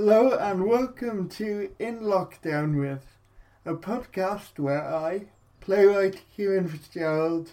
Hello 0.00 0.30
and 0.38 0.64
welcome 0.64 1.28
to 1.30 1.72
In 1.80 2.02
Lockdown 2.02 2.78
With, 2.78 3.18
a 3.64 3.74
podcast 3.74 4.56
where 4.56 4.86
I, 4.86 5.22
playwright 5.58 6.22
Kieran 6.36 6.68
Fitzgerald, 6.68 7.50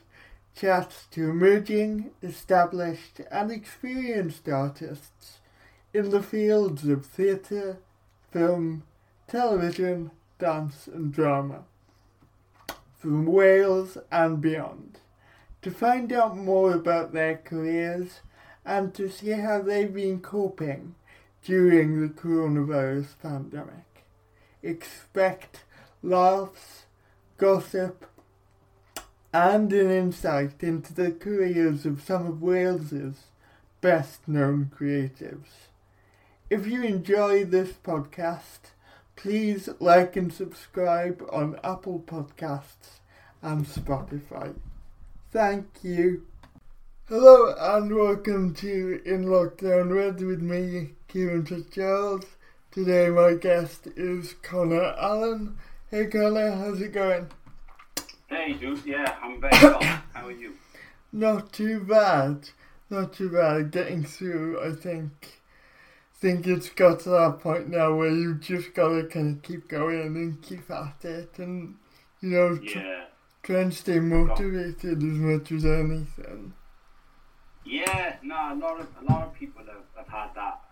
chats 0.56 1.08
to 1.10 1.32
emerging, 1.32 2.12
established 2.22 3.20
and 3.32 3.50
experienced 3.50 4.48
artists 4.48 5.40
in 5.92 6.12
the 6.12 6.22
fields 6.22 6.88
of 6.88 7.08
theatre, 7.08 7.80
film, 8.30 8.84
television, 9.28 10.12
dance 10.38 10.86
and 10.86 11.12
drama, 11.12 11.64
from 12.96 13.26
Wales 13.26 13.98
and 14.12 14.40
beyond, 14.40 15.00
to 15.64 15.72
find 15.72 16.14
out 16.14 16.38
more 16.38 16.74
about 16.74 17.12
their 17.12 17.38
careers 17.38 18.20
and 18.64 18.94
to 18.94 19.10
see 19.10 19.32
how 19.32 19.64
they've 19.64 19.96
been 19.96 20.20
coping 20.20 20.94
during 21.46 22.02
the 22.02 22.10
coronavirus 22.10 23.20
pandemic. 23.22 24.04
Expect 24.64 25.64
laughs, 26.02 26.86
gossip, 27.38 28.10
and 29.32 29.72
an 29.72 29.92
insight 29.92 30.64
into 30.64 30.92
the 30.92 31.12
careers 31.12 31.86
of 31.86 32.02
some 32.02 32.26
of 32.26 32.42
Wales's 32.42 33.28
best 33.80 34.28
known 34.28 34.72
creatives. 34.76 35.70
If 36.50 36.66
you 36.66 36.82
enjoy 36.82 37.46
this 37.46 37.74
podcast, 37.74 38.72
please 39.16 39.70
like 39.80 40.16
and 40.16 40.34
subscribe 40.34 41.24
on 41.32 41.60
Apple 41.64 42.04
Podcasts 42.08 43.02
and 43.44 43.68
Spotify. 43.68 44.56
Thank 45.32 45.68
you. 45.84 46.26
Hello 47.08 47.54
and 47.56 47.96
welcome 47.96 48.56
to 48.56 49.00
In 49.06 49.26
Lockdown 49.26 49.94
Red 49.94 50.22
with 50.22 50.42
me, 50.42 50.95
Kieran 51.08 51.46
Fitzgerald. 51.46 52.26
Today 52.72 53.10
my 53.10 53.34
guest 53.34 53.88
is 53.96 54.34
Connor 54.42 54.94
Allen. 55.00 55.58
Hey 55.90 56.08
Connor, 56.08 56.52
how's 56.52 56.82
it 56.82 56.92
going? 56.94 57.30
Hey 58.28 58.54
dude, 58.54 58.86
yeah, 58.86 59.16
I'm 59.22 59.40
very 59.40 59.54
well. 59.64 59.82
How 60.14 60.28
are 60.28 60.32
you? 60.32 60.54
Not 61.14 61.54
too 61.54 61.80
bad. 61.82 62.50
Not 62.90 63.14
too 63.14 63.30
bad. 63.30 63.72
Getting 63.72 64.04
through, 64.04 64.60
I 64.66 64.72
think. 64.76 65.40
think 66.16 66.48
it's 66.48 66.70
got 66.70 67.00
to 67.02 67.10
that 67.10 67.40
point 67.42 67.70
now 67.70 67.94
where 67.96 68.10
you 68.12 68.36
just 68.36 68.74
gotta 68.74 69.04
kind 69.06 69.38
of 69.38 69.44
keep 69.44 69.68
going 69.68 70.16
and 70.16 70.42
keep 70.42 70.70
at 70.72 71.06
it 71.06 71.38
and, 71.38 71.76
you 72.22 72.30
know, 72.30 72.58
tr- 72.58 72.80
Yeah. 72.80 73.06
try 73.44 73.60
and 73.62 73.74
stay 73.74 74.00
motivated 74.00 74.98
as 74.98 75.20
much 75.20 75.52
as 75.52 75.66
anything. 75.66 76.54
Yeah, 77.64 78.16
no, 78.24 78.36
a 78.36 78.56
lot 78.56 78.80
of 78.80 78.88
a 79.02 79.12
lot 79.12 79.24
of 79.28 79.34
people 79.34 79.62
have, 79.66 79.84
have 79.96 80.08
had 80.08 80.30
that 80.36 80.62
that 80.62 80.65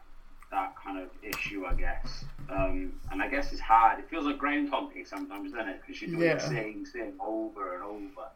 kind 0.83 0.99
of 0.99 1.09
issue, 1.21 1.65
I 1.65 1.73
guess. 1.73 2.25
Um, 2.49 2.93
and 3.11 3.21
I 3.21 3.27
guess 3.29 3.51
it's 3.51 3.61
hard. 3.61 3.99
It 3.99 4.09
feels 4.09 4.25
like 4.25 4.37
Groundhog 4.37 4.93
Day 4.93 5.03
sometimes, 5.03 5.51
doesn't 5.51 5.67
it? 5.69 5.81
Because 5.81 6.01
you're 6.01 6.11
doing 6.11 6.21
Yeah. 6.23 6.35
the 6.35 6.47
same 6.47 6.85
thing 6.85 7.13
over 7.19 7.75
and 7.75 7.83
over. 7.83 8.27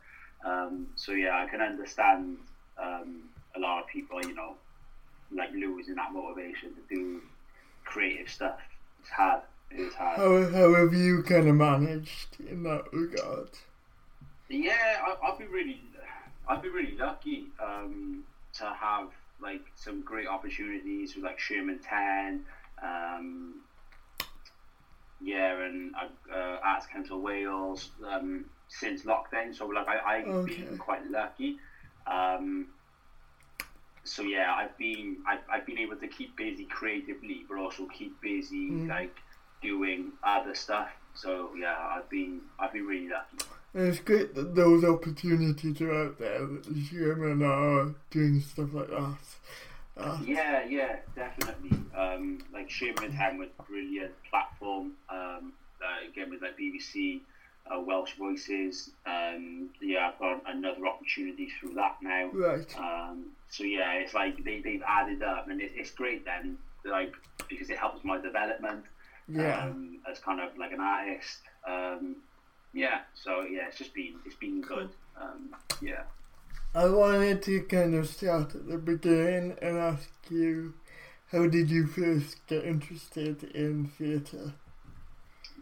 Um, 0.45 0.87
so 0.95 1.11
yeah, 1.13 1.43
I 1.43 1.47
can 1.49 1.61
understand 1.61 2.37
um, 2.77 3.23
a 3.55 3.59
lot 3.59 3.81
of 3.81 3.87
people, 3.87 4.21
you 4.25 4.35
know, 4.35 4.55
like 5.31 5.51
losing 5.51 5.95
that 5.95 6.13
motivation 6.13 6.69
to 6.75 6.95
do 6.95 7.21
creative 7.83 8.29
stuff. 8.29 8.59
It's 9.01 9.09
hard. 9.09 9.41
It 9.71 9.79
is 9.81 9.93
hard. 9.93 10.17
How, 10.17 10.49
how 10.57 10.75
have 10.75 10.93
you 10.93 11.23
kind 11.23 11.47
of 11.49 11.55
managed 11.55 12.37
in 12.49 12.63
that 12.63 12.85
regard? 12.93 13.49
Yeah, 14.49 14.73
I, 15.05 15.27
I've 15.27 15.37
been 15.39 15.49
really, 15.51 15.81
I've 16.47 16.61
been 16.61 16.71
really 16.71 16.95
lucky 16.95 17.47
um, 17.61 18.23
to 18.53 18.63
have 18.65 19.09
like 19.41 19.61
some 19.75 20.01
great 20.01 20.27
opportunities 20.27 21.15
with 21.15 21.23
like 21.23 21.39
Sherman 21.39 21.79
Ten, 21.79 22.41
um, 22.81 23.61
yeah, 25.21 25.59
and 25.61 25.93
uh, 26.31 26.57
Arts 26.63 26.85
Council 26.87 27.21
Wales 27.21 27.89
um, 28.07 28.45
since 28.67 29.03
lockdown. 29.03 29.55
So 29.55 29.67
like 29.67 29.87
I, 29.87 30.17
I've 30.17 30.25
Okay. 30.27 30.45
been 30.45 30.77
quite 30.77 31.09
lucky. 31.09 31.57
Um, 32.05 32.67
so 34.03 34.23
yeah, 34.23 34.53
I've 34.53 34.77
been 34.77 35.17
I've, 35.27 35.39
I've 35.51 35.65
been 35.65 35.79
able 35.79 35.97
to 35.97 36.07
keep 36.07 36.35
busy 36.37 36.65
creatively, 36.65 37.45
but 37.47 37.57
also 37.57 37.87
keep 37.87 38.19
busy 38.21 38.69
Mm. 38.71 38.89
like 38.89 39.15
doing 39.61 40.11
other 40.23 40.55
stuff. 40.55 40.89
So 41.13 41.51
yeah, 41.59 41.75
I've 41.77 42.09
been 42.09 42.41
I've 42.59 42.73
been 42.73 42.85
really 42.85 43.09
lucky. 43.09 43.37
And 43.73 43.87
it's 43.89 43.99
great 43.99 44.33
that 44.35 44.55
those 44.55 44.83
opportunities 44.83 45.79
are 45.81 45.93
out 45.93 46.17
there, 46.19 46.39
that 46.45 46.63
the 46.63 46.83
Sherman 46.85 47.43
are 47.43 47.93
doing 48.09 48.39
stuff 48.41 48.69
like 48.73 48.89
that. 48.89 49.17
Uh, 49.97 50.17
Yeah, 50.23 50.63
yeah, 50.65 50.97
definitely. 51.15 51.71
Um, 51.95 52.39
like 52.53 52.69
Sherman 52.69 53.15
Ten 53.15 53.37
was 53.37 53.49
a 53.59 53.63
brilliant 53.63 54.13
platform. 54.29 54.93
Um, 55.09 55.53
uh, 55.83 56.07
again 56.09 56.29
with 56.31 56.41
like 56.41 56.57
BBC, 56.57 57.21
uh, 57.71 57.79
Welsh 57.81 58.15
Voices. 58.17 58.91
Um, 59.05 59.69
yeah, 59.81 60.09
I've 60.13 60.19
got 60.19 60.41
another 60.47 60.87
opportunity 60.87 61.49
through 61.59 61.73
that 61.75 61.97
now. 62.01 62.29
right. 62.33 62.75
Um, 62.79 63.27
so 63.49 63.63
yeah, 63.63 63.93
it's 63.93 64.13
like 64.13 64.43
they, 64.43 64.61
they've 64.61 64.81
added 64.87 65.21
up, 65.23 65.49
and 65.49 65.61
it, 65.61 65.71
it's 65.75 65.91
great 65.91 66.25
then, 66.25 66.57
like 66.85 67.13
because 67.49 67.69
it 67.69 67.77
helps 67.77 68.03
my 68.03 68.19
development 68.19 68.85
Yeah. 69.27 69.65
um, 69.65 69.99
as 70.09 70.19
kind 70.19 70.39
of 70.41 70.57
like 70.57 70.71
an 70.71 70.79
artist. 70.81 71.39
Um, 71.67 72.15
yeah, 72.73 73.01
so 73.13 73.41
yeah, 73.41 73.67
it's 73.67 73.77
just 73.77 73.93
been 73.93 74.15
it's 74.25 74.35
been 74.35 74.61
good. 74.61 74.89
Um, 75.19 75.49
yeah. 75.81 76.03
I 76.75 76.87
wanted 76.89 77.41
to 77.43 77.61
kind 77.61 77.95
of 77.95 78.07
start 78.07 78.53
at 78.53 78.67
the 78.67 78.77
beginning 78.77 79.57
and 79.61 79.77
ask 79.77 80.09
you, 80.29 80.73
how 81.31 81.47
did 81.47 81.69
you 81.71 81.87
first 81.87 82.45
get 82.47 82.65
interested 82.65 83.43
in 83.55 83.87
theatre? 83.97 84.53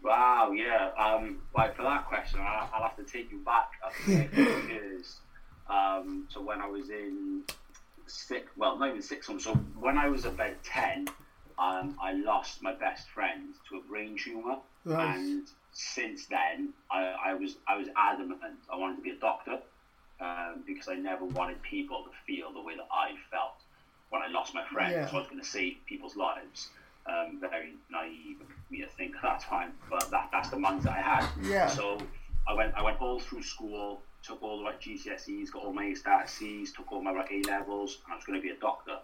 Wow, 0.02 0.52
yeah. 0.52 0.90
Um, 0.98 1.38
right, 1.56 1.74
for 1.74 1.82
that 1.82 2.06
question, 2.06 2.40
I'll, 2.40 2.68
I'll 2.72 2.82
have 2.82 2.96
to 2.96 3.04
take 3.04 3.30
you 3.30 3.38
back 3.38 3.70
a 3.84 3.90
few 3.90 4.44
years. 4.68 5.16
Um, 5.68 6.28
so 6.28 6.40
when 6.40 6.60
I 6.60 6.68
was 6.68 6.90
in 6.90 7.42
six, 8.06 8.46
well, 8.56 8.78
not 8.78 8.90
even 8.90 9.02
six 9.02 9.28
months. 9.28 9.42
So 9.42 9.54
when 9.80 9.98
I 9.98 10.08
was 10.08 10.24
about 10.24 10.62
ten, 10.62 11.08
um, 11.58 11.96
I 12.00 12.12
lost 12.12 12.62
my 12.62 12.72
best 12.72 13.08
friend 13.08 13.52
to 13.68 13.78
a 13.78 13.80
brain 13.80 14.16
tumor, 14.16 14.58
Right. 14.84 15.16
and 15.16 15.48
since 15.76 16.24
then, 16.24 16.70
I, 16.90 17.14
I 17.26 17.34
was 17.34 17.56
I 17.68 17.76
was 17.76 17.88
adamant 17.96 18.40
I 18.72 18.76
wanted 18.76 18.96
to 18.96 19.02
be 19.02 19.10
a 19.10 19.16
doctor 19.16 19.58
um, 20.22 20.62
because 20.66 20.88
I 20.88 20.94
never 20.94 21.26
wanted 21.26 21.60
people 21.60 22.02
to 22.04 22.10
feel 22.26 22.50
the 22.50 22.62
way 22.62 22.76
that 22.76 22.88
I 22.90 23.10
felt 23.30 23.56
when 24.08 24.22
I 24.22 24.28
lost 24.28 24.54
my 24.54 24.64
friend. 24.72 24.90
Yeah. 24.90 25.06
So 25.06 25.16
I 25.16 25.20
was 25.20 25.28
going 25.28 25.40
to 25.40 25.46
save 25.46 25.76
people's 25.86 26.16
lives. 26.16 26.70
Um, 27.06 27.38
very 27.40 27.74
naive 27.90 28.40
of 28.40 28.46
me 28.70 28.80
to 28.80 28.86
think 28.88 29.16
at 29.16 29.22
that 29.22 29.40
time, 29.40 29.74
but 29.90 30.10
that, 30.10 30.30
that's 30.32 30.48
the 30.48 30.56
mindset 30.56 30.96
I 30.96 31.02
had. 31.02 31.28
Yeah. 31.42 31.68
So 31.68 31.98
I 32.48 32.54
went 32.54 32.74
I 32.74 32.82
went 32.82 33.02
all 33.02 33.20
through 33.20 33.42
school, 33.42 34.00
took 34.22 34.42
all 34.42 34.58
the 34.58 34.64
right 34.64 34.80
GCSEs, 34.80 35.52
got 35.52 35.62
all 35.62 35.74
my 35.74 35.84
A 35.84 35.94
star 35.94 36.26
C's, 36.26 36.72
took 36.72 36.90
all 36.90 37.02
my 37.02 37.12
right 37.12 37.30
A 37.30 37.42
levels, 37.50 37.98
and 38.04 38.14
I 38.14 38.16
was 38.16 38.24
going 38.24 38.40
to 38.40 38.42
be 38.42 38.50
a 38.50 38.58
doctor. 38.58 38.96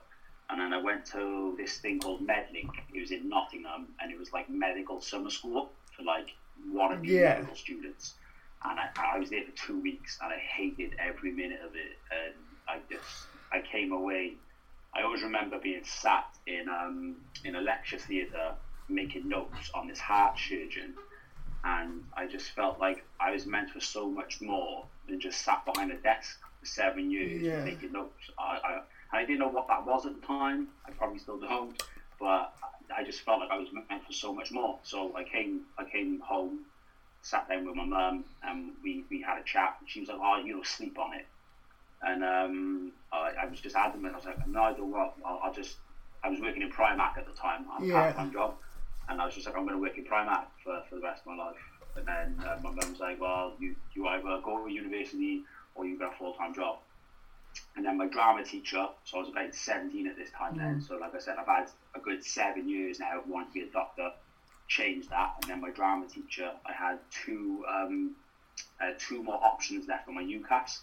And 0.48 0.58
then 0.58 0.72
I 0.72 0.82
went 0.82 1.04
to 1.12 1.54
this 1.58 1.78
thing 1.78 2.00
called 2.00 2.26
Medlink. 2.26 2.70
It 2.94 3.00
was 3.00 3.10
in 3.10 3.28
Nottingham, 3.28 3.88
and 4.00 4.10
it 4.10 4.18
was 4.18 4.32
like 4.32 4.48
medical 4.48 5.02
summer 5.02 5.30
school 5.30 5.70
for 6.02 6.06
like 6.06 6.34
wannabe 6.70 7.06
Yeah. 7.06 7.34
medical 7.34 7.54
students. 7.56 8.14
And 8.64 8.78
I, 8.78 8.88
I 9.14 9.18
was 9.18 9.30
there 9.30 9.42
for 9.44 9.66
two 9.66 9.80
weeks, 9.80 10.18
and 10.22 10.32
I 10.32 10.36
hated 10.36 10.94
every 10.98 11.32
minute 11.32 11.60
of 11.66 11.74
it. 11.74 11.96
And 12.10 12.34
I 12.68 12.78
just 12.88 13.26
I 13.52 13.60
came 13.60 13.92
away. 13.92 14.34
I 14.94 15.02
always 15.02 15.22
remember 15.22 15.58
being 15.58 15.82
sat 15.84 16.26
in 16.46 16.68
um, 16.68 17.16
in 17.44 17.56
a 17.56 17.60
lecture 17.60 17.98
theatre 17.98 18.52
making 18.88 19.28
notes 19.28 19.70
on 19.74 19.88
this 19.88 19.98
heart 19.98 20.38
surgeon, 20.38 20.94
and 21.64 22.04
I 22.16 22.26
just 22.26 22.50
felt 22.50 22.78
like 22.78 23.04
I 23.18 23.32
was 23.32 23.46
meant 23.46 23.70
for 23.70 23.80
so 23.80 24.08
much 24.08 24.40
more 24.40 24.84
than 25.08 25.18
just 25.20 25.42
sat 25.44 25.64
behind 25.64 25.90
a 25.90 25.96
desk 25.96 26.38
for 26.60 26.66
seven 26.66 27.10
years 27.10 27.42
Yeah. 27.42 27.64
making 27.64 27.92
notes. 27.92 28.30
I, 28.38 28.58
I 29.12 29.18
I 29.18 29.20
didn't 29.24 29.40
know 29.40 29.48
what 29.48 29.66
that 29.68 29.84
was 29.84 30.06
at 30.06 30.14
the 30.20 30.24
time. 30.26 30.68
I 30.86 30.92
probably 30.92 31.18
still 31.18 31.38
don't, 31.38 31.82
but 32.22 32.54
I 32.96 33.02
just 33.02 33.22
felt 33.22 33.40
like 33.40 33.50
I 33.50 33.58
was 33.58 33.68
meant 33.72 34.06
for 34.06 34.12
so 34.12 34.32
much 34.32 34.52
more. 34.52 34.78
So 34.84 35.14
I 35.16 35.24
came 35.24 35.62
I 35.76 35.84
came 35.84 36.20
home, 36.20 36.60
sat 37.20 37.48
down 37.48 37.66
with 37.66 37.74
my 37.74 37.84
mum, 37.84 38.24
and 38.44 38.70
we, 38.82 39.04
we 39.10 39.20
had 39.20 39.38
a 39.38 39.42
chat. 39.42 39.76
She 39.86 40.00
was 40.00 40.08
like, 40.08 40.18
"Oh, 40.22 40.40
you 40.44 40.56
know, 40.56 40.62
sleep 40.62 40.96
on 40.98 41.14
it." 41.14 41.26
And 42.00 42.22
um, 42.22 42.92
I, 43.12 43.32
I 43.42 43.46
was 43.46 43.60
just 43.60 43.74
adamant. 43.74 44.14
I 44.14 44.16
was 44.18 44.24
like, 44.26 44.46
"No, 44.46 44.62
I 44.62 44.72
don't 44.72 44.90
want. 44.92 45.12
I'll, 45.26 45.40
I'll 45.42 45.52
just." 45.52 45.76
I 46.24 46.28
was 46.28 46.38
working 46.40 46.62
in 46.62 46.70
Primark 46.70 47.18
at 47.18 47.26
the 47.26 47.32
time, 47.32 47.66
a 47.76 47.84
Yeah. 47.84 47.94
part-time 47.94 48.32
job, 48.32 48.54
and 49.08 49.20
I 49.20 49.26
was 49.26 49.34
just 49.34 49.46
like, 49.46 49.56
"I'm 49.56 49.64
going 49.64 49.74
to 49.74 49.82
work 49.82 49.98
in 49.98 50.04
Primark 50.04 50.44
for, 50.62 50.80
for 50.88 50.94
the 50.94 51.00
rest 51.00 51.22
of 51.26 51.36
my 51.36 51.44
life." 51.44 51.56
And 51.96 52.06
then 52.06 52.46
uh, 52.46 52.56
my 52.62 52.70
mum 52.70 52.90
was 52.92 53.00
like, 53.00 53.20
"Well, 53.20 53.54
you 53.58 53.74
you 53.94 54.06
either 54.06 54.38
go 54.44 54.64
to 54.64 54.72
university 54.72 55.42
or 55.74 55.86
you 55.86 55.98
get 55.98 56.12
a 56.12 56.16
full-time 56.16 56.54
job." 56.54 56.78
And 57.76 57.84
then 57.84 57.96
my 57.96 58.06
drama 58.06 58.44
teacher, 58.44 58.86
so 59.04 59.16
I 59.16 59.20
was 59.20 59.28
about 59.30 59.54
17 59.54 60.06
at 60.06 60.16
this 60.16 60.30
time 60.30 60.56
then. 60.56 60.80
So, 60.80 60.96
like 60.96 61.14
I 61.14 61.18
said, 61.18 61.36
I've 61.38 61.46
had 61.46 61.68
a 61.94 62.00
good 62.00 62.24
seven 62.24 62.68
years 62.68 63.00
now 63.00 63.18
of 63.18 63.26
wanting 63.28 63.48
to 63.48 63.54
be 63.54 63.60
a 63.62 63.72
doctor. 63.72 64.10
Changed 64.68 65.10
that, 65.10 65.34
and 65.42 65.50
then 65.50 65.60
my 65.60 65.70
drama 65.70 66.06
teacher, 66.06 66.50
I 66.64 66.72
had 66.72 66.98
two 67.10 67.64
um, 67.68 68.12
uh, 68.80 68.92
two 68.98 69.22
more 69.22 69.42
options 69.42 69.86
left 69.88 70.08
on 70.08 70.14
my 70.14 70.22
UCAS, 70.22 70.78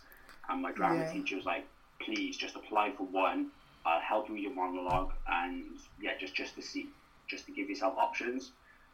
and 0.50 0.62
my 0.62 0.72
drama 0.72 1.00
Yeah. 1.00 1.12
teacher 1.12 1.36
was 1.38 1.46
like, 1.46 1.66
"Please, 2.00 2.38
just 2.38 2.56
apply 2.56 2.92
for 2.92 3.04
one. 3.06 3.52
I'll 3.86 4.02
help 4.02 4.28
you 4.28 4.34
with 4.36 4.44
your 4.44 4.54
monologue, 4.54 5.12
and 5.28 5.66
yeah, 6.02 6.18
just 6.20 6.36
just 6.36 6.56
to 6.56 6.62
see." 6.62 6.90
just 7.28 7.46
to 7.46 7.52
give 7.52 7.70
yourself 7.70 7.96
options. 7.96 8.54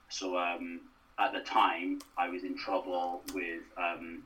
So 0.09 0.37
um, 0.37 0.81
at 1.17 1.31
the 1.31 1.39
time, 1.39 1.99
I 2.17 2.27
was 2.27 2.43
in 2.43 2.57
trouble 2.57 3.21
with. 3.33 3.61
Um, 3.77 4.23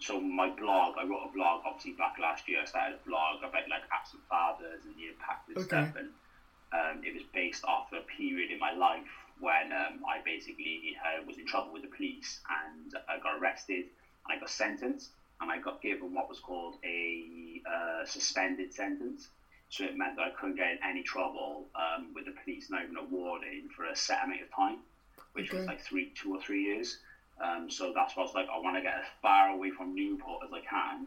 so 0.00 0.18
my 0.20 0.48
blog, 0.48 0.94
I 0.98 1.04
wrote 1.04 1.24
a 1.24 1.28
blog 1.32 1.60
obviously 1.64 1.92
back 1.92 2.14
last 2.20 2.48
year. 2.48 2.60
I 2.60 2.64
started 2.64 2.96
a 2.96 3.08
blog 3.08 3.38
about 3.42 3.68
like 3.68 3.82
absent 3.92 4.22
fathers 4.28 4.84
and 4.84 4.94
the 4.96 5.08
impact 5.08 5.48
and 5.48 5.58
Okay. 5.58 5.60
stuff, 5.60 5.88
and 5.94 6.10
um, 6.72 7.00
it 7.02 7.12
was 7.14 7.22
based 7.32 7.64
off 7.66 7.84
a 7.92 8.00
period 8.16 8.50
in 8.50 8.58
my 8.58 8.70
life 8.72 9.08
when 9.38 9.72
um, 9.72 10.00
I 10.08 10.18
basically 10.24 10.94
uh, 11.04 11.22
was 11.24 11.38
in 11.38 11.46
trouble 11.46 11.72
with 11.72 11.82
the 11.82 11.88
police 11.96 12.40
and 12.48 12.90
I 13.08 13.18
got 13.18 13.34
arrested 13.36 13.84
and 14.26 14.34
I 14.34 14.36
got 14.36 14.50
sentenced 14.50 15.10
and 15.40 15.50
I 15.50 15.58
got 15.58 15.80
given 15.80 16.12
what 16.12 16.28
was 16.28 16.38
called 16.40 16.76
a 16.84 17.60
uh, 17.68 18.04
suspended 18.04 18.72
sentence. 18.72 19.28
So 19.68 19.84
it 19.84 19.94
meant 19.94 20.16
that 20.16 20.22
I 20.22 20.30
couldn't 20.30 20.56
get 20.56 20.70
in 20.70 20.78
any 20.82 21.02
trouble 21.02 21.68
um, 21.74 22.12
with 22.14 22.24
the 22.24 22.32
police, 22.44 22.66
not 22.70 22.82
even 22.82 22.96
a 22.96 23.02
warning 23.02 23.68
for 23.74 23.84
a 23.84 23.94
set 23.96 24.18
amount 24.22 24.42
of 24.42 24.48
time, 24.54 24.78
which 25.32 25.52
was 25.52 25.66
like 25.66 25.80
three, 25.80 26.08
two 26.14 26.30
or 26.32 26.38
three 26.38 26.62
years. 26.62 26.96
Um, 27.42 27.68
so 27.70 27.92
that's 27.94 28.16
why 28.16 28.22
I 28.22 28.26
was 28.26 28.34
like, 28.34 28.48
I 28.52 28.58
want 28.58 28.76
to 28.76 28.82
get 28.82 28.94
as 28.94 29.04
far 29.20 29.50
away 29.50 29.70
from 29.70 29.94
Newport 29.94 30.42
as 30.46 30.52
I 30.52 30.60
can, 30.60 31.06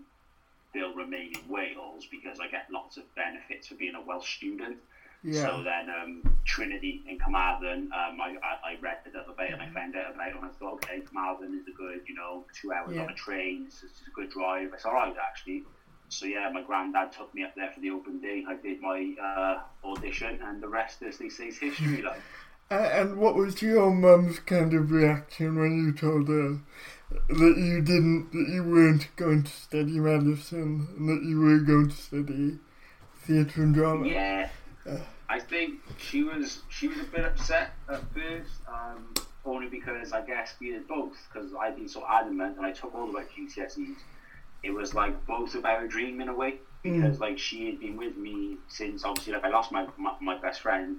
still 0.70 0.94
remain 0.94 1.34
in 1.36 1.48
Wales 1.48 2.06
because 2.10 2.40
I 2.40 2.48
get 2.48 2.66
lots 2.72 2.98
of 2.98 3.04
benefits 3.16 3.68
for 3.68 3.76
being 3.76 3.96
a 3.96 4.02
Welsh 4.02 4.36
student. 4.38 4.78
Yeah. 5.24 5.44
So 5.44 5.64
then 5.64 5.90
um, 5.90 6.22
Trinity 6.46 7.02
in 7.08 7.18
Carmarthen, 7.18 7.90
um, 7.92 8.22
I, 8.22 8.36
I, 8.44 8.72
I 8.72 8.78
read 8.80 8.98
it 9.06 9.16
up 9.16 9.28
about 9.28 9.50
and 9.52 9.62
I 9.62 9.68
found 9.68 9.96
out 9.96 10.14
about 10.14 10.28
it 10.30 10.36
and 10.36 10.46
I 10.46 10.50
thought, 10.50 10.74
okay, 10.76 11.02
Carmarthen 11.02 11.56
is 11.56 11.68
a 11.68 11.72
good, 11.72 12.02
you 12.08 12.14
know, 12.14 12.44
two 12.54 12.72
hours 12.72 12.94
Yeah. 12.96 13.02
on 13.02 13.10
a 13.10 13.14
train, 13.14 13.64
it's, 13.68 13.84
it's 13.84 14.02
a 14.08 14.12
good 14.12 14.30
drive. 14.30 14.70
It's 14.74 14.86
all 14.86 14.94
right, 14.94 15.14
actually. 15.22 15.64
So 16.10 16.25
yeah, 16.25 16.50
my 16.52 16.62
granddad 16.62 17.12
took 17.12 17.34
me 17.36 17.44
up 17.44 17.54
there 17.56 17.70
for 17.74 17.80
the 17.82 17.90
open 17.92 18.20
day. 18.20 18.44
I 18.48 18.56
did 18.56 18.80
my 18.82 19.14
uh, 19.22 19.58
audition 19.84 20.40
and 20.42 20.62
the 20.62 20.68
rest, 20.68 21.02
as 21.02 21.18
they 21.18 21.30
say, 21.30 21.48
is 21.48 21.58
history. 21.58 22.02
Like, 22.02 22.22
And 22.71 23.18
what 23.18 23.33
was 23.36 23.63
your 23.63 23.89
mum's 23.89 24.39
kind 24.39 24.75
of 24.75 24.92
reaction 24.92 25.60
when 25.60 25.86
you 25.86 25.92
told 25.92 26.27
her 26.27 26.60
that 27.10 27.56
you 27.57 27.81
didn't, 27.81 28.31
that 28.31 28.48
you 28.48 28.63
weren't 28.63 29.07
going 29.16 29.44
to 29.44 29.51
study 29.51 30.00
medicine 30.00 30.88
and 30.95 31.10
that 31.10 31.27
you 31.27 31.39
were 31.39 31.57
going 31.57 31.89
to 31.89 31.95
study 31.95 32.60
theatre 33.24 33.63
and 33.63 33.74
drama? 33.74 34.07
Yeah, 34.07 34.50
I 35.27 35.39
think 35.39 35.80
she 35.98 36.24
was 36.24 36.60
she 36.69 36.88
was 36.88 37.00
a 37.00 37.06
bit 37.06 37.25
upset 37.25 37.71
at 37.89 38.04
first, 38.13 38.51
um, 38.68 39.15
only 39.45 39.68
because 39.68 40.12
I 40.12 40.22
guess 40.22 40.54
we 40.60 40.69
did 40.69 40.88
both. 40.88 41.18
Because 41.33 41.51
I'd 41.60 41.75
been 41.75 41.89
so 41.89 42.06
adamant, 42.07 42.57
and 42.57 42.65
I 42.68 42.72
took 42.72 42.94
all 42.94 43.10
about 43.10 43.30
GCSEs. 43.31 43.95
It 44.62 44.72
was 44.72 44.94
like 44.94 45.25
both 45.25 45.56
of 45.56 45.65
our 45.65 45.88
dream 45.88 46.22
in 46.22 46.30
a 46.30 46.36
way, 46.36 46.60
because 46.83 47.19
like 47.19 47.39
she 47.39 47.65
had 47.65 47.80
been 47.80 47.98
with 47.98 48.15
me 48.15 48.57
since 48.68 49.04
obviously 49.04 49.33
like 49.33 49.44
I 49.44 49.50
lost 49.50 49.72
my, 49.72 49.88
my 49.98 50.13
my 50.22 50.38
best 50.38 50.62
friend 50.62 50.98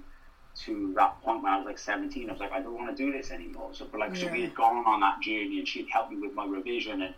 to 0.65 0.93
that 0.95 1.21
point 1.21 1.43
when 1.43 1.51
I 1.51 1.57
was 1.57 1.65
like 1.65 1.79
17. 1.79 2.29
I 2.29 2.33
was 2.33 2.39
like 2.39 2.51
I 2.51 2.59
don't 2.61 2.73
want 2.75 2.95
to 2.95 3.03
do 3.05 3.11
this 3.11 3.31
anymore. 3.31 3.69
So 3.73 3.85
but 3.91 3.99
like 3.99 4.15
so 4.15 4.27
we 4.31 4.41
had 4.41 4.55
gone 4.55 4.85
on 4.85 4.99
that 5.01 5.21
journey, 5.21 5.59
and 5.59 5.67
she'd 5.67 5.87
helped 5.91 6.11
me 6.11 6.17
with 6.19 6.33
my 6.33 6.45
revision, 6.45 7.01
and 7.01 7.15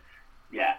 yeah. 0.52 0.76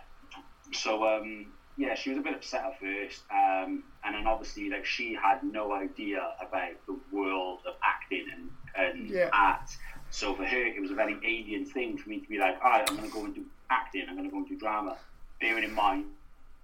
So 0.73 1.05
um, 1.06 1.47
yeah, 1.77 1.95
she 1.95 2.11
was 2.11 2.19
a 2.19 2.23
bit 2.23 2.35
upset 2.35 2.65
at 2.65 2.79
first, 2.81 3.23
um, 3.31 3.83
and 4.05 4.15
then 4.15 4.27
obviously 4.27 4.71
like 4.71 4.85
she 4.87 5.15
had 5.15 5.43
no 5.43 5.73
idea 5.73 6.21
about 6.41 6.73
the 6.87 6.97
world 7.12 7.61
of 7.67 7.75
acting 7.83 8.27
and, 8.33 8.51
and 8.77 9.09
Yeah. 9.11 9.29
art. 9.33 9.69
So 10.11 10.35
for 10.35 10.45
her, 10.45 10.65
it 10.65 10.81
was 10.81 10.93
a 10.93 10.95
very 10.95 11.15
alien 11.25 11.67
thing 11.67 11.99
for 11.99 12.09
me 12.09 12.21
to 12.21 12.29
be 12.29 12.39
like, 12.39 12.56
all 12.65 12.71
right, 12.71 12.89
I'm 12.89 12.97
going 12.97 13.09
to 13.11 13.12
go 13.15 13.25
and 13.25 13.35
do 13.35 13.45
acting. 13.69 14.05
I'm 14.09 14.15
going 14.15 14.29
to 14.29 14.31
go 14.31 14.37
and 14.39 14.49
do 14.49 14.56
drama. 14.56 14.97
Bearing 15.41 15.65
in 15.65 15.75
mind, 15.75 16.05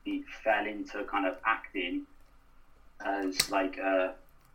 he 0.04 0.22
fell 0.44 0.64
into 0.66 1.02
kind 1.10 1.26
of 1.26 1.34
acting 1.44 2.06
as 3.04 3.50
like 3.50 3.76
uh, 3.78 4.12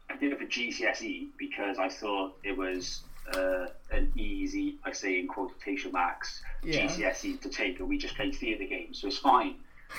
I 0.10 0.18
did 0.18 0.32
it 0.34 0.40
for 0.40 0.46
GCSE 0.46 1.30
because 1.38 1.78
I 1.80 1.90
thought 1.90 2.38
it 2.44 2.58
was 2.58 3.02
uh, 3.34 3.68
an 3.92 4.12
easy, 4.16 4.76
I 4.86 4.92
say 4.92 5.20
in 5.20 5.28
quotation 5.28 5.92
marks, 5.92 6.42
Yeah. 6.64 6.88
GCSE 6.88 7.42
to 7.42 7.50
take, 7.50 7.80
and 7.80 7.90
we 7.90 7.98
just 7.98 8.16
played 8.16 8.36
theatre 8.36 8.66
games, 8.66 9.02
so 9.02 9.08
it's 9.08 9.18
fine. 9.18 9.56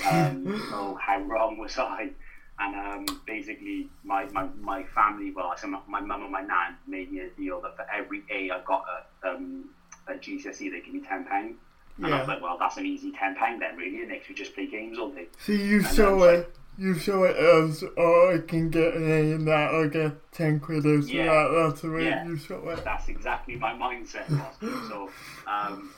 Um, 0.08 0.64
so 0.70 0.99
how 1.00 1.20
wrong 1.23 1.58
was 1.58 1.76
I? 1.79 2.11
And 2.58 2.75
um, 3.08 3.20
basically, 3.26 3.88
my, 4.05 4.25
my, 4.26 4.47
my 4.61 4.85
family, 4.94 5.31
well, 5.32 5.49
I 5.49 5.56
said 5.56 5.70
my, 5.87 6.00
mum 6.00 6.23
and 6.23 6.32
my 6.32 6.41
nan 6.41 6.76
made 6.87 7.12
me 7.12 7.20
a 7.20 7.29
deal 7.31 7.61
that 7.61 7.76
for 7.76 7.85
every 7.93 8.23
A 8.31 8.50
I 8.50 8.61
got 8.64 8.85
at 9.25 9.29
um, 9.35 9.67
at 10.09 10.23
GCSE, 10.23 10.70
they 10.70 10.81
give 10.81 10.94
me 10.94 11.00
ten 11.00 11.25
pound. 11.26 11.56
And 11.99 12.06
I 12.06 12.09
Yeah. 12.11 12.19
was 12.20 12.29
like, 12.29 12.41
well, 12.41 12.56
that's 12.59 12.76
an 12.79 12.87
easy 12.87 13.12
ten 13.12 13.35
pound 13.35 13.61
then, 13.61 13.76
really. 13.76 13.97
It 13.97 14.09
makes 14.09 14.29
me 14.29 14.35
just 14.35 14.55
play 14.55 14.67
games 14.67 14.99
all 14.99 15.11
day. 15.11 15.26
So 15.44 15.52
you 15.52 15.79
And 15.79 15.87
saw 15.87 16.19
then, 16.20 16.41
it, 16.41 16.56
you 16.78 16.94
saw 16.94 17.25
it 17.25 17.37
as, 17.37 17.82
oh, 17.96 18.34
I 18.34 18.46
can 18.46 18.70
get 18.70 18.94
an 18.94 19.11
A 19.11 19.32
in 19.34 19.44
that, 19.46 19.75
I'll 19.75 19.88
get 19.88 20.31
10 20.32 20.61
quid 20.61 20.84
as 20.87 21.11
Yeah. 21.11 21.25
that, 21.26 21.50
that's 21.69 21.81
the 21.82 21.90
way 21.90 22.05
Yeah. 22.05 22.25
you. 22.26 22.37
That's 22.84 23.08
exactly 23.08 23.56
my 23.56 23.73
mindset. 23.73 24.28
was. 24.31 24.88
so, 24.88 25.11
um, 25.46 25.90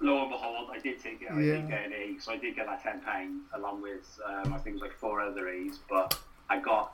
lo 0.00 0.22
and 0.22 0.30
behold, 0.30 0.70
I 0.72 0.78
did 0.80 1.00
take 1.02 1.22
it. 1.22 1.30
I 1.30 1.40
Yeah. 1.40 1.52
did 1.56 1.68
get 1.68 1.86
an 1.86 1.92
A, 1.92 2.18
so 2.18 2.32
I 2.32 2.36
did 2.36 2.56
get 2.56 2.66
that 2.66 2.82
ten 2.82 3.00
pound 3.00 3.42
along 3.54 3.80
with 3.82 4.18
um, 4.26 4.52
I 4.52 4.58
think 4.58 4.68
it 4.68 4.72
was 4.74 4.82
like 4.82 4.92
four 4.94 5.20
other 5.20 5.48
A's. 5.48 5.78
But 5.88 6.18
I 6.50 6.58
got 6.58 6.92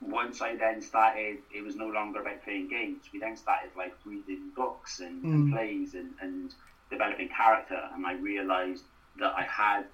once 0.00 0.40
I 0.40 0.56
then 0.56 0.80
started, 0.80 1.38
it 1.54 1.62
was 1.62 1.76
no 1.76 1.86
longer 1.86 2.20
about 2.22 2.42
playing 2.42 2.68
games. 2.68 3.04
We 3.12 3.18
then 3.20 3.36
started 3.36 3.70
like 3.76 3.94
reading 4.06 4.50
books 4.56 5.00
and, 5.00 5.22
and 5.24 5.48
Mm. 5.48 5.52
plays 5.52 5.94
and, 5.94 6.14
and 6.22 6.54
developing 6.90 7.28
character, 7.28 7.80
and 7.94 8.06
I 8.06 8.14
realised 8.14 8.84
that 9.18 9.34
I 9.36 9.42
had. 9.42 9.84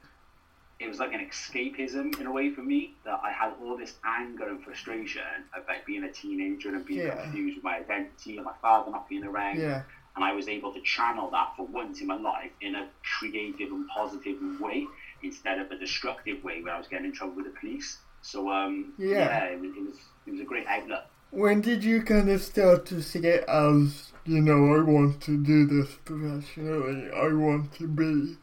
It 0.79 0.89
was 0.89 0.99
like 0.99 1.15
an 1.15 1.21
escapism 1.27 2.21
in 2.21 2.27
a 2.27 2.33
way 2.33 2.51
for 2.51 2.61
me 2.63 2.95
that 3.05 3.19
I 3.23 3.31
had 3.33 3.53
all 3.63 3.77
this 3.79 3.95
anger 4.05 4.47
and 4.49 4.63
frustration 4.63 5.23
about 5.55 5.87
being 5.87 6.05
a 6.05 6.13
teenager 6.13 6.69
and 6.75 6.85
being 6.85 7.07
Yeah. 7.07 7.23
confused 7.23 7.57
with 7.57 7.65
my 7.65 7.79
identity 7.79 8.37
and 8.37 8.45
my 8.45 8.53
father 8.61 8.91
not 8.91 9.09
being 9.09 9.25
around 9.25 9.59
Yeah. 9.59 9.83
and 10.17 10.25
I 10.25 10.33
was 10.35 10.49
able 10.49 10.73
to 10.75 10.81
channel 10.83 11.31
that 11.31 11.55
for 11.57 11.67
once 11.67 12.01
in 12.03 12.07
my 12.07 12.17
life 12.17 12.51
in 12.61 12.75
a 12.75 12.89
creative 13.19 13.73
and 13.73 13.89
positive 13.89 14.39
way 14.61 14.87
instead 15.23 15.59
of 15.59 15.71
a 15.71 15.79
destructive 15.79 16.45
way 16.45 16.63
where 16.63 16.75
I 16.75 16.79
was 16.79 16.89
getting 16.89 17.07
in 17.07 17.13
trouble 17.13 17.37
with 17.37 17.47
the 17.47 17.59
police. 17.59 17.99
So 18.21 18.51
um, 18.51 18.93
Yeah. 18.99 19.09
yeah, 19.19 19.45
it, 19.45 19.61
was, 19.61 19.71
it 19.77 19.81
was 19.83 19.97
it 20.27 20.31
was 20.33 20.41
a 20.41 20.45
great 20.45 20.67
outlet. 20.67 21.07
When 21.31 21.61
did 21.63 21.85
you 21.85 22.03
kind 22.03 22.29
of 22.29 22.43
start 22.43 22.85
to 22.87 23.01
see 23.03 23.21
it 23.21 23.45
as, 23.49 24.13
you 24.27 24.41
know, 24.43 24.75
I 24.77 24.83
want 24.83 25.21
to 25.23 25.43
do 25.43 25.67
this 25.67 25.95
professionally, 26.05 27.11
I 27.13 27.33
want 27.33 27.73
to 27.75 27.89
be 27.89 28.37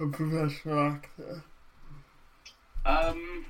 a 0.00 0.06
professional 0.06 0.78
actor? 0.92 1.42
Um, 2.84 3.46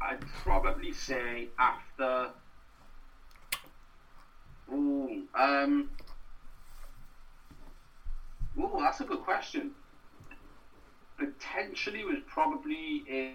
I'd 0.00 0.20
probably 0.42 0.92
say 0.92 1.48
after. 1.58 2.30
Ooh, 4.72 5.22
um. 5.34 5.90
Ooh, 8.58 8.78
that's 8.80 9.00
a 9.00 9.04
good 9.04 9.20
question. 9.20 9.70
Potentially 11.18 12.04
was 12.04 12.18
probably 12.26 13.04
in 13.08 13.34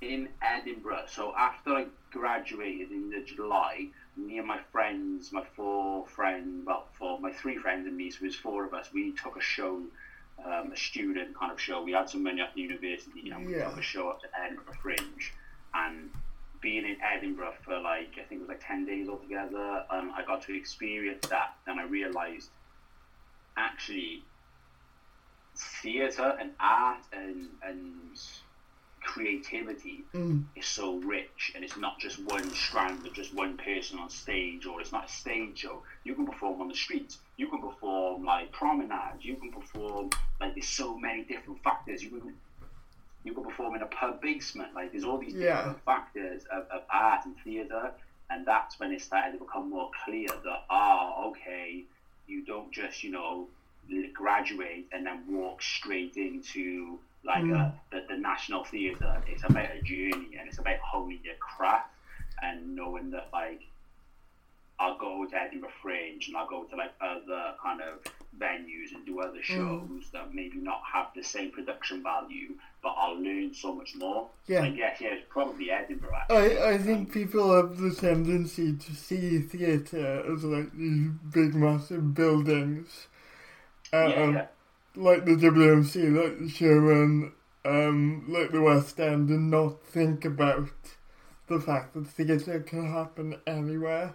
in 0.00 0.28
Edinburgh. 0.42 1.04
So 1.08 1.34
after 1.36 1.70
I 1.70 1.86
graduated 2.10 2.90
in 2.90 3.10
the 3.10 3.20
July, 3.20 3.88
me 4.16 4.38
and 4.38 4.46
my 4.46 4.60
friends, 4.72 5.32
my 5.32 5.44
four 5.56 6.06
friends, 6.06 6.64
well, 6.66 6.86
four, 6.98 7.20
my 7.20 7.32
three 7.32 7.56
friends 7.56 7.86
and 7.86 7.96
me, 7.96 8.10
so 8.10 8.18
it 8.22 8.26
was 8.26 8.36
four 8.36 8.64
of 8.64 8.74
us. 8.74 8.90
We 8.92 9.12
took 9.12 9.36
a 9.36 9.40
show, 9.40 9.82
um, 10.44 10.72
a 10.72 10.76
student 10.76 11.36
kind 11.38 11.50
of 11.52 11.60
show. 11.60 11.82
We 11.82 11.92
had 11.92 12.08
some 12.08 12.22
money 12.22 12.40
at 12.40 12.54
the 12.54 12.60
university, 12.62 13.30
and 13.30 13.46
we 13.46 13.56
Yeah. 13.56 13.76
a 13.76 13.82
show 13.82 14.08
up 14.10 14.20
to 14.22 14.28
Edinburgh 14.40 14.74
Fringe. 14.80 15.32
And 15.74 16.10
being 16.60 16.84
in 16.86 16.96
Edinburgh 17.00 17.54
for 17.64 17.78
like 17.78 18.12
I 18.18 18.22
think 18.22 18.32
it 18.32 18.40
was 18.40 18.48
like 18.48 18.64
ten 18.66 18.84
days 18.84 19.08
altogether, 19.08 19.84
um, 19.90 20.12
I 20.16 20.22
got 20.26 20.42
to 20.42 20.56
experience 20.56 21.26
that, 21.28 21.56
and 21.66 21.78
I 21.80 21.84
realised 21.84 22.50
actually 23.56 24.22
theatre 25.56 26.36
and 26.40 26.52
art 26.60 26.98
and 27.12 27.48
and 27.62 27.94
creativity 29.00 30.04
Mm. 30.14 30.44
is 30.56 30.66
so 30.66 30.96
rich 30.98 31.52
and 31.54 31.62
it's 31.64 31.76
not 31.76 31.98
just 31.98 32.18
one 32.24 32.48
strand 32.54 33.06
of 33.06 33.12
just 33.12 33.34
one 33.34 33.56
person 33.56 33.98
on 33.98 34.08
stage 34.10 34.66
or 34.66 34.80
it's 34.80 34.92
not 34.92 35.06
a 35.06 35.12
stage 35.12 35.58
show. 35.58 35.82
You 36.04 36.14
can 36.14 36.26
perform 36.26 36.60
on 36.60 36.68
the 36.68 36.74
streets, 36.74 37.18
you 37.36 37.48
can 37.48 37.60
perform 37.60 38.24
like 38.24 38.50
promenades, 38.52 39.24
you 39.24 39.36
can 39.36 39.52
perform 39.52 40.10
like 40.40 40.54
there's 40.54 40.68
so 40.68 40.98
many 40.98 41.22
different 41.24 41.62
factors. 41.62 42.02
You 42.02 42.10
can 42.10 42.34
you 43.24 43.34
can 43.34 43.44
perform 43.44 43.74
in 43.76 43.82
a 43.82 43.86
pub 43.86 44.20
basement, 44.22 44.74
like 44.74 44.92
there's 44.92 45.04
all 45.04 45.18
these 45.18 45.34
Yeah. 45.34 45.56
different 45.56 45.84
factors 45.84 46.44
of, 46.50 46.66
of 46.70 46.82
art 46.90 47.24
and 47.26 47.34
theatre 47.44 47.92
and 48.30 48.44
that's 48.46 48.78
when 48.78 48.92
it 48.92 49.00
started 49.02 49.32
to 49.32 49.44
become 49.44 49.70
more 49.70 49.90
clear 50.04 50.28
that 50.28 50.64
ah 50.70 51.24
okay, 51.28 51.84
you 52.26 52.44
don't 52.44 52.70
just, 52.72 53.02
you 53.02 53.10
know, 53.10 53.48
graduate 54.12 54.86
and 54.92 55.06
then 55.06 55.22
walk 55.28 55.62
straight 55.62 56.16
into 56.16 56.98
like 57.24 57.44
a, 57.44 57.74
the, 57.90 58.04
the 58.08 58.16
national 58.16 58.64
theatre. 58.64 59.22
It's 59.26 59.44
about 59.44 59.68
a 59.76 59.82
journey 59.82 60.36
and 60.38 60.48
it's 60.48 60.58
about 60.58 60.78
honing 60.78 61.20
your 61.24 61.34
craft 61.34 61.90
and 62.42 62.74
knowing 62.74 63.10
that 63.10 63.28
like 63.32 63.62
I'll 64.80 64.96
go 64.96 65.26
to 65.26 65.36
Edinburgh 65.36 65.70
Fringe 65.82 66.28
and 66.28 66.36
I'll 66.36 66.48
go 66.48 66.62
to 66.64 66.76
like 66.76 66.92
other 67.00 67.54
kind 67.60 67.80
of 67.80 68.00
venues 68.38 68.94
and 68.94 69.04
do 69.04 69.20
other 69.20 69.42
shows 69.42 70.04
that 70.12 70.32
maybe 70.32 70.58
not 70.58 70.80
have 70.92 71.08
the 71.16 71.22
same 71.22 71.50
production 71.50 72.00
value, 72.00 72.54
but 72.80 72.94
I'll 72.96 73.20
learn 73.20 73.52
so 73.52 73.74
much 73.74 73.96
more. 73.96 74.28
Yeah. 74.46 74.62
I 74.62 74.70
guess 74.70 75.00
yeah, 75.00 75.14
it's 75.14 75.26
probably 75.28 75.72
Edinburgh. 75.72 76.14
Actually. 76.14 76.58
I, 76.58 76.70
I 76.74 76.78
think 76.78 77.12
people 77.12 77.56
have 77.56 77.76
the 77.76 77.92
tendency 77.92 78.76
to 78.76 78.94
see 78.94 79.40
theatre 79.40 80.32
as 80.32 80.44
like 80.44 80.72
these 80.76 81.10
big, 81.32 81.56
massive 81.56 82.14
buildings. 82.14 83.08
Uh, 83.92 84.06
yeah, 84.06 84.22
um, 84.22 84.34
yeah. 84.34 84.46
Like 84.98 85.24
the 85.24 85.32
WMC, 85.32 86.14
like 86.20 86.38
the 86.38 86.48
Sherman, 86.48 87.32
um, 87.64 88.24
like 88.28 88.50
the 88.52 88.60
West 88.60 88.98
End, 89.00 89.28
and 89.30 89.50
not 89.50 89.82
think 89.84 90.24
about 90.24 90.68
the 91.46 91.60
fact 91.60 91.94
that 91.94 92.06
theatre 92.08 92.60
can 92.60 92.90
happen 92.92 93.36
anywhere. 93.46 94.14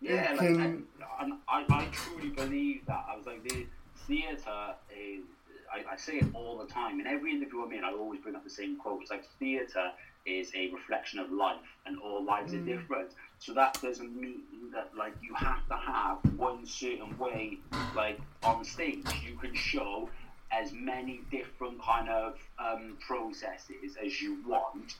Yeah, 0.00 0.32
It 0.32 0.36
like, 0.38 0.38
can- 0.38 0.60
and, 0.60 0.86
and 1.20 1.32
I, 1.48 1.64
I 1.68 1.88
truly 1.92 2.30
believe 2.30 2.86
that. 2.86 3.04
I 3.10 3.16
was 3.16 3.26
like, 3.26 3.42
the 3.48 3.66
theatre 4.06 4.74
is, 4.94 5.24
I, 5.72 5.92
I 5.92 5.96
say 5.96 6.14
it 6.18 6.26
all 6.34 6.58
the 6.58 6.66
time. 6.66 7.00
In 7.00 7.06
every 7.06 7.32
interview 7.32 7.62
I'm 7.62 7.72
in, 7.72 7.84
I 7.84 7.92
always 7.92 8.20
bring 8.20 8.36
up 8.36 8.44
the 8.44 8.50
same 8.50 8.76
quote. 8.76 9.02
It's 9.02 9.10
like, 9.10 9.24
theatre 9.38 9.90
is 10.26 10.50
a 10.54 10.70
reflection 10.70 11.18
of 11.18 11.30
life, 11.30 11.56
and 11.86 11.98
all 11.98 12.24
lives 12.24 12.52
Mm. 12.52 12.62
are 12.62 12.64
different. 12.76 13.10
So 13.44 13.52
that 13.52 13.78
doesn't 13.82 14.16
mean 14.18 14.40
that, 14.72 14.90
like, 14.96 15.12
you 15.22 15.34
have 15.34 15.66
to 15.68 15.74
have 15.76 16.16
one 16.38 16.64
certain 16.64 17.16
way, 17.18 17.58
like, 17.94 18.18
on 18.42 18.64
stage. 18.64 19.04
You 19.28 19.36
can 19.36 19.54
show 19.54 20.08
as 20.50 20.72
many 20.72 21.20
different 21.30 21.82
kind 21.82 22.08
of 22.08 22.38
um, 22.58 22.96
processes 23.06 23.96
as 24.02 24.22
you 24.22 24.38
want 24.48 24.94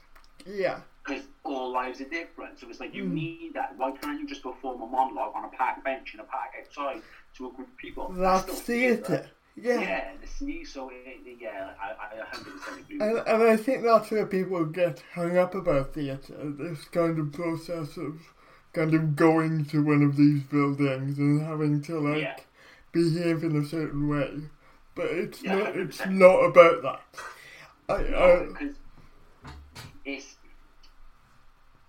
Yeah, 0.46 0.80
because 1.06 1.22
all 1.44 1.72
lives 1.72 2.02
are 2.02 2.08
different. 2.08 2.58
So 2.60 2.68
it's 2.68 2.80
like 2.80 2.92
you 2.92 3.04
Mm. 3.04 3.12
need 3.12 3.50
that. 3.54 3.78
Why 3.78 3.92
can't 3.92 4.20
you 4.20 4.26
just 4.28 4.42
perform 4.42 4.82
a 4.82 4.86
monologue 4.86 5.32
on 5.34 5.44
a 5.46 5.48
park 5.48 5.82
bench 5.82 6.12
in 6.12 6.20
a 6.20 6.24
park 6.24 6.50
outside 6.60 7.00
to 7.38 7.46
a 7.46 7.50
group 7.52 7.68
of 7.68 7.76
people? 7.78 8.08
that's 8.12 8.42
still 8.42 8.54
theatre. 8.56 9.30
Yeah, 9.56 9.80
Yeah. 9.80 10.12
the 10.20 10.64
so 10.64 10.90
it, 10.90 11.20
it- 11.24 11.38
yeah, 11.40 11.70
I, 11.80 12.16
I 12.20 12.24
100% 12.26 12.80
agree. 12.80 12.98
And, 13.00 13.18
and 13.26 13.42
I 13.44 13.56
think 13.56 13.84
that's 13.84 14.10
where 14.10 14.26
people 14.26 14.64
get 14.66 15.02
hung 15.14 15.38
up 15.38 15.54
about 15.54 15.94
theatre, 15.94 16.34
this 16.42 16.84
kind 16.86 17.18
of 17.18 17.32
process 17.32 17.96
of 17.96 18.20
kind 18.74 18.92
of 18.94 19.16
going 19.16 19.64
to 19.66 19.84
one 19.84 20.02
of 20.02 20.16
these 20.16 20.42
buildings 20.42 21.18
and 21.18 21.40
having 21.46 21.80
to 21.82 21.98
like 22.00 22.22
Yeah. 22.22 22.36
behave 22.92 23.42
in 23.44 23.56
a 23.56 23.64
certain 23.64 24.08
way. 24.08 24.50
But 24.94 25.06
it's 25.06 25.42
Yeah, 25.42 25.56
not 25.56 25.76
it's 25.76 25.98
100%. 25.98 26.10
not 26.18 26.38
about 26.40 26.82
that. 26.82 27.00
I, 27.88 27.98
you. 27.98 28.16
I 28.16 28.46
because 28.46 28.76
it's 30.04 30.36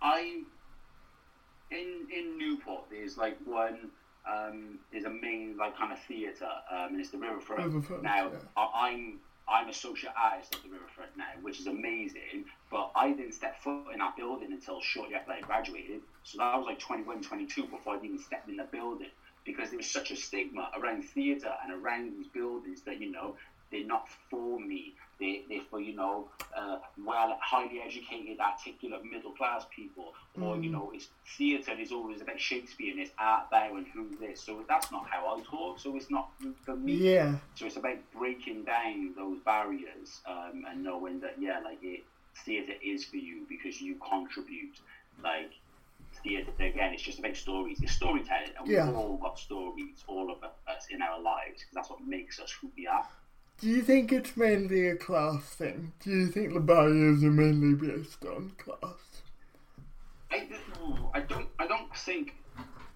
I 0.01 0.43
in 1.71 2.07
in 2.15 2.37
Newport. 2.37 2.85
There's 2.89 3.17
like 3.17 3.37
one. 3.45 3.89
Um, 4.27 4.79
there's 4.91 5.05
a 5.05 5.09
main 5.11 5.55
like 5.57 5.77
kind 5.77 5.93
of 5.93 5.99
theatre, 6.07 6.49
um, 6.71 6.87
and 6.93 6.99
it's 6.99 7.11
the 7.11 7.17
Riverfront. 7.19 7.63
Riverfront, 7.63 8.01
now 8.03 8.31
yeah. 8.31 8.37
I, 8.57 8.89
I'm 8.89 9.19
I'm 9.47 9.69
a 9.69 9.73
social 9.73 10.09
artist 10.17 10.55
at 10.55 10.63
the 10.63 10.69
Riverfront 10.69 11.15
now, 11.17 11.29
which 11.41 11.59
is 11.59 11.67
amazing. 11.67 12.45
But 12.71 12.91
I 12.95 13.11
didn't 13.11 13.33
step 13.33 13.61
foot 13.61 13.91
in 13.93 13.99
that 13.99 14.15
building 14.15 14.51
until 14.51 14.81
shortly 14.81 15.15
after 15.15 15.33
I 15.33 15.41
graduated. 15.41 16.01
So 16.23 16.39
that 16.39 16.57
was 16.57 16.65
like 16.65 16.79
21, 16.79 17.21
22 17.21 17.67
before 17.67 17.95
I 17.95 18.03
even 18.03 18.19
stepped 18.19 18.49
in 18.49 18.57
the 18.57 18.63
building 18.63 19.09
because 19.45 19.69
there 19.69 19.77
was 19.77 19.89
such 19.89 20.09
a 20.11 20.15
stigma 20.15 20.69
around 20.77 21.03
theatre 21.03 21.53
and 21.63 21.71
around 21.71 22.17
these 22.17 22.27
buildings 22.27 22.81
that 22.81 22.99
you 22.99 23.11
know 23.11 23.35
they're 23.71 23.85
not 23.85 24.09
for 24.29 24.59
me. 24.59 24.94
They, 25.95 26.03
they're 26.03 26.17
for 26.17 26.19
you 26.19 26.27
know 26.27 26.27
uh, 26.55 26.77
well, 27.05 27.37
highly 27.41 27.81
educated, 27.81 28.39
articulate, 28.39 29.03
middle 29.11 29.31
class 29.31 29.65
people, 29.75 30.13
or 30.41 30.57
you 30.57 30.69
know, 30.69 30.91
it's 30.93 31.09
theatre 31.37 31.73
is 31.79 31.91
always 31.91 32.21
about 32.21 32.39
Shakespeare 32.39 32.91
and 32.91 32.99
it's 32.99 33.11
art 33.19 33.47
thou 33.51 33.75
and 33.75 33.87
who 33.87 34.15
this. 34.19 34.41
So 34.41 34.63
that's 34.67 34.91
not 34.91 35.05
how 35.09 35.35
I 35.35 35.41
talk. 35.43 35.79
So 35.79 35.95
it's 35.95 36.09
not 36.09 36.29
for 36.65 36.75
me. 36.75 36.93
yeah. 36.93 37.35
So 37.55 37.65
it's 37.65 37.75
about 37.77 37.97
breaking 38.17 38.63
down 38.63 39.13
those 39.17 39.39
barriers 39.39 40.21
um, 40.27 40.65
and 40.69 40.83
knowing 40.83 41.19
that 41.21 41.35
yeah, 41.39 41.59
like 41.59 41.79
it, 41.81 42.03
theatre 42.45 42.73
is 42.83 43.05
for 43.05 43.17
you 43.17 43.45
because 43.49 43.81
you 43.81 43.95
contribute. 43.95 44.79
Like 45.23 45.51
theatre 46.23 46.51
again, 46.59 46.93
it's 46.93 47.03
just 47.03 47.19
about 47.19 47.35
stories. 47.35 47.79
It's 47.81 47.93
storytelling, 47.93 48.51
and 48.59 48.67
Yeah. 48.67 48.87
we've 48.87 48.95
all 48.95 49.17
got 49.17 49.39
stories, 49.39 50.03
all 50.07 50.31
of 50.31 50.43
us 50.43 50.87
in 50.89 51.01
our 51.01 51.19
lives, 51.21 51.61
because 51.61 51.73
that's 51.73 51.89
what 51.89 52.05
makes 52.05 52.39
us 52.39 52.51
who 52.61 52.71
we 52.77 52.87
are. 52.87 53.07
Do 53.59 53.67
you 53.69 53.81
think 53.81 54.11
it's 54.11 54.35
mainly 54.35 54.87
a 54.89 54.95
class 54.95 55.43
thing? 55.43 55.93
Do 56.03 56.11
you 56.11 56.27
think 56.27 56.53
the 56.53 56.59
barriers 56.59 57.23
are 57.23 57.31
mainly 57.31 57.73
based 57.73 58.23
on 58.25 58.51
class? 58.57 59.21
I, 60.31 60.47
I 61.13 61.21
don't. 61.21 61.47
I 61.59 61.67
don't 61.67 61.95
think. 61.95 62.35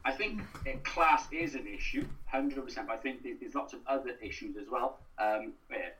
I 0.05 0.11
think 0.11 0.41
class 0.83 1.27
is 1.31 1.55
an 1.55 1.65
issue, 1.67 2.05
hundred 2.25 2.65
percent. 2.65 2.87
But 2.87 2.93
I 2.95 2.97
think 2.97 3.23
there's 3.39 3.55
lots 3.55 3.73
of 3.73 3.79
other 3.87 4.11
issues 4.21 4.57
as 4.57 4.65
well. 4.69 4.99
Um, 5.17 5.53
where, 5.67 5.93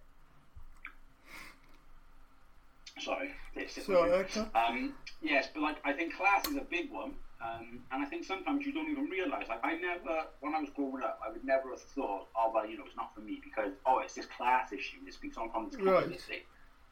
sorry, 2.99 3.31
this 3.55 3.77
is- 3.77 3.85
So 3.85 4.19
I 4.19 4.23
can 4.23 4.49
Um, 4.55 4.93
yes, 5.21 5.47
but 5.53 5.61
like 5.63 5.77
I 5.85 5.93
think 5.93 6.15
class 6.15 6.47
is 6.47 6.57
a 6.57 6.61
big 6.61 6.91
one, 6.91 7.13
um, 7.41 7.79
and 7.91 8.03
I 8.03 8.05
think 8.05 8.25
sometimes 8.25 8.65
you 8.65 8.73
don't 8.73 8.89
even 8.89 9.05
realise. 9.05 9.47
Like 9.47 9.61
I 9.63 9.75
never, 9.75 10.25
when 10.41 10.55
I 10.55 10.59
was 10.59 10.69
growing 10.75 11.03
up, 11.03 11.19
I 11.25 11.31
would 11.31 11.43
never 11.43 11.69
have 11.71 11.81
thought, 11.81 12.27
oh 12.35 12.51
well, 12.53 12.67
you 12.67 12.77
know, 12.77 12.83
it's 12.85 12.97
not 12.97 13.15
for 13.15 13.21
me 13.21 13.39
because 13.43 13.71
oh, 13.85 13.99
it's 13.99 14.13
this 14.13 14.25
class 14.37 14.73
issue. 14.73 14.97
It's 15.05 15.17
because 15.17 15.37
I'm 15.41 15.49
from 15.51 15.69
this 15.69 15.79
Right. 15.79 16.03
community. 16.03 16.45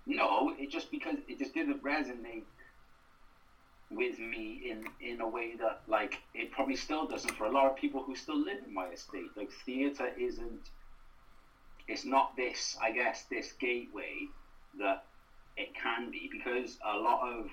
No, 0.05 0.53
it 0.57 0.69
just 0.69 0.89
because 0.89 1.17
it 1.27 1.37
just 1.37 1.53
didn't 1.53 1.83
resonate 1.83 2.45
with 3.89 4.19
me 4.19 4.69
in 4.69 4.85
in 5.01 5.19
a 5.21 5.27
way 5.27 5.55
that 5.59 5.81
like 5.87 6.21
it 6.33 6.51
probably 6.51 6.75
still 6.77 7.07
doesn't 7.07 7.35
for 7.35 7.45
a 7.45 7.51
lot 7.51 7.65
of 7.65 7.75
people 7.75 8.03
who 8.03 8.15
still 8.15 8.37
live 8.41 8.59
in 8.65 8.73
my 8.73 8.87
estate. 8.87 9.25
Like 9.35 9.51
theatre 9.65 10.09
isn't. 10.17 10.69
It's 11.89 12.05
not 12.05 12.35
this, 12.35 12.77
I 12.81 12.91
guess, 12.91 13.25
this 13.29 13.53
gateway 13.59 14.27
that 14.77 15.05
it 15.55 15.69
can 15.81 16.11
be 16.11 16.29
because 16.31 16.77
a 16.85 16.97
lot 16.97 17.21
of 17.33 17.49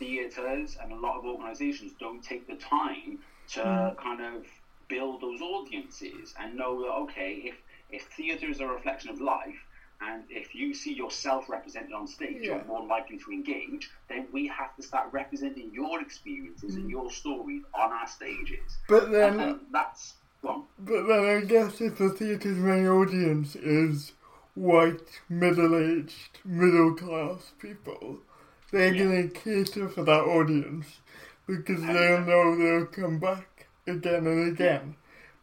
theatres 0.00 0.76
and 0.82 0.90
a 0.90 0.96
lot 0.96 1.18
of 1.18 1.24
organisations 1.24 1.92
don't 2.00 2.24
take 2.24 2.48
the 2.48 2.56
time 2.56 3.20
to 3.52 3.62
hmm. 3.62 4.02
kind 4.02 4.20
of 4.20 4.44
build 4.88 5.20
those 5.20 5.40
audiences 5.40 6.34
and 6.40 6.56
know 6.56 6.80
that 6.82 6.90
okay, 7.04 7.42
if 7.44 7.54
if 7.90 8.02
theatre 8.16 8.48
is 8.50 8.60
a 8.60 8.66
reflection 8.66 9.10
of 9.10 9.20
life, 9.20 9.60
and 10.00 10.24
if 10.30 10.54
you 10.54 10.74
see 10.74 10.92
yourself 10.92 11.48
represented 11.48 11.92
on 11.92 12.06
stage, 12.06 12.38
Yeah. 12.40 12.56
you're 12.56 12.64
more 12.64 12.86
likely 12.86 13.18
to 13.18 13.30
engage. 13.30 13.90
Then 14.08 14.26
we 14.32 14.46
have 14.48 14.74
to 14.76 14.82
start 14.82 15.12
representing 15.12 15.72
your 15.72 16.00
experiences 16.00 16.74
and 16.74 16.84
hmm. 16.84 16.90
your 16.90 17.10
stories 17.10 17.62
on 17.74 17.92
our 17.92 18.08
stages. 18.08 18.78
But 18.88 19.10
then, 19.10 19.38
and 19.38 19.60
that's 19.70 20.14
well, 20.42 20.66
but 20.78 21.06
then 21.06 21.24
I 21.36 21.40
guess 21.44 21.80
if 21.80 21.98
the 21.98 22.08
theatre's 22.10 22.56
main 22.56 22.86
audience 22.86 23.54
is 23.56 24.12
white, 24.54 25.20
middle-aged, 25.28 26.38
middle-class 26.44 27.52
people, 27.58 28.20
they're 28.70 28.94
Yeah. 28.94 29.04
gonna 29.04 29.28
cater 29.28 29.88
for 29.88 30.04
that 30.04 30.22
audience 30.22 31.00
because 31.46 31.82
they'll 31.82 32.20
know 32.24 32.56
they'll 32.56 32.86
come 32.86 33.18
back 33.18 33.66
again 33.86 34.26
and 34.26 34.52
again. 34.52 34.96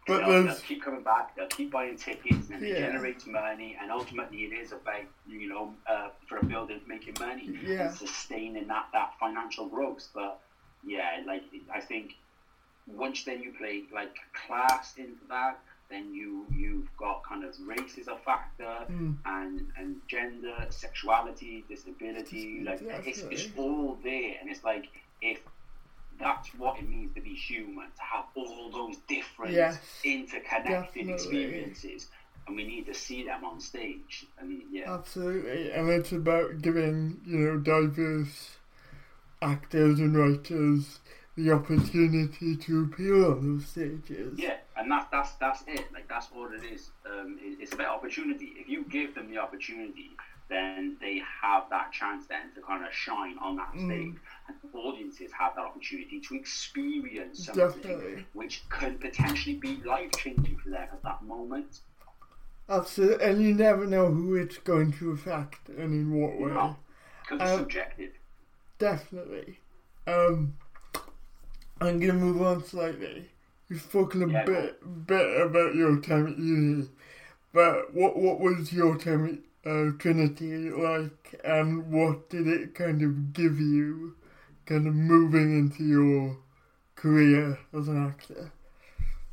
But 0.06 0.26
they'll, 0.26 0.44
they'll 0.46 0.56
keep 0.56 0.82
coming 0.84 1.04
back. 1.04 1.36
They'll 1.36 1.48
keep 1.48 1.70
buying 1.72 1.98
tickets, 1.98 2.50
and 2.50 2.64
it 2.64 2.70
Yeah. 2.70 2.88
generates 2.92 3.26
money. 3.26 3.78
And 3.82 3.92
ultimately, 3.92 4.46
it 4.46 4.54
is 4.54 4.72
about 4.72 5.02
you 5.28 5.50
know 5.50 5.76
uh, 5.86 6.10
for 6.28 6.38
a 6.38 6.46
building 6.46 6.80
making 6.88 7.16
money 7.20 7.60
Yeah. 7.64 7.88
and 7.90 7.96
sustaining 7.98 8.68
that 8.68 8.88
that 8.94 9.14
financial 9.20 9.68
growth. 9.68 10.08
But 10.14 10.40
yeah, 10.86 11.22
like 11.26 11.44
I 11.74 11.82
think 11.82 12.16
once 12.86 13.26
then 13.26 13.44
you 13.44 13.52
play 13.58 13.84
like 13.92 14.16
class 14.48 14.96
into 14.98 15.26
that, 15.28 15.60
then 15.90 16.14
you 16.14 16.46
you've 16.52 16.90
got 16.98 17.24
kind 17.24 17.44
of 17.44 17.56
race 17.66 17.98
is 17.98 18.08
a 18.08 18.18
factor, 18.18 18.86
Mm. 18.92 19.18
and 19.26 19.68
and 19.78 20.02
gender, 20.08 20.56
sexuality, 20.70 21.64
disability. 21.70 22.62
Like 22.66 22.82
it's, 22.82 23.20
it's 23.20 23.44
Definitely. 23.44 23.54
all 23.58 23.98
there, 24.04 24.34
and 24.42 24.50
it's 24.50 24.64
like 24.64 24.86
if 25.22 25.40
that's 26.20 26.50
what 26.56 26.80
it 26.80 26.90
means 26.90 27.14
to 27.16 27.22
be 27.22 27.34
human, 27.34 27.86
to 27.96 28.02
have 28.02 28.26
all 28.36 28.72
those 28.72 28.98
different 29.08 29.54
Yes, 29.54 29.78
interconnected 30.04 30.66
definitely. 31.08 31.14
experiences, 31.14 32.08
and 32.48 32.56
we 32.56 32.64
need 32.66 32.86
to 32.88 32.94
see 32.94 33.24
them 33.24 33.44
on 33.46 33.60
stage. 33.60 34.26
And 34.40 34.62
yeah, 34.72 34.92
Absolutely, 34.94 35.72
and 35.72 35.90
it's 35.90 36.12
about 36.12 36.62
giving 36.62 37.22
you 37.26 37.38
know 37.38 37.58
diverse 37.58 38.58
actors 39.42 40.00
and 40.00 40.18
writers 40.18 41.00
the 41.36 41.52
opportunity 41.52 42.56
to 42.58 42.84
appear 42.84 43.26
on 43.32 43.58
those 43.58 43.68
stages. 43.68 44.40
yeah, 44.40 44.56
and 44.78 44.90
that's 44.92 45.10
that's 45.12 45.32
that's 45.34 45.64
it. 45.68 45.86
Like 45.94 46.08
that's 46.08 46.28
all 46.36 46.48
it 46.54 46.64
is. 46.64 46.92
Um, 47.06 47.40
it- 47.42 47.60
it's 47.62 47.74
about 47.74 47.90
opportunity. 47.98 48.54
If 48.58 48.68
you 48.70 48.84
give 48.86 49.16
them 49.16 49.30
the 49.30 49.38
opportunity, 49.40 50.12
then 50.50 50.96
they 51.02 51.22
have 51.42 51.64
that 51.70 51.92
chance 51.92 52.26
then 52.28 52.54
to 52.56 52.62
kind 52.62 52.86
of 52.86 52.94
shine 52.94 53.38
on 53.40 53.58
that 53.58 53.74
Mm. 53.74 53.86
stage, 53.86 54.16
and 54.48 54.58
audiences 54.74 55.32
have 55.34 55.56
that 55.56 55.66
opportunity 55.66 56.20
to 56.22 56.36
experience 56.36 57.46
something 57.46 57.82
Definitely. 57.82 58.26
which 58.34 58.64
could 58.70 59.00
potentially 59.02 59.56
be 59.56 59.82
life 59.84 60.12
changing 60.18 60.58
for 60.58 60.70
them 60.70 60.88
at 60.92 61.04
that 61.04 61.22
moment. 61.24 61.82
Absolutely, 62.70 63.26
and 63.26 63.42
you 63.42 63.54
never 63.56 63.86
know 63.86 64.12
who 64.12 64.36
it's 64.36 64.58
going 64.58 64.92
to 64.94 65.12
affect 65.12 65.70
and 65.70 65.94
in 65.94 66.12
what 66.14 66.38
way. 66.40 66.52
No, 66.52 66.76
because 67.24 67.42
it's 67.42 67.52
Um, 67.52 67.60
subjective. 67.60 68.12
Definitely. 68.78 69.60
Um, 70.06 70.56
I'm 71.82 72.00
gonna 72.00 72.14
move 72.14 72.42
on 72.42 72.64
slightly. 72.64 73.30
You've 73.70 73.82
spoken 73.82 74.24
a 74.24 74.46
bit 74.46 75.08
bit 75.08 75.42
about 75.42 75.76
your 75.76 76.00
time 76.00 76.28
at 76.28 76.38
uni, 76.38 76.88
but 77.54 77.94
what 77.94 78.18
what 78.18 78.40
was 78.40 78.72
your 78.74 78.98
time 78.98 79.26
at 79.26 79.40
uh, 79.68 79.92
Trinity 80.00 80.70
like, 80.70 81.40
and 81.44 81.92
what 81.92 82.30
did 82.30 82.48
it 82.48 82.74
kind 82.74 83.02
of 83.02 83.34
give 83.34 83.60
you, 83.60 84.16
kind 84.66 84.88
of 84.88 84.96
moving 84.96 85.58
into 85.58 85.84
your 85.84 86.38
career 86.96 87.60
as 87.78 87.88
an 87.88 88.06
actor? 88.06 88.52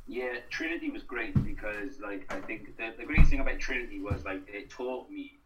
Yeah, 0.07 0.39
Trinity 0.51 0.91
was 0.91 1.03
great 1.03 1.43
because, 1.45 2.01
like, 2.01 2.31
I 2.33 2.41
think 2.41 2.77
the, 2.77 2.93
the 2.99 3.05
greatest 3.05 3.31
thing 3.31 3.41
about 3.41 3.59
Trinity 3.59 4.01
was, 4.01 4.25
like, 4.25 4.43
it 4.49 4.69
taught 4.69 5.09
me, 5.11 5.39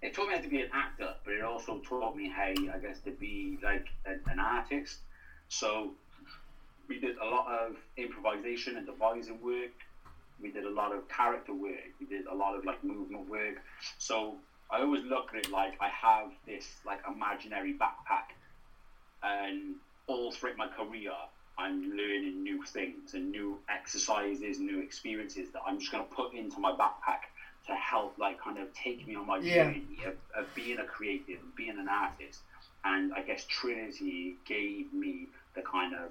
it 0.00 0.14
taught 0.14 0.28
me 0.28 0.34
how 0.34 0.40
to 0.40 0.48
be 0.48 0.62
an 0.62 0.70
actor, 0.72 1.14
but 1.24 1.34
it 1.34 1.42
also 1.42 1.78
taught 1.80 2.16
me 2.16 2.28
how, 2.28 2.44
I 2.44 2.78
guess, 2.80 3.00
to 3.00 3.10
be, 3.10 3.58
like, 3.62 3.86
an, 4.06 4.20
an 4.28 4.38
artist. 4.38 4.98
So 5.48 5.90
we 6.90 6.98
did 6.98 7.16
a 7.22 7.26
lot 7.26 7.46
of 7.48 7.76
improvisation 7.96 8.76
and 8.76 8.84
devising 8.84 9.40
work. 9.40 9.70
We 10.42 10.50
did 10.50 10.64
a 10.64 10.70
lot 10.70 10.92
of 10.92 11.08
character 11.08 11.54
work. 11.54 11.90
We 12.00 12.06
did 12.06 12.26
a 12.26 12.34
lot 12.34 12.56
of, 12.56 12.64
like, 12.64 12.82
movement 12.82 13.30
work. 13.30 13.56
So 13.98 14.38
I 14.70 14.80
always 14.82 15.02
look 15.04 15.30
at 15.32 15.46
it 15.46 15.50
like 15.50 15.74
I 15.80 15.88
have 15.88 16.30
this, 16.46 16.66
like, 16.84 17.00
imaginary 17.08 17.74
backpack. 17.74 18.34
And 19.22 19.76
all 20.08 20.32
throughout 20.32 20.56
my 20.56 20.66
career, 20.66 21.12
I'm 21.58 21.82
learning 21.96 22.42
new 22.42 22.60
things 22.72 23.14
and 23.14 23.30
new 23.30 23.58
exercises, 23.70 24.58
new 24.58 24.80
experiences 24.80 25.48
that 25.52 25.60
I'm 25.66 25.78
just 25.78 25.92
going 25.92 26.04
to 26.04 26.10
put 26.10 26.32
into 26.32 26.58
my 26.58 26.72
backpack 26.72 27.22
to 27.66 27.74
help, 27.74 28.14
like, 28.18 28.36
kind 28.42 28.58
of 28.58 28.66
take 28.74 29.06
me 29.06 29.14
on 29.14 29.26
my 29.26 29.38
Yeah. 29.38 29.66
journey 29.66 29.98
of, 30.06 30.14
of 30.34 30.46
being 30.56 30.78
a 30.80 30.84
creative, 30.84 31.38
being 31.56 31.78
an 31.78 31.86
artist. 31.88 32.40
And 32.84 33.12
I 33.14 33.20
guess 33.20 33.44
Trinity 33.44 34.34
gave 34.46 34.92
me 34.92 35.28
the 35.54 35.62
kind 35.62 35.94
of 35.94 36.10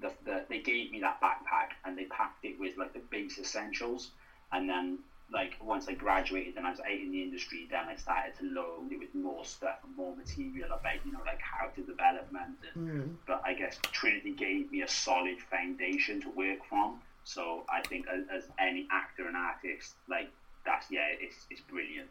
the, 0.00 0.12
the 0.24 0.44
they 0.48 0.60
gave 0.60 0.90
me 0.90 1.00
that 1.00 1.20
backpack 1.20 1.70
and 1.84 1.96
they 1.96 2.04
packed 2.04 2.44
it 2.44 2.58
with 2.58 2.76
like 2.76 2.92
the 2.92 3.00
base 3.10 3.38
essentials. 3.38 4.10
And 4.52 4.68
then 4.68 4.98
like 5.30 5.56
once 5.62 5.88
I 5.88 5.92
graduated 5.92 6.56
and 6.56 6.66
I 6.66 6.70
was 6.70 6.80
out 6.80 6.90
in 6.90 7.10
the 7.12 7.22
industry, 7.22 7.68
then 7.70 7.84
I 7.88 7.96
started 7.96 8.32
to 8.38 8.44
load 8.46 8.90
it 8.90 8.98
with 8.98 9.14
more 9.14 9.44
stuff 9.44 9.76
and 9.84 9.94
more 9.96 10.14
material 10.16 10.68
about 10.72 11.04
you 11.04 11.12
know 11.12 11.20
like 11.26 11.38
character 11.40 11.82
development 11.82 12.56
and 12.74 12.88
Mm. 12.88 13.16
but 13.26 13.42
I 13.44 13.54
guess 13.54 13.78
Trinity 13.92 14.32
gave 14.32 14.70
me 14.72 14.82
a 14.82 14.88
solid 14.88 15.38
foundation 15.50 16.20
to 16.22 16.30
work 16.30 16.64
from. 16.68 17.00
So 17.24 17.64
I 17.68 17.86
think 17.86 18.06
as, 18.08 18.24
as 18.32 18.48
any 18.58 18.86
actor 18.90 19.26
and 19.26 19.36
artist, 19.36 19.94
like 20.08 20.30
that's 20.64 20.86
yeah, 20.90 21.08
it's 21.20 21.46
it's 21.50 21.60
brilliant. 21.62 22.08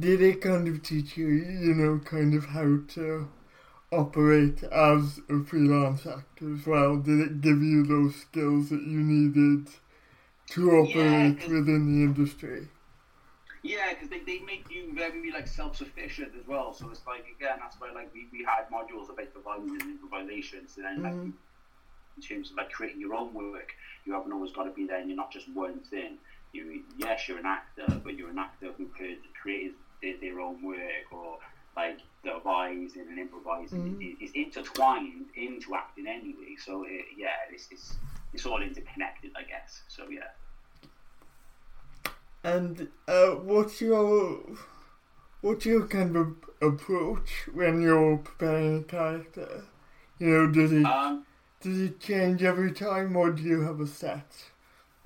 Did 0.00 0.22
it 0.22 0.40
kind 0.40 0.66
of 0.68 0.82
teach 0.82 1.16
you, 1.16 1.26
you 1.26 1.74
know, 1.74 1.98
kind 2.00 2.34
of 2.34 2.46
how 2.46 2.78
to 2.94 3.28
operate 3.92 4.62
as 4.64 5.20
a 5.28 5.44
freelance 5.44 6.06
actor 6.06 6.54
as 6.54 6.66
well? 6.66 6.96
Did 6.96 7.20
it 7.20 7.40
give 7.40 7.62
you 7.62 7.84
those 7.84 8.16
skills 8.16 8.70
that 8.70 8.82
you 8.82 9.00
needed 9.00 9.68
to 10.50 10.70
operate 10.72 11.40
'cause- 11.40 11.48
within 11.48 11.86
the 11.86 12.02
industry? 12.04 12.68
Yeah, 13.62 13.90
because 13.94 14.08
they, 14.08 14.18
they 14.20 14.40
make 14.40 14.68
you 14.70 14.92
very 14.92 15.30
like 15.30 15.46
self 15.46 15.76
sufficient 15.76 16.32
as 16.38 16.46
well. 16.48 16.72
So 16.74 16.90
it's 16.90 17.06
like 17.06 17.26
again, 17.36 17.58
that's 17.60 17.80
why 17.80 17.92
like 17.92 18.12
we, 18.12 18.26
we 18.32 18.44
had 18.44 18.68
modules 18.70 19.08
about 19.08 19.32
design 19.32 19.68
and 19.80 19.82
improvisation. 19.82 20.66
So 20.66 20.82
then 20.82 21.02
like 21.02 21.12
Mm. 21.14 21.32
in 22.16 22.22
terms 22.22 22.50
of 22.50 22.56
like 22.56 22.72
creating 22.72 23.00
your 23.00 23.14
own 23.14 23.32
work, 23.32 23.72
you 24.04 24.12
haven't 24.14 24.32
always 24.32 24.52
got 24.52 24.64
to 24.64 24.70
be 24.72 24.86
there, 24.86 24.98
and 24.98 25.08
you're 25.08 25.16
not 25.16 25.30
just 25.30 25.48
one 25.50 25.78
thing. 25.80 26.18
You 26.52 26.82
yes, 26.98 27.28
you're 27.28 27.38
an 27.38 27.46
actor, 27.46 27.86
but 28.02 28.18
you're 28.18 28.30
an 28.30 28.38
actor 28.38 28.72
who 28.76 28.86
could 28.88 29.18
create 29.40 29.74
their, 30.02 30.16
their 30.20 30.40
own 30.40 30.60
work 30.62 31.06
or 31.12 31.38
like 31.76 31.98
devising 32.24 33.06
and 33.08 33.18
improvising 33.18 33.96
Mm. 33.96 34.22
is, 34.22 34.30
is 34.30 34.34
intertwined 34.34 35.26
into 35.36 35.74
acting 35.74 36.06
anyway. 36.06 36.54
So 36.64 36.84
it, 36.86 37.06
yeah, 37.16 37.28
it's, 37.50 37.68
it's 37.70 37.96
it's 38.32 38.46
all 38.46 38.62
interconnected, 38.62 39.32
I 39.36 39.42
guess. 39.42 39.82
So 39.88 40.08
yeah. 40.08 40.30
And 42.44 42.88
uh, 43.08 43.30
what's 43.30 43.80
your 43.80 44.40
what's 45.40 45.64
your 45.66 45.86
kind 45.86 46.16
of 46.16 46.36
approach 46.60 47.48
when 47.52 47.80
you're 47.80 48.18
preparing 48.18 48.80
a 48.80 48.82
character? 48.82 49.64
You 50.18 50.28
know, 50.28 50.46
does 50.48 50.72
it 50.72 50.86
Um, 50.86 51.24
does 51.60 51.78
it 51.80 52.00
change 52.00 52.42
every 52.42 52.72
time, 52.72 53.16
or 53.16 53.30
do 53.30 53.42
you 53.42 53.60
have 53.62 53.80
a 53.80 53.86
set 53.86 54.50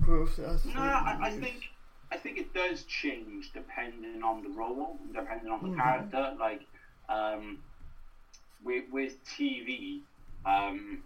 process? 0.01 0.65
No, 0.65 0.81
I, 0.81 1.17
I 1.21 1.31
think 1.31 1.69
I 2.11 2.17
think 2.17 2.37
it 2.37 2.53
does 2.53 2.83
change 2.83 3.51
depending 3.53 4.23
on 4.23 4.41
the 4.43 4.49
role, 4.49 4.97
depending 5.13 5.51
on 5.51 5.61
the 5.61 5.69
Mhm. 5.69 5.77
character. 5.77 6.35
Like 6.39 6.65
um, 7.09 7.63
with 8.63 8.89
with 8.89 9.23
TV, 9.25 10.03
um, 10.45 11.03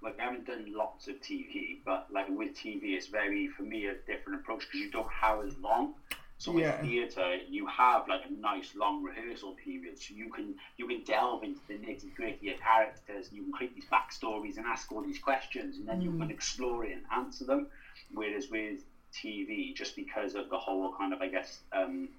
like 0.00 0.18
I 0.18 0.24
haven't 0.24 0.46
done 0.46 0.72
lots 0.72 1.08
of 1.08 1.20
TV, 1.20 1.80
but 1.84 2.12
like 2.12 2.28
with 2.28 2.54
TV, 2.54 2.94
it's 2.94 3.06
very 3.06 3.48
for 3.48 3.62
me 3.62 3.86
a 3.86 3.94
different 3.94 4.40
approach 4.40 4.60
because 4.66 4.80
you 4.80 4.90
don't 4.90 5.10
have 5.10 5.44
as 5.44 5.56
long. 5.58 5.94
So 6.42 6.50
Yeah. 6.50 6.66
with 6.66 6.66
theatre, 6.80 7.36
you 7.48 7.66
have 7.66 8.08
like 8.08 8.24
a 8.24 8.32
nice 8.32 8.70
long 8.74 9.02
rehearsal 9.02 9.54
period, 9.64 9.98
so 9.98 10.14
you 10.14 10.28
can 10.28 10.54
you 10.76 10.86
can 10.86 11.00
delve 11.02 11.42
into 11.44 11.60
the 11.68 11.74
nitty 11.74 12.12
gritty 12.16 12.50
of 12.50 12.56
characters. 12.58 13.28
You 13.30 13.42
can 13.42 13.52
create 13.52 13.72
these 13.74 13.86
backstories 13.92 14.56
and 14.56 14.66
ask 14.66 14.90
all 14.92 15.02
these 15.02 15.18
questions, 15.18 15.78
and 15.78 15.86
then 15.88 16.00
you 16.00 16.10
Mm. 16.10 16.18
can 16.18 16.30
explore 16.30 16.84
it 16.84 16.92
and 16.94 17.04
answer 17.12 17.44
them. 17.44 17.64
Whereas 18.10 18.48
with 18.50 18.78
TV, 19.14 19.72
just 19.74 19.94
because 19.94 20.34
of 20.34 20.48
the 20.48 20.58
whole 20.58 20.90
kind 20.96 21.12
of 21.12 21.20
I 21.20 21.28
guess 21.28 21.60
um, 21.72 22.10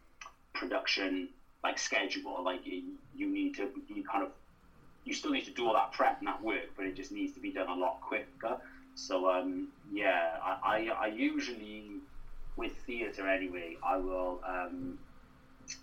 production 0.53 1.29
like 1.63 1.79
schedule, 1.79 2.41
like 2.43 2.61
you, 2.63 2.93
you 3.13 3.27
need 3.27 3.55
to 3.55 3.69
you 3.87 4.03
kind 4.03 4.23
of 4.23 4.29
you 5.05 5.13
still 5.13 5.31
need 5.31 5.45
to 5.45 5.51
do 5.51 5.65
all 5.67 5.73
that 5.73 5.91
prep 5.91 6.17
and 6.19 6.27
that 6.27 6.39
work, 6.41 6.67
but 6.75 6.85
it 6.85 6.95
just 6.95 7.11
needs 7.11 7.33
to 7.33 7.39
be 7.41 7.51
done 7.51 7.67
a 7.67 7.73
lot 7.73 7.93
quicker. 8.01 8.57
So 8.95 9.29
um, 9.29 9.67
yeah, 9.89 10.37
I, 10.41 10.55
I, 10.63 10.87
I 11.03 11.05
usually 11.07 12.01
with 12.55 12.73
theatre 12.85 13.27
anyway, 13.27 13.77
I 13.83 13.97
will 13.97 14.41
um, 14.47 14.97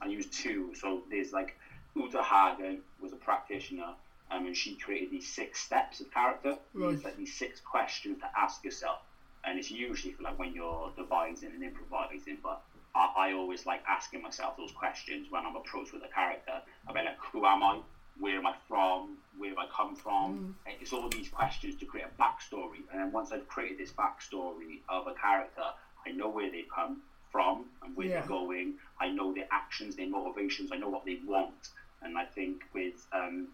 I 0.01 0.07
use 0.07 0.27
two. 0.27 0.73
So 0.75 1.03
there's 1.11 1.33
like 1.33 1.57
Uta 1.95 2.23
Hagen 2.23 2.81
was 3.01 3.13
a 3.13 3.17
practitioner, 3.17 3.95
um, 4.31 4.47
and 4.47 4.57
she 4.57 4.75
created 4.77 5.11
these 5.11 5.29
six 5.29 5.61
steps 5.61 6.01
of 6.01 6.13
character. 6.13 6.57
Right. 6.75 6.95
It's 6.95 7.05
like 7.05 7.17
these 7.17 7.35
six 7.35 7.61
questions 7.61 8.21
to 8.21 8.27
ask 8.39 8.65
yourself, 8.65 8.99
and 9.45 9.59
it's 9.59 9.71
usually 9.71 10.13
for 10.15 10.23
like 10.23 10.39
when 10.39 10.55
you're 10.55 10.91
devising 10.97 11.51
and 11.53 11.63
improvising, 11.63 12.39
but. 12.43 12.63
I, 12.93 13.29
I 13.29 13.33
always 13.35 13.67
like 13.67 13.85
asking 13.87 14.21
myself 14.21 14.57
those 14.57 14.73
questions 14.73 15.29
when 15.31 15.47
I'm 15.47 15.55
approached 15.55 15.93
with 15.93 16.03
a 16.03 16.09
character 16.09 16.61
about 16.89 17.05
like 17.05 17.19
who 17.21 17.47
am 17.47 17.63
I, 17.63 17.79
where 18.19 18.37
am 18.37 18.47
I 18.47 18.55
from, 18.69 19.17
where 19.39 19.51
have 19.51 19.59
I 19.59 19.67
come 19.75 19.97
from. 19.97 20.57
And 20.67 20.75
It's 20.81 20.93
all 20.93 21.09
these 21.09 21.29
questions 21.29 21.77
to 21.77 21.87
create 21.87 22.07
a 22.07 22.23
backstory, 22.23 22.83
and 22.91 23.01
then 23.01 23.13
once 23.13 23.33
I've 23.33 23.47
created 23.49 23.79
this 23.79 23.93
backstory 23.93 24.81
of 24.89 25.07
a 25.07 25.15
character, 25.15 25.63
I 26.07 26.11
know 26.13 26.29
where 26.29 26.51
they 26.51 26.65
come 26.75 27.03
from 27.33 27.67
and 27.83 27.97
where 27.97 28.07
Yeah. 28.09 28.21
they're 28.21 28.29
going. 28.29 28.75
I 29.01 29.09
know 29.11 29.33
their 29.33 29.49
actions, 29.51 29.97
their 29.97 30.09
motivations. 30.09 30.73
I 30.73 30.77
know 30.77 30.89
what 30.89 31.05
they 31.05 31.21
want, 31.27 31.69
and 32.03 32.19
I 32.19 32.25
think 32.25 32.63
with 32.75 33.07
um, 33.13 33.49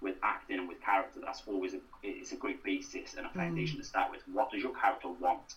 with 0.00 0.16
acting 0.22 0.58
and 0.58 0.68
with 0.68 0.80
character, 0.80 1.20
that's 1.24 1.42
always 1.46 1.74
a 1.74 1.80
it's 2.02 2.32
a 2.32 2.36
great 2.36 2.62
basis 2.62 3.14
and 3.14 3.26
a 3.26 3.30
foundation 3.30 3.78
to 3.78 3.84
start 3.84 4.10
with. 4.10 4.20
What 4.32 4.50
does 4.52 4.62
your 4.62 4.74
character 4.74 5.08
want, 5.08 5.54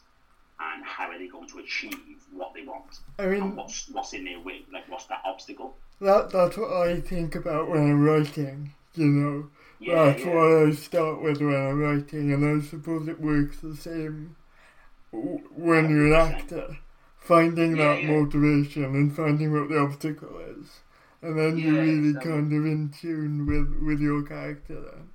and 0.60 0.84
how 0.84 1.10
are 1.10 1.18
they 1.18 1.28
going 1.28 1.48
to 1.50 1.60
achieve 1.60 2.24
what 2.32 2.54
they 2.54 2.64
want, 2.64 3.00
I 3.18 3.24
and 3.24 3.32
mean, 3.32 3.56
what's 3.56 3.88
what's 3.90 4.14
in 4.14 4.26
their 4.26 4.40
way, 4.40 4.66
like 4.74 4.90
what's 4.90 5.06
that 5.06 5.22
obstacle? 5.26 5.76
that 6.02 6.30
that's 6.32 6.56
what 6.58 6.72
I 6.72 7.02
think 7.02 7.36
about 7.36 7.70
when 7.70 7.82
I'm 7.92 8.04
writing. 8.04 8.74
You 8.96 9.06
know, 9.06 9.50
Yeah, 9.80 10.06
that's 10.06 10.24
yeah. 10.26 10.34
what 10.34 10.68
I 10.68 10.72
start 10.72 11.22
with 11.22 11.40
when 11.42 11.56
I'm 11.56 11.80
writing, 11.80 12.34
and 12.34 12.44
I 12.44 12.66
suppose 12.66 13.08
it 13.08 13.22
works 13.22 13.58
the 13.60 13.76
same 13.76 14.36
when 15.12 15.90
you're 15.90 16.14
an 16.14 16.34
actor. 16.34 16.78
Finding 17.20 17.76
Yeah, 17.76 17.96
that 17.96 18.04
yeah. 18.04 18.12
motivation 18.12 18.86
and 18.86 19.16
finding 19.16 19.54
what 19.54 19.70
the 19.70 19.78
obstacle 19.80 20.40
is, 20.40 20.80
and 21.22 21.38
then 21.38 21.58
you're 21.58 21.82
really 21.82 22.10
exactly. 22.10 22.32
kind 22.32 22.54
of 22.54 22.66
in 22.66 22.90
tune 22.90 23.46
with 23.46 23.70
with 23.86 24.00
your 24.00 24.24
character. 24.24 24.82
Then. 24.82 25.10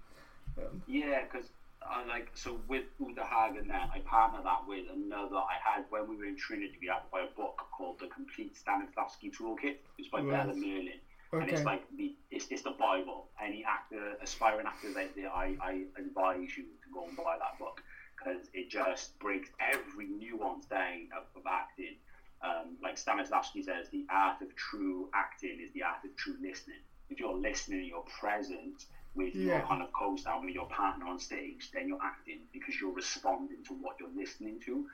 Um, 0.66 0.82
yeah, 0.86 1.22
because 1.24 1.48
I 1.82 2.04
like 2.06 2.30
so 2.34 2.60
with 2.68 2.84
Uta 3.00 3.24
Hagen 3.24 3.68
then 3.68 3.88
I 3.94 3.98
partner 4.00 4.40
that 4.44 4.66
with 4.66 4.86
another 4.92 5.36
I 5.36 5.56
had 5.62 5.84
when 5.90 6.08
we 6.08 6.16
were 6.16 6.24
in 6.26 6.36
Trinity 6.36 6.76
we 6.80 6.86
had 6.88 7.00
to 7.00 7.10
buy 7.10 7.22
a 7.22 7.36
book 7.36 7.60
called 7.76 7.98
The 8.00 8.06
Complete 8.08 8.54
Stanislavski 8.54 9.34
Toolkit. 9.36 9.76
It's 9.98 10.08
by 10.08 10.20
Right. 10.20 10.46
Bella 10.46 10.54
Merlin. 10.54 11.00
And 11.32 11.50
it's 11.50 11.64
like 11.64 11.82
the 11.96 12.14
it's, 12.30 12.46
it's 12.50 12.62
the 12.62 12.70
Bible. 12.78 13.26
Any 13.42 13.64
actor, 13.64 14.14
aspiring 14.22 14.66
actors 14.66 14.96
out 14.96 15.10
there, 15.16 15.30
I, 15.30 15.56
I 15.60 15.82
advise 15.98 16.56
you 16.56 16.62
to 16.64 16.88
go 16.92 17.06
and 17.08 17.16
buy 17.16 17.36
that 17.38 17.58
book 17.58 17.82
because 18.24 18.48
it 18.52 18.70
just 18.70 19.18
breaks 19.18 19.48
every 19.60 20.06
nuance 20.06 20.66
down 20.66 21.08
of, 21.16 21.24
of 21.36 21.42
acting. 21.48 21.96
Um, 22.42 22.76
like 22.82 22.96
Stanislavski 22.96 23.64
says, 23.64 23.88
the 23.90 24.04
art 24.10 24.42
of 24.42 24.54
true 24.56 25.08
acting 25.14 25.60
is 25.64 25.72
the 25.72 25.82
art 25.82 26.04
of 26.04 26.14
true 26.16 26.36
listening. 26.42 26.78
If 27.10 27.20
you're 27.20 27.34
listening, 27.36 27.80
and 27.80 27.88
you're 27.88 28.04
present 28.20 28.86
with 29.14 29.34
your 29.34 29.54
Yeah. 29.56 29.66
kind 29.66 29.82
of 29.82 29.92
co-star, 29.92 30.40
with 30.44 30.54
your 30.54 30.66
partner 30.66 31.06
on 31.06 31.18
stage, 31.18 31.70
then 31.72 31.88
you're 31.88 32.02
acting 32.02 32.40
because 32.52 32.80
you're 32.80 32.92
responding 32.92 33.62
to 33.64 33.74
what 33.74 33.96
you're 34.00 34.14
listening 34.14 34.60
to. 34.60 34.86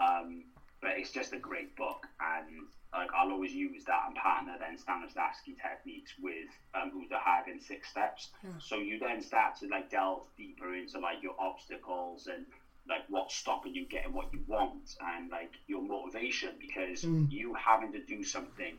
Um, 0.00 0.44
but 0.80 0.92
it's 0.96 1.10
just 1.10 1.32
a 1.32 1.38
great 1.38 1.74
book, 1.76 2.06
and 2.20 2.66
like 2.92 3.10
I'll 3.14 3.30
always 3.32 3.52
use 3.52 3.84
that 3.84 4.04
and 4.06 4.16
partner 4.16 4.56
then 4.58 4.78
Stanislavski 4.78 5.56
techniques 5.60 6.12
with 6.22 6.48
um, 6.74 6.92
Uta 6.98 7.18
Hagen 7.22 7.60
six 7.60 7.90
steps. 7.90 8.30
Yeah. 8.42 8.50
So 8.58 8.76
you 8.76 8.98
then 8.98 9.20
start 9.22 9.56
to 9.60 9.68
like 9.68 9.90
delve 9.90 10.26
deeper 10.36 10.74
into 10.74 10.98
like 10.98 11.22
your 11.22 11.34
obstacles 11.38 12.28
and 12.28 12.46
like 12.88 13.02
what's 13.08 13.34
stopping 13.34 13.74
you 13.74 13.84
getting 13.84 14.12
what 14.12 14.26
you 14.32 14.40
want 14.46 14.94
and 15.00 15.28
like 15.30 15.50
your 15.66 15.82
motivation 15.82 16.56
because 16.58 17.06
Mm. 17.06 17.28
you 17.28 17.54
having 17.54 17.92
to 17.92 17.98
do 18.00 18.22
something 18.22 18.78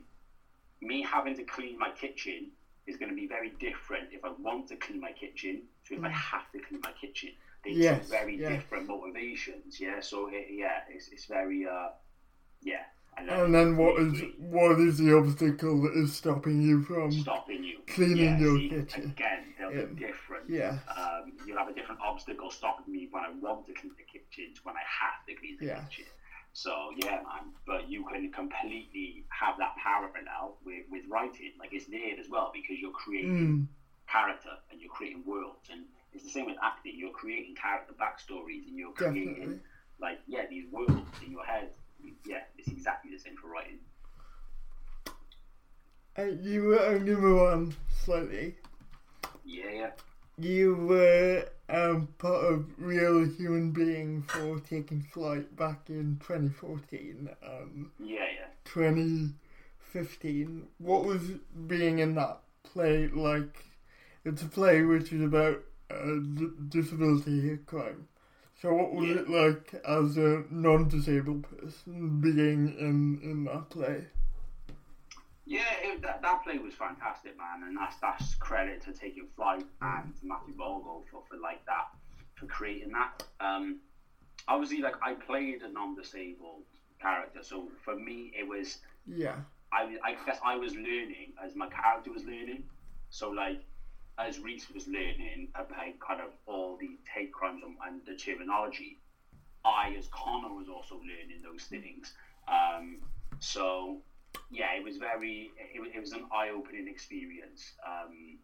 me 0.82 1.02
having 1.02 1.36
to 1.36 1.43
clean 1.43 1.78
my 1.78 1.89
kitchen 1.89 2.50
is 2.86 2.95
going 2.98 3.10
to 3.10 3.15
be 3.15 3.26
very 3.26 3.50
different 3.60 4.10
if 4.12 4.24
I 4.24 4.30
want 4.30 4.67
to 4.67 4.76
clean 4.76 5.00
my 5.00 5.12
kitchen 5.12 5.63
to 5.88 5.95
if 5.95 6.04
I 6.04 6.10
have 6.10 6.41
to 6.54 6.60
clean 6.60 6.80
my 6.84 6.91
kitchen. 6.91 7.30
They're 7.63 7.74
Mm. 7.74 7.78
Yes, 7.80 8.08
very 8.08 8.38
different 8.38 8.86
motivations. 8.88 9.80
Yeah, 9.80 10.00
so 10.02 10.28
it, 10.28 10.45
yeah, 10.50 10.80
it's, 10.88 11.08
it's 11.10 11.26
very 11.26 11.65
uh, 11.65 11.88
yeah. 12.62 12.84
And 13.27 13.53
then 13.53 13.77
what 13.77 13.99
is 13.99 14.21
what 14.38 14.79
is 14.79 14.97
the 14.97 15.15
obstacle 15.17 15.82
that 15.84 15.93
is 15.93 16.13
stopping 16.15 16.62
you 16.62 16.82
from? 16.82 17.12
stopping 17.12 17.63
you 17.63 17.79
cleaning 17.88 18.17
yeah, 18.17 18.39
your 18.39 18.58
see, 18.58 18.69
kitchen. 18.69 19.13
again? 19.15 19.53
They'll 19.58 19.71
Yeah. 19.71 19.86
be 19.86 20.05
different. 20.05 20.49
Yeah. 20.49 20.77
Um, 20.95 21.34
you'll 21.45 21.58
have 21.58 21.67
a 21.67 21.73
different 21.73 22.01
obstacle 22.01 22.49
stopping 22.51 22.91
me 22.93 23.08
when 23.12 23.23
I 23.23 23.29
want 23.41 23.65
to 23.67 23.73
clean 23.73 23.93
the 23.97 24.03
kitchen 24.05 24.53
to 24.55 24.62
when 24.63 24.75
I 24.75 24.86
have 24.86 25.25
to 25.27 25.34
clean 25.36 25.58
the 25.60 25.65
Yeah. 25.65 25.82
kitchen. 25.89 26.05
So 26.53 26.91
yeah, 26.97 27.21
man. 27.21 27.51
But 27.65 27.89
you 27.89 28.05
can 28.05 28.32
completely 28.32 29.25
have 29.29 29.58
that 29.58 29.75
parallel 29.84 30.58
with, 30.65 30.86
with 30.89 31.03
writing. 31.10 31.53
Like 31.60 31.73
it's 31.73 31.89
near 31.89 32.19
as 32.19 32.29
well 32.29 32.51
because 32.53 32.77
you're 32.79 32.91
creating 32.91 33.29
Mm, 33.29 33.67
character 34.10 34.49
and 34.71 34.82
you're 34.82 34.89
creating 34.89 35.23
worlds 35.25 35.69
and 35.71 35.86
it's 36.13 36.23
the 36.23 36.29
same 36.32 36.45
with 36.47 36.58
acting 36.63 36.93
you're 36.97 37.12
creating 37.12 37.53
character 37.55 37.93
backstories 37.93 38.65
and 38.67 38.75
you're 38.75 38.91
creating 38.93 39.34
definitely. 39.36 39.60
like 40.01 40.19
yeah 40.27 40.45
these 40.49 40.65
worlds 40.71 41.05
in 41.23 41.32
your 41.32 41.45
head 41.45 41.69
yeah 42.25 42.41
it's 42.57 42.67
exactly 42.69 43.12
the 43.12 43.19
same 43.19 43.35
for 43.38 43.49
writing 43.49 43.77
And 46.15 46.43
you 46.43 46.63
were 46.65 46.79
only 46.81 47.15
one 47.15 47.75
slightly. 48.03 48.55
yeah 49.45 49.69
yeah 49.71 49.91
You 50.38 50.75
were 50.75 51.45
um, 51.69 52.07
part 52.17 52.43
of 52.45 52.65
Real 52.77 53.25
Human 53.25 53.71
Being 53.71 54.23
for 54.23 54.59
Taking 54.59 55.01
Flight 55.01 55.55
back 55.55 55.89
in 55.89 56.19
2014 56.25 57.29
and 57.41 57.89
yeah 57.99 58.15
yeah 58.15 58.47
2015. 58.65 60.67
What 60.79 61.05
was 61.05 61.21
being 61.67 61.99
in 61.99 62.15
that 62.15 62.39
play 62.63 63.07
like? 63.07 63.63
It's 64.25 64.41
a 64.41 64.47
play 64.47 64.81
which 64.81 65.13
is 65.13 65.21
about 65.21 65.63
uh, 65.89 66.19
d- 66.35 66.49
disability 66.67 67.57
crime. 67.65 68.07
So 68.62 68.74
what 68.74 68.93
was 68.93 69.08
Yeah. 69.08 69.15
it 69.15 69.30
like 69.30 69.74
as 69.86 70.17
a 70.17 70.43
non-disabled 70.50 71.43
person 71.50 72.19
being 72.19 72.76
in, 72.78 73.19
in 73.24 73.45
that 73.45 73.69
play? 73.69 74.08
yeah 75.45 75.63
it, 75.82 76.02
that, 76.04 76.22
that 76.22 76.43
play 76.43 76.60
was 76.60 76.74
fantastic 76.76 77.36
man 77.38 77.67
and 77.67 77.76
that's 77.76 77.95
that's 77.98 78.36
credit 78.36 78.82
to 78.84 78.93
taking 78.93 79.28
flight 79.36 79.65
and 79.82 80.13
to 80.19 80.28
Matthew 80.28 80.54
Bogle 80.56 81.06
for, 81.10 81.24
for 81.28 81.38
like 81.38 81.65
that 81.65 81.88
for 82.36 82.45
creating 82.45 82.91
that 82.91 83.24
um 83.39 83.80
obviously 84.48 84.80
like 84.82 84.95
I 85.02 85.13
played 85.13 85.63
a 85.63 85.72
non-disabled 85.72 86.63
character 87.02 87.39
so 87.41 87.69
for 87.84 87.95
me 87.95 88.32
it 88.38 88.48
was 88.48 88.78
Yeah. 89.08 89.38
I, 89.72 89.98
I 90.04 90.15
guess 90.26 90.39
I 90.45 90.56
was 90.56 90.76
learning 90.76 91.34
as 91.43 91.56
my 91.56 91.67
character 91.67 92.12
was 92.12 92.24
learning. 92.24 92.63
So 93.12 93.30
like 93.30 93.62
as 94.19 94.39
Reese 94.39 94.69
was 94.73 94.88
learning 94.88 95.47
about 95.55 95.99
kind 96.05 96.19
of 96.21 96.32
all 96.45 96.77
the 96.79 96.97
hate 97.13 97.32
crimes 97.32 97.62
and, 97.63 97.75
and 97.88 98.05
the 98.05 98.13
terminology, 98.13 98.97
I 99.63 99.95
as 99.97 100.08
Connor 100.12 100.53
was 100.53 100.67
also 100.67 100.95
learning 100.95 101.41
those 101.43 101.63
things. 101.63 102.13
Um, 102.47 102.97
so 103.39 103.97
yeah, 104.51 104.75
it 104.75 104.84
was 104.84 104.97
very 104.97 105.51
it, 105.58 105.95
it 105.95 105.99
was 105.99 106.12
an 106.12 106.25
eye 106.34 106.49
opening 106.49 106.88
experience. 106.88 107.73
Um, 107.86 108.38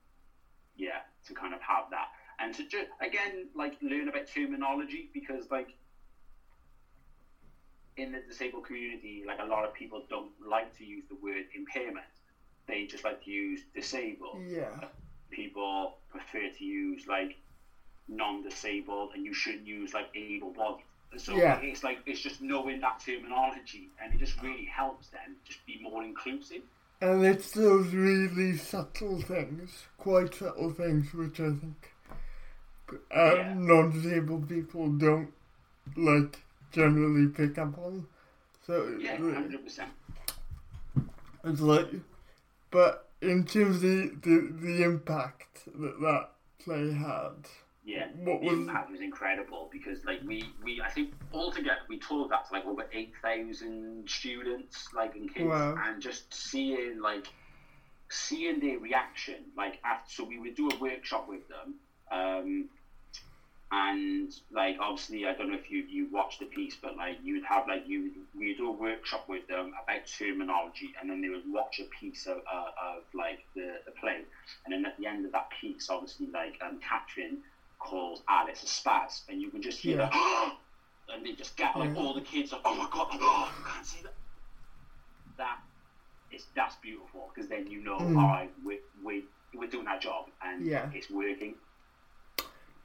yeah, 0.76 1.00
to 1.28 1.34
kind 1.34 1.54
of 1.54 1.62
have 1.62 1.86
that 1.92 2.08
and 2.40 2.54
to 2.54 2.64
just 2.64 2.90
again 3.02 3.48
like 3.56 3.76
learn 3.82 4.08
about 4.08 4.28
terminology 4.28 5.10
because 5.14 5.50
like 5.50 5.70
in 7.98 8.12
the 8.12 8.20
disabled 8.28 8.66
community, 8.66 9.24
like 9.26 9.40
a 9.40 9.46
lot 9.46 9.64
of 9.64 9.74
people 9.74 10.04
don't 10.10 10.32
like 10.46 10.78
to 10.78 10.84
use 10.84 11.04
the 11.08 11.16
word 11.16 11.46
impairment. 11.56 12.06
They 12.68 12.86
just 12.86 13.04
like 13.06 13.24
to 13.24 13.32
use 13.32 13.62
disabled. 13.74 14.42
Yeah. 14.46 14.88
People 15.32 15.98
prefer 16.10 16.50
to 16.58 16.64
use 16.64 17.08
like 17.08 17.36
non-disabled, 18.08 19.12
and 19.16 19.26
you 19.26 19.34
shouldn't 19.34 19.66
use 19.68 19.94
like 19.94 20.08
able-bodied. 20.16 20.86
So 21.18 21.36
Yeah. 21.36 21.60
it's 21.60 21.84
like 21.84 22.00
it's 22.06 22.20
just 22.22 22.42
knowing 22.42 22.80
that 22.82 23.00
terminology, 23.00 23.90
and 24.02 24.14
it 24.14 24.18
just 24.18 24.42
really 24.42 24.66
helps 24.66 25.08
them 25.10 25.36
just 25.46 25.66
be 25.66 25.80
more 25.82 26.04
inclusive. 26.04 26.62
And 27.02 27.26
it's 27.26 27.52
those 27.52 27.94
really 27.94 28.58
subtle 28.58 29.20
things, 29.22 29.88
quite 29.98 30.34
subtle 30.34 30.72
things, 30.72 31.14
which 31.14 31.40
I 31.40 31.50
think 31.52 31.92
um, 32.90 33.02
Yeah. 33.12 33.54
non-disabled 33.56 34.48
people 34.48 34.90
don't 34.90 35.34
like 35.96 36.40
generally 36.72 37.28
pick 37.30 37.58
up 37.58 37.78
on. 37.78 38.08
So 38.66 38.98
Yeah, 39.00 39.14
it's- 39.16 39.34
hundred 39.34 39.64
percent. 39.64 39.92
it's 41.44 41.62
like, 41.62 41.88
but 42.72 43.05
in 43.28 43.44
terms 43.46 43.76
of 43.78 43.82
the, 43.82 44.12
the, 44.22 44.54
the 44.62 44.84
impact 44.84 45.66
that 45.66 46.00
that 46.02 46.30
play 46.64 46.92
had, 46.92 47.48
Yeah, 47.84 48.08
What 48.16 48.42
the 48.42 48.48
was- 48.48 48.60
impact 48.60 48.92
was 48.92 49.02
incredible 49.02 49.70
because 49.72 50.04
like 50.06 50.22
we, 50.26 50.44
we 50.64 50.82
I 50.82 50.90
think 50.90 51.14
altogether 51.34 51.82
we 51.90 52.00
told 52.00 52.32
that 52.32 52.48
to 52.48 52.54
like 52.54 52.66
over 52.66 52.86
eight 52.94 53.14
thousand 53.22 54.10
students 54.10 54.88
like 54.96 55.16
and 55.16 55.34
kids 55.34 55.48
Wow. 55.48 55.76
and 55.86 56.02
just 56.02 56.34
seeing 56.34 57.02
like 57.02 57.28
seeing 58.10 58.60
their 58.60 58.78
reaction 58.80 59.36
like 59.58 59.80
after 59.84 60.12
so 60.14 60.24
we 60.24 60.40
would 60.40 60.56
do 60.56 60.70
a 60.70 60.76
workshop 60.80 61.28
with 61.28 61.42
them 61.48 61.76
um, 62.12 62.70
and 63.72 64.32
like 64.52 64.78
obviously 64.80 65.26
I 65.26 65.34
don't 65.34 65.50
know 65.50 65.56
if 65.56 65.70
you 65.70 65.84
you 65.90 66.08
watched 66.12 66.40
the 66.40 66.46
piece 66.46 66.78
but 66.82 66.96
like 66.96 67.18
you 67.22 67.34
would 67.34 67.44
have 67.50 67.68
like 67.68 67.82
you 67.86 68.12
we 68.34 68.54
do 68.54 68.68
a 68.68 68.72
workshop 68.72 69.24
with 69.28 69.46
them 69.48 69.72
about 69.84 70.02
terminology 70.20 70.92
and 71.00 71.10
then 71.10 71.22
they 71.22 71.30
would 71.30 71.44
watch 71.46 71.80
a 71.80 71.86
piece 72.00 72.26
of, 72.28 72.38
uh, 72.52 72.66
of 72.82 73.02
like 73.14 73.40
the, 73.56 73.76
the 73.86 73.92
play 74.00 74.26
and 74.66 74.74
then 74.74 74.86
at 74.86 74.94
the 74.98 75.08
end 75.08 75.26
of 75.26 75.32
that 75.32 75.46
piece 75.60 75.88
obviously 75.90 76.30
like 76.34 76.56
um, 76.64 76.78
Catherine 76.88 77.40
calls 77.80 78.22
Alice 78.30 78.64
a 78.64 78.68
spaz 78.68 79.22
and 79.30 79.42
you 79.42 79.50
can 79.50 79.62
just 79.62 79.80
hear 79.80 79.98
Yeah. 79.98 80.10
that 80.12 80.52
and 81.10 81.26
they 81.26 81.34
just 81.34 81.56
get 81.58 81.76
like 81.76 81.92
Yeah. 81.94 82.02
all 82.02 82.14
the 82.14 82.22
kids 82.22 82.52
like 82.52 82.62
oh 82.66 82.76
my 82.76 82.88
god 82.92 83.08
oh, 83.12 83.50
I 83.66 83.70
can't 83.74 83.86
see 83.86 84.02
that 84.04 84.14
that 85.38 85.58
is 86.32 86.48
that's 86.56 86.76
beautiful 86.82 87.30
because 87.34 87.48
then 87.50 87.68
you 87.68 87.80
know 87.84 87.98
Mm. 88.00 88.18
all 88.18 88.28
right 88.30 88.52
we 88.64 88.80
we 89.04 89.26
we're 89.54 89.68
doing 89.70 89.88
our 89.88 89.98
job 89.98 90.26
and 90.42 90.66
Yeah. 90.66 90.90
it's 90.92 91.10
working 91.10 91.56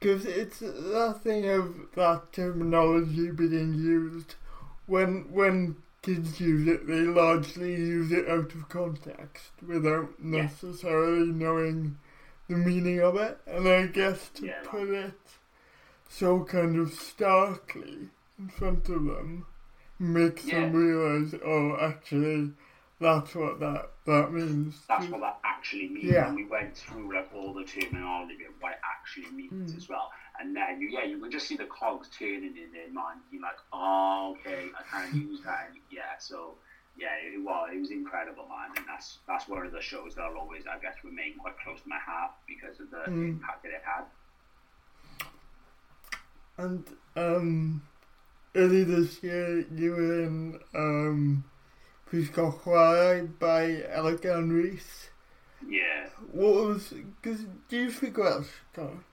because 0.01 0.25
it's 0.25 0.59
that 0.59 1.19
thing 1.23 1.47
of 1.47 1.75
that 1.95 2.33
terminology 2.33 3.29
being 3.29 3.75
used 3.75 4.33
when 4.87 5.31
when 5.31 5.75
kids 6.01 6.39
use 6.41 6.67
it, 6.67 6.87
they 6.87 7.01
largely 7.01 7.75
use 7.75 8.11
it 8.11 8.27
out 8.27 8.51
of 8.55 8.67
context 8.67 9.51
without 9.65 10.09
Yeah. 10.19 10.41
necessarily 10.41 11.31
knowing 11.31 11.99
the 12.49 12.55
meaning 12.57 12.99
of 12.99 13.15
it. 13.17 13.39
And 13.45 13.67
I 13.67 13.85
guess 13.85 14.29
to 14.35 14.47
Yeah, 14.47 14.63
put 14.63 14.89
it 14.89 15.13
so 16.09 16.43
kind 16.43 16.77
of 16.77 16.91
starkly 16.93 18.09
in 18.39 18.49
front 18.49 18.89
of 18.89 19.05
them 19.05 19.45
makes 19.99 20.45
them 20.45 20.73
realize, 20.73 21.35
oh, 21.45 21.77
actually, 21.79 22.53
that's 23.01 23.33
what 23.35 23.59
that 23.59 23.89
that 24.05 24.31
means. 24.31 24.75
that's 24.87 25.07
what 25.07 25.19
that 25.21 25.39
actually 25.43 25.89
means. 25.89 26.05
Yeah. 26.05 26.27
And 26.27 26.35
we 26.35 26.45
went 26.45 26.77
through 26.77 27.13
like 27.13 27.29
all 27.35 27.53
the 27.53 27.63
terminology 27.65 28.45
of 28.47 28.53
what 28.61 28.73
it 28.73 28.79
actually 28.85 29.31
means 29.35 29.73
Mm. 29.73 29.77
as 29.77 29.89
well. 29.89 30.11
And 30.39 30.55
then 30.55 30.79
you, 30.79 30.89
yeah, 30.89 31.03
you 31.03 31.19
can 31.19 31.29
just 31.31 31.47
see 31.47 31.57
the 31.57 31.65
cogs 31.65 32.07
turning 32.17 32.55
in 32.57 32.71
their 32.73 32.89
mind. 32.93 33.19
You're 33.31 33.41
like, 33.41 33.59
oh, 33.73 34.35
okay, 34.39 34.69
I 34.79 34.83
can't 34.89 35.13
use 35.29 35.41
that. 35.45 35.67
And 35.69 35.79
yeah, 35.91 36.17
so 36.19 36.55
yeah, 36.97 37.09
it 37.23 37.41
was 37.43 37.69
it 37.73 37.79
was 37.79 37.91
incredible, 37.91 38.47
man. 38.47 38.69
And 38.77 38.85
that's 38.87 39.17
that's 39.27 39.47
one 39.47 39.65
of 39.65 39.71
the 39.71 39.81
shows 39.81 40.15
that 40.15 40.21
I'll 40.21 40.37
always, 40.37 40.63
I 40.67 40.79
guess, 40.79 40.95
remain 41.03 41.37
quite 41.39 41.57
close 41.63 41.81
to 41.81 41.89
my 41.89 41.99
heart 41.99 42.31
because 42.47 42.79
of 42.79 42.89
the 42.91 43.11
Mm. 43.11 43.29
impact 43.29 43.63
that 43.63 43.69
it 43.69 43.81
had. 43.83 44.05
And 46.57 46.85
um, 47.15 47.81
early 48.55 48.83
this 48.83 49.23
year, 49.23 49.65
you 49.73 49.91
were 49.91 50.23
in 50.23 50.59
um, 50.75 51.43
Pwysgo 52.11 52.59
Chwarae 52.61 53.27
by 53.39 53.83
Elgan 53.95 54.51
Rhys. 54.51 55.09
Yeah, 55.67 56.07
What 56.31 56.53
was, 56.65 56.93
because 57.21 57.45
do 57.69 57.77
you 57.77 57.91
speak 57.91 58.17
Welsh, 58.17 58.47
Connor? 58.73 59.03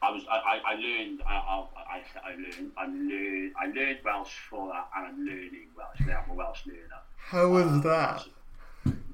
I 0.00 0.10
was 0.10 0.22
I, 0.30 0.36
I, 0.36 0.60
I 0.64 0.74
learned 0.76 1.22
I, 1.26 1.34
I, 1.34 2.02
I, 2.24 2.30
learned 2.36 2.72
I 2.78 2.86
learned 2.86 3.52
I 3.60 3.66
learned 3.66 3.98
Welsh 4.04 4.34
for 4.48 4.68
that 4.68 4.88
and 4.96 5.06
I'm 5.08 5.18
learning 5.26 5.68
Welsh. 5.76 6.06
now. 6.06 6.22
I'm 6.24 6.30
a 6.30 6.34
Welsh 6.34 6.66
learner. 6.66 7.02
How 7.16 7.48
was 7.48 7.66
Um, 7.66 7.82
that? 7.82 8.24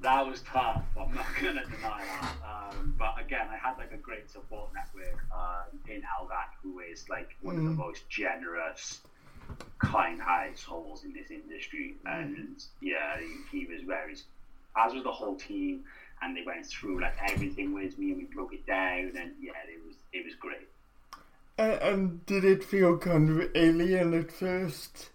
That 0.01 0.27
was 0.27 0.41
tough. 0.41 0.83
I'm 0.99 1.13
not 1.15 1.25
gonna 1.41 1.63
deny 1.65 2.03
that. 2.21 2.35
Um, 2.75 2.93
but 2.99 3.15
again, 3.19 3.47
I 3.51 3.55
had 3.57 3.77
like 3.77 3.91
a 3.93 3.97
great 3.97 4.29
support 4.29 4.69
network 4.75 5.23
um, 5.33 5.79
in 5.89 6.01
Elgan, 6.01 6.49
who 6.61 6.79
is 6.79 7.09
like 7.09 7.35
one 7.41 7.55
of 7.55 7.63
Mm. 7.63 7.69
the 7.69 7.83
most 7.83 8.07
generous 8.09 9.01
client 9.79 10.21
high 10.21 10.51
souls 10.55 11.03
in 11.03 11.13
this 11.13 11.29
industry, 11.31 11.95
mm. 12.05 12.21
and 12.21 12.63
yeah, 12.81 13.17
he, 13.51 13.59
he 13.59 13.73
was 13.73 13.81
very, 13.83 14.15
as 14.77 14.93
was 14.93 15.03
the 15.03 15.11
whole 15.11 15.35
team, 15.35 15.83
and 16.21 16.35
they 16.35 16.43
went 16.45 16.65
through 16.65 17.01
like 17.01 17.15
everything 17.29 17.73
with 17.73 17.97
me, 17.97 18.11
and 18.11 18.17
we 18.17 18.23
broke 18.23 18.53
it 18.53 18.65
down, 18.65 19.13
and 19.19 19.31
yeah, 19.41 19.51
it 19.67 19.79
was 19.85 19.95
it 20.11 20.25
was 20.25 20.35
great. 20.35 20.67
And, 21.57 21.81
and 21.81 22.25
did 22.25 22.43
it 22.45 22.63
feel 22.63 22.97
kind 22.97 23.29
of 23.29 23.49
alien 23.55 24.13
at 24.13 24.31
first? 24.31 25.09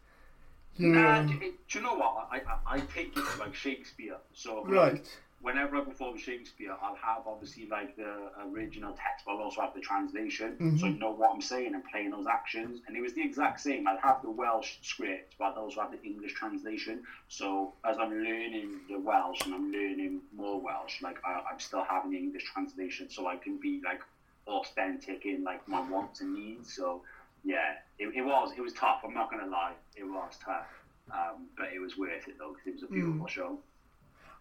And 0.78 1.30
it, 1.42 1.54
do 1.68 1.78
you 1.78 1.84
know 1.84 1.96
what? 1.96 2.28
I, 2.30 2.36
I, 2.36 2.76
I 2.76 2.80
take 2.80 3.16
it 3.16 3.24
like 3.40 3.52
Shakespeare. 3.52 4.16
So 4.32 4.64
right 4.64 5.04
whenever 5.40 5.76
I 5.76 5.80
perform 5.80 6.18
Shakespeare, 6.18 6.74
I'll 6.82 6.96
have 6.96 7.22
obviously 7.26 7.66
like 7.66 7.96
the 7.96 8.30
original 8.50 8.92
text, 8.92 9.24
but 9.24 9.32
I'll 9.32 9.42
also 9.42 9.60
have 9.60 9.74
the 9.74 9.80
translation, 9.80 10.52
mm-hmm. 10.52 10.76
so 10.78 10.86
you 10.86 10.98
know 10.98 11.10
what 11.10 11.30
I'm 11.32 11.40
saying 11.40 11.74
and 11.74 11.84
playing 11.84 12.10
those 12.10 12.26
actions. 12.26 12.80
And 12.86 12.96
it 12.96 13.00
was 13.00 13.14
the 13.14 13.22
exact 13.22 13.60
same. 13.60 13.86
I'd 13.86 14.00
have 14.02 14.22
the 14.22 14.30
Welsh 14.30 14.76
script, 14.82 15.34
but 15.38 15.52
I'd 15.52 15.58
also 15.58 15.80
have 15.80 15.92
the 15.92 16.02
English 16.02 16.34
translation. 16.34 17.02
So 17.28 17.74
as 17.84 17.98
I'm 17.98 18.10
learning 18.10 18.80
the 18.88 18.98
Welsh 18.98 19.42
and 19.44 19.54
I'm 19.54 19.70
learning 19.70 20.20
more 20.34 20.60
Welsh, 20.60 21.02
like 21.02 21.18
I, 21.24 21.42
I'm 21.50 21.60
still 21.60 21.84
having 21.84 22.10
the 22.10 22.18
English 22.18 22.44
translation, 22.52 23.08
so 23.08 23.28
I 23.28 23.36
can 23.36 23.58
be 23.58 23.80
like 23.84 24.00
authentic 24.46 25.24
in 25.24 25.44
like 25.44 25.66
my 25.68 25.80
wants 25.88 26.20
and 26.20 26.34
needs. 26.34 26.74
So 26.74 27.02
yeah, 27.44 27.76
it, 27.98 28.08
it 28.14 28.22
was 28.22 28.52
it 28.56 28.60
was 28.60 28.72
tough. 28.72 29.02
I'm 29.04 29.14
not 29.14 29.30
gonna 29.30 29.46
lie, 29.46 29.74
it 29.96 30.04
was 30.04 30.34
tough, 30.44 30.66
um, 31.12 31.46
but 31.56 31.68
it 31.72 31.78
was 31.78 31.96
worth 31.96 32.26
it 32.26 32.38
though 32.38 32.54
because 32.54 32.66
it 32.66 32.74
was 32.74 32.82
a 32.82 32.92
beautiful 32.92 33.26
mm. 33.26 33.28
show. 33.28 33.58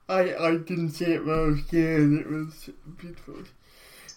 I 0.10 0.36
I 0.36 0.58
didn't 0.58 0.91
see 0.91 1.06
it 1.06 1.26
when 1.26 1.38
I 1.38 1.41
was 1.41 1.62
kid. 1.63 2.13
It 2.13 2.30
was 2.30 2.70
beautiful. 2.98 3.36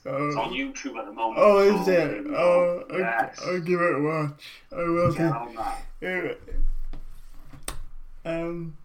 Uh, 0.06 0.28
it's 0.28 0.36
on 0.36 0.52
YouTube 0.52 0.96
at 0.96 1.04
the 1.04 1.12
moment. 1.12 1.38
Oh, 1.38 1.58
is 1.58 1.88
it? 1.88 2.26
Oh, 2.28 2.84
yes. 2.90 3.38
I, 3.44 3.50
will 3.50 3.60
give 3.60 3.80
it 3.80 3.96
a 3.96 4.00
watch. 4.00 4.62
I 4.72 4.76
will. 4.76 5.12
Get 5.12 5.32
on 5.32 5.54
that. 5.56 6.38
Um, 8.24 8.76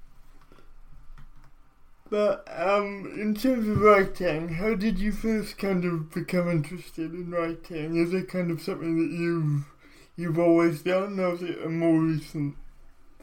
but 2.09 2.47
um, 2.53 3.13
in 3.19 3.33
terms 3.33 3.67
of 3.67 3.81
writing, 3.81 4.49
how 4.55 4.75
did 4.75 4.99
you 4.99 5.11
first 5.11 5.57
kind 5.57 5.85
of 5.85 6.11
become 6.11 6.49
interested 6.49 7.13
in 7.13 7.31
writing? 7.31 7.95
Is 7.95 8.13
it 8.13 8.27
kind 8.27 8.51
of 8.51 8.61
something 8.61 8.97
that 8.97 9.15
you've 9.15 9.65
you've 10.17 10.39
always 10.39 10.81
done, 10.81 11.19
or 11.19 11.33
is 11.33 11.43
it 11.43 11.63
a 11.63 11.69
more 11.69 11.99
recent 11.99 12.55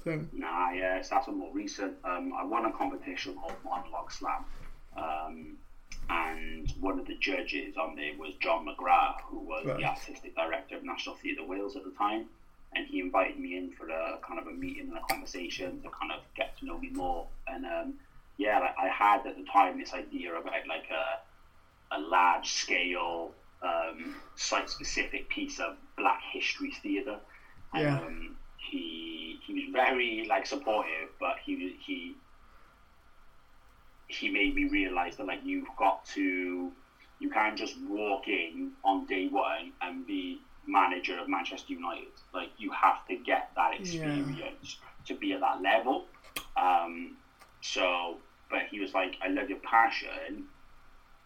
thing? 0.02 0.28
Nah, 0.32 0.70
yeah, 0.72 0.96
it's 0.96 1.08
that's 1.08 1.28
a 1.28 1.32
more 1.32 1.52
recent. 1.52 1.94
Um, 2.04 2.32
I 2.36 2.44
won 2.44 2.64
a 2.64 2.72
competition 2.72 3.34
called 3.34 3.54
Monologue 3.64 4.12
Slam, 4.12 4.44
um, 4.96 5.56
and 6.10 6.70
one 6.80 6.98
of 6.98 7.06
the 7.06 7.16
judges 7.16 7.76
on 7.76 7.96
there 7.96 8.12
was 8.18 8.34
John 8.40 8.66
McGrath, 8.66 9.20
who 9.26 9.38
was 9.40 9.64
right. 9.64 9.78
the 9.78 9.84
artistic 9.84 10.34
director 10.34 10.76
of 10.76 10.84
National 10.84 11.16
Theatre 11.16 11.44
Wales 11.44 11.76
at 11.76 11.84
the 11.84 11.90
time, 11.90 12.26
and 12.74 12.86
he 12.86 13.00
invited 13.00 13.38
me 13.38 13.56
in 13.56 13.70
for 13.70 13.88
a 13.88 14.18
kind 14.26 14.40
of 14.40 14.46
a 14.46 14.52
meeting 14.52 14.88
and 14.88 14.98
a 14.98 15.02
conversation 15.08 15.80
to 15.82 15.88
kind 15.90 16.12
of 16.12 16.20
get 16.36 16.58
to 16.58 16.66
know 16.66 16.78
me 16.78 16.90
more. 16.90 17.26
And 17.46 17.64
um, 17.64 17.94
yeah, 18.38 18.58
like 18.60 18.74
I 18.78 18.88
had 18.88 19.26
at 19.26 19.36
the 19.36 19.44
time 19.44 19.78
this 19.78 19.92
idea 19.94 20.34
about 20.34 20.66
like 20.68 20.88
a 20.90 21.20
a 21.94 22.00
large 22.00 22.50
scale 22.50 23.32
um, 23.62 24.16
site 24.34 24.68
specific 24.70 25.28
piece 25.28 25.60
of 25.60 25.76
Black 25.96 26.20
history 26.32 26.72
theatre. 26.82 27.18
Yeah. 27.74 27.98
Um, 27.98 28.36
he 28.56 29.11
he 29.46 29.54
was 29.54 29.64
very 29.72 30.26
like 30.28 30.46
supportive, 30.46 31.08
but 31.18 31.36
he 31.44 31.76
he 31.84 32.14
he 34.08 34.28
made 34.28 34.54
me 34.54 34.64
realize 34.64 35.16
that 35.16 35.26
like 35.26 35.40
you've 35.44 35.68
got 35.78 36.04
to 36.06 36.70
you 37.18 37.30
can't 37.30 37.56
just 37.56 37.78
walk 37.88 38.26
in 38.26 38.72
on 38.84 39.06
day 39.06 39.28
one 39.28 39.72
and 39.80 40.06
be 40.06 40.40
manager 40.66 41.18
of 41.18 41.28
Manchester 41.28 41.72
United. 41.72 42.08
Like 42.34 42.50
you 42.58 42.70
have 42.72 43.06
to 43.08 43.16
get 43.16 43.50
that 43.56 43.74
experience 43.78 44.36
yeah. 44.38 45.06
to 45.06 45.14
be 45.14 45.32
at 45.32 45.40
that 45.40 45.62
level. 45.62 46.04
Um, 46.56 47.16
so, 47.60 48.16
but 48.50 48.62
he 48.70 48.80
was 48.80 48.92
like, 48.92 49.16
I 49.22 49.28
love 49.28 49.48
your 49.48 49.58
passion 49.58 50.44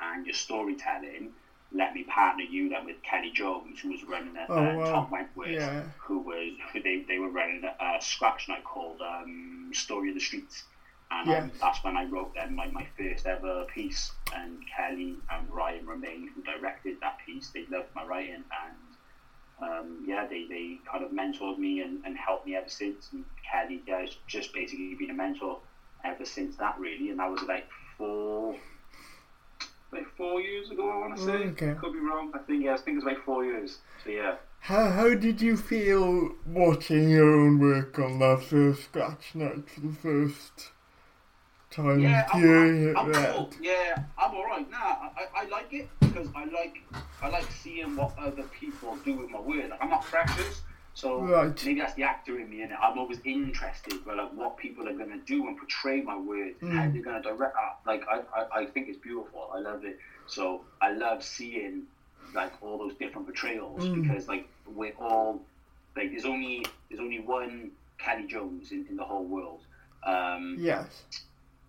and 0.00 0.26
your 0.26 0.34
storytelling 0.34 1.32
let 1.76 1.94
me 1.94 2.04
partner 2.04 2.44
you 2.44 2.68
then 2.68 2.84
with 2.84 3.02
Kelly 3.02 3.30
Jones, 3.34 3.80
who 3.80 3.90
was 3.90 4.02
running 4.04 4.34
it, 4.36 4.46
oh, 4.48 4.80
uh, 4.80 4.90
Tom 4.90 5.10
Wentworth, 5.10 5.48
yeah. 5.48 5.82
who 5.98 6.20
was 6.20 6.52
who 6.72 6.82
they, 6.82 7.04
they 7.06 7.18
were 7.18 7.28
running 7.28 7.62
a, 7.64 8.00
scratch 8.00 8.48
night 8.48 8.64
called 8.64 9.00
um, 9.00 9.70
Story 9.72 10.08
of 10.08 10.14
the 10.14 10.20
Streets. 10.20 10.64
And 11.10 11.28
yes. 11.28 11.42
um, 11.44 11.50
that's 11.60 11.84
when 11.84 11.96
I 11.96 12.04
wrote 12.04 12.34
then 12.34 12.54
my, 12.54 12.66
my 12.68 12.86
first 12.98 13.26
ever 13.26 13.64
piece. 13.72 14.10
And 14.34 14.58
Kelly 14.74 15.16
and 15.30 15.48
Ryan 15.50 15.86
Remain, 15.86 16.30
who 16.34 16.42
directed 16.42 16.96
that 17.00 17.18
piece, 17.24 17.50
they 17.50 17.64
loved 17.70 17.94
my 17.94 18.04
writing. 18.04 18.42
And 18.64 19.70
um, 19.70 20.04
yeah, 20.06 20.26
they, 20.26 20.46
they 20.48 20.78
kind 20.90 21.04
of 21.04 21.12
mentored 21.12 21.58
me 21.58 21.82
and, 21.82 22.04
and 22.04 22.16
helped 22.16 22.46
me 22.46 22.56
ever 22.56 22.68
since. 22.68 23.10
And 23.12 23.24
Kelly 23.48 23.82
has 23.88 24.16
just 24.26 24.52
basically 24.52 24.94
been 24.94 25.10
a 25.10 25.14
mentor 25.14 25.58
ever 26.04 26.24
since 26.24 26.56
that, 26.56 26.78
really. 26.78 27.10
And 27.10 27.20
that 27.20 27.30
was 27.30 27.42
about 27.42 27.62
four, 27.96 28.56
like 29.92 30.06
four 30.16 30.40
years 30.40 30.70
ago. 30.70 30.90
I 30.90 30.96
want 30.96 31.16
to 31.16 31.24
say. 31.24 31.48
Okay. 31.50 31.74
Could 31.78 31.92
be 31.92 32.00
wrong. 32.00 32.32
I 32.34 32.38
think 32.38 32.64
yeah. 32.64 32.74
I 32.74 32.76
think 32.78 32.96
it's 32.96 33.06
like 33.06 33.18
four 33.24 33.44
years. 33.44 33.78
So 34.04 34.10
yeah. 34.10 34.36
How 34.60 34.90
how 34.90 35.14
did 35.14 35.40
you 35.40 35.56
feel 35.56 36.32
watching 36.46 37.08
your 37.08 37.32
own 37.40 37.58
work 37.58 37.98
on 37.98 38.18
that 38.18 38.42
first 38.42 38.84
scratch 38.84 39.34
night 39.34 39.68
for 39.70 39.80
the 39.80 39.92
first 39.92 40.70
time 41.70 42.00
yeah, 42.00 42.26
hearing 42.32 42.96
I'm, 42.96 43.06
I'm, 43.06 43.10
it 43.10 43.16
I'm 43.16 43.32
cool. 43.34 43.50
Yeah, 43.60 44.04
I'm 44.18 44.34
alright. 44.34 44.70
Nah, 44.70 44.78
I, 44.78 45.26
I 45.34 45.48
like 45.48 45.72
it 45.72 45.88
because 46.00 46.28
I 46.34 46.44
like 46.46 46.82
I 47.22 47.28
like 47.28 47.50
seeing 47.50 47.96
what 47.96 48.12
other 48.18 48.44
people 48.44 48.96
do 49.04 49.16
with 49.16 49.30
my 49.30 49.40
work. 49.40 49.70
Like, 49.70 49.82
I'm 49.82 49.90
not 49.90 50.02
precious. 50.02 50.62
So 50.96 51.20
right. 51.20 51.64
maybe 51.66 51.80
that's 51.80 51.92
the 51.92 52.04
actor 52.04 52.40
in 52.40 52.48
me, 52.48 52.62
and 52.62 52.72
I'm 52.72 52.98
always 52.98 53.20
interested 53.22 54.02
by 54.06 54.14
like 54.14 54.32
what 54.32 54.56
people 54.56 54.88
are 54.88 54.94
going 54.94 55.10
to 55.10 55.18
do 55.26 55.46
and 55.46 55.58
portray 55.58 56.00
my 56.00 56.16
words, 56.16 56.58
mm. 56.62 56.72
how 56.72 56.90
they're 56.90 57.02
going 57.02 57.22
to 57.22 57.28
direct. 57.28 57.54
Uh, 57.54 57.74
like 57.84 58.02
I, 58.08 58.22
I, 58.34 58.60
I 58.60 58.66
think 58.66 58.88
it's 58.88 58.96
beautiful. 58.96 59.50
I 59.54 59.58
love 59.58 59.84
it. 59.84 59.98
So 60.26 60.62
I 60.80 60.92
love 60.92 61.22
seeing 61.22 61.82
like 62.34 62.50
all 62.62 62.78
those 62.78 62.94
different 62.94 63.26
portrayals 63.26 63.84
mm. 63.84 64.00
because 64.00 64.26
like 64.26 64.48
we're 64.74 64.94
all 64.98 65.42
like 65.98 66.12
there's 66.12 66.24
only 66.24 66.64
there's 66.88 67.00
only 67.00 67.20
one 67.20 67.72
Kelly 67.98 68.26
Jones 68.26 68.72
in, 68.72 68.86
in 68.88 68.96
the 68.96 69.04
whole 69.04 69.24
world. 69.24 69.60
Um, 70.02 70.56
yes. 70.58 71.02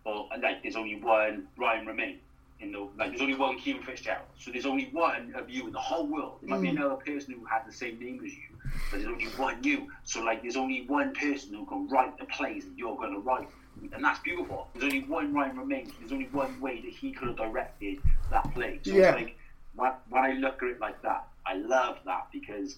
Or 0.06 0.30
like 0.42 0.64
there's 0.64 0.78
only 0.78 1.02
one 1.02 1.50
Ryan 1.58 1.86
Remain 1.86 2.20
in 2.60 2.72
the 2.72 2.88
like 2.98 3.10
there's 3.10 3.22
only 3.22 3.36
one 3.36 3.58
Kieran 3.60 3.84
Fitzgerald. 3.84 4.26
So 4.40 4.52
there's 4.52 4.66
only 4.66 4.90
one 4.92 5.34
of 5.36 5.50
you 5.50 5.68
in 5.68 5.74
the 5.74 5.80
whole 5.80 6.08
world. 6.08 6.38
There 6.42 6.50
might 6.50 6.60
mm. 6.60 6.64
be 6.64 6.70
another 6.70 6.96
person 6.96 7.34
who 7.34 7.46
had 7.46 7.66
the 7.68 7.74
same 7.74 8.00
name 8.00 8.22
as 8.26 8.34
you 8.34 8.58
but 8.92 9.02
there's 9.02 9.12
only 9.12 9.26
one 9.26 9.64
you. 9.64 9.92
So 10.04 10.24
like, 10.24 10.42
there's 10.42 10.58
only 10.58 10.86
one 10.88 11.14
person 11.14 11.54
who 11.54 11.66
can 11.66 11.88
write 11.90 12.18
the 12.18 12.26
plays 12.26 12.66
that 12.66 12.78
you're 12.78 12.96
going 12.96 13.14
to 13.14 13.20
write, 13.20 13.48
and 13.94 14.04
that's 14.04 14.20
beautiful. 14.20 14.68
There's 14.74 14.86
only 14.86 15.06
one 15.06 15.34
Ryan 15.34 15.58
Remains. 15.58 15.92
There's 16.00 16.12
only 16.12 16.28
one 16.32 16.60
way 16.60 16.82
that 16.82 16.92
he 16.92 17.12
could 17.12 17.30
have 17.30 17.38
directed 17.38 18.00
that 18.32 18.54
play. 18.54 18.80
So 18.84 18.92
yeah. 18.92 19.10
it's 19.10 19.16
like 19.16 19.38
when, 19.76 19.92
when 20.10 20.24
I 20.24 20.32
look 20.34 20.62
at 20.64 20.70
it 20.70 20.80
like 20.80 21.02
that, 21.04 21.28
I 21.46 21.56
love 21.56 22.00
that 22.06 22.28
because 22.32 22.78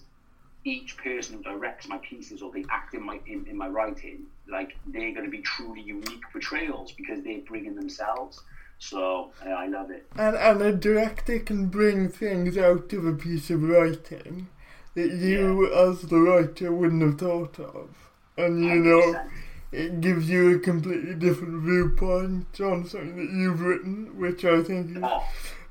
each 0.64 0.96
person 0.98 1.36
who 1.36 1.42
directs 1.42 1.88
my 1.88 1.98
pieces 1.98 2.42
or 2.42 2.52
they 2.52 2.64
act 2.70 2.94
in 2.94 3.02
my 3.02 3.18
in, 3.26 3.46
in 3.46 3.56
my 3.56 3.68
writing, 3.68 4.26
like 4.48 4.76
they're 4.86 5.12
going 5.12 5.24
to 5.24 5.30
be 5.30 5.40
truly 5.40 5.80
unique 5.80 6.22
portrayals 6.32 6.92
because 6.92 7.22
they're 7.22 7.40
bringing 7.40 7.74
themselves. 7.74 8.42
So 8.80 9.30
uh, 9.46 9.50
I 9.50 9.66
love 9.66 9.90
it. 9.90 10.06
And 10.16 10.34
and 10.34 10.62
a 10.62 10.72
director 10.72 11.38
can 11.38 11.66
bring 11.66 12.08
things 12.08 12.56
out 12.56 12.92
of 12.94 13.06
a 13.06 13.12
piece 13.12 13.50
of 13.50 13.62
writing 13.62 14.48
that 14.94 15.12
you, 15.12 15.70
yeah. 15.70 15.90
as 15.90 16.02
the 16.02 16.18
writer, 16.18 16.72
wouldn't 16.72 17.02
have 17.02 17.18
thought 17.18 17.60
of. 17.60 17.90
And 18.36 18.64
you 18.64 18.70
100%. 18.70 18.84
know, 18.84 19.30
it 19.70 20.00
gives 20.00 20.28
you 20.30 20.56
a 20.56 20.58
completely 20.58 21.14
different 21.14 21.62
viewpoint 21.62 22.58
on 22.60 22.86
something 22.86 23.16
that 23.16 23.32
you've 23.32 23.60
written, 23.60 24.18
which 24.18 24.44
I 24.46 24.62
think 24.62 24.96
is 24.96 25.02
oh, 25.02 25.24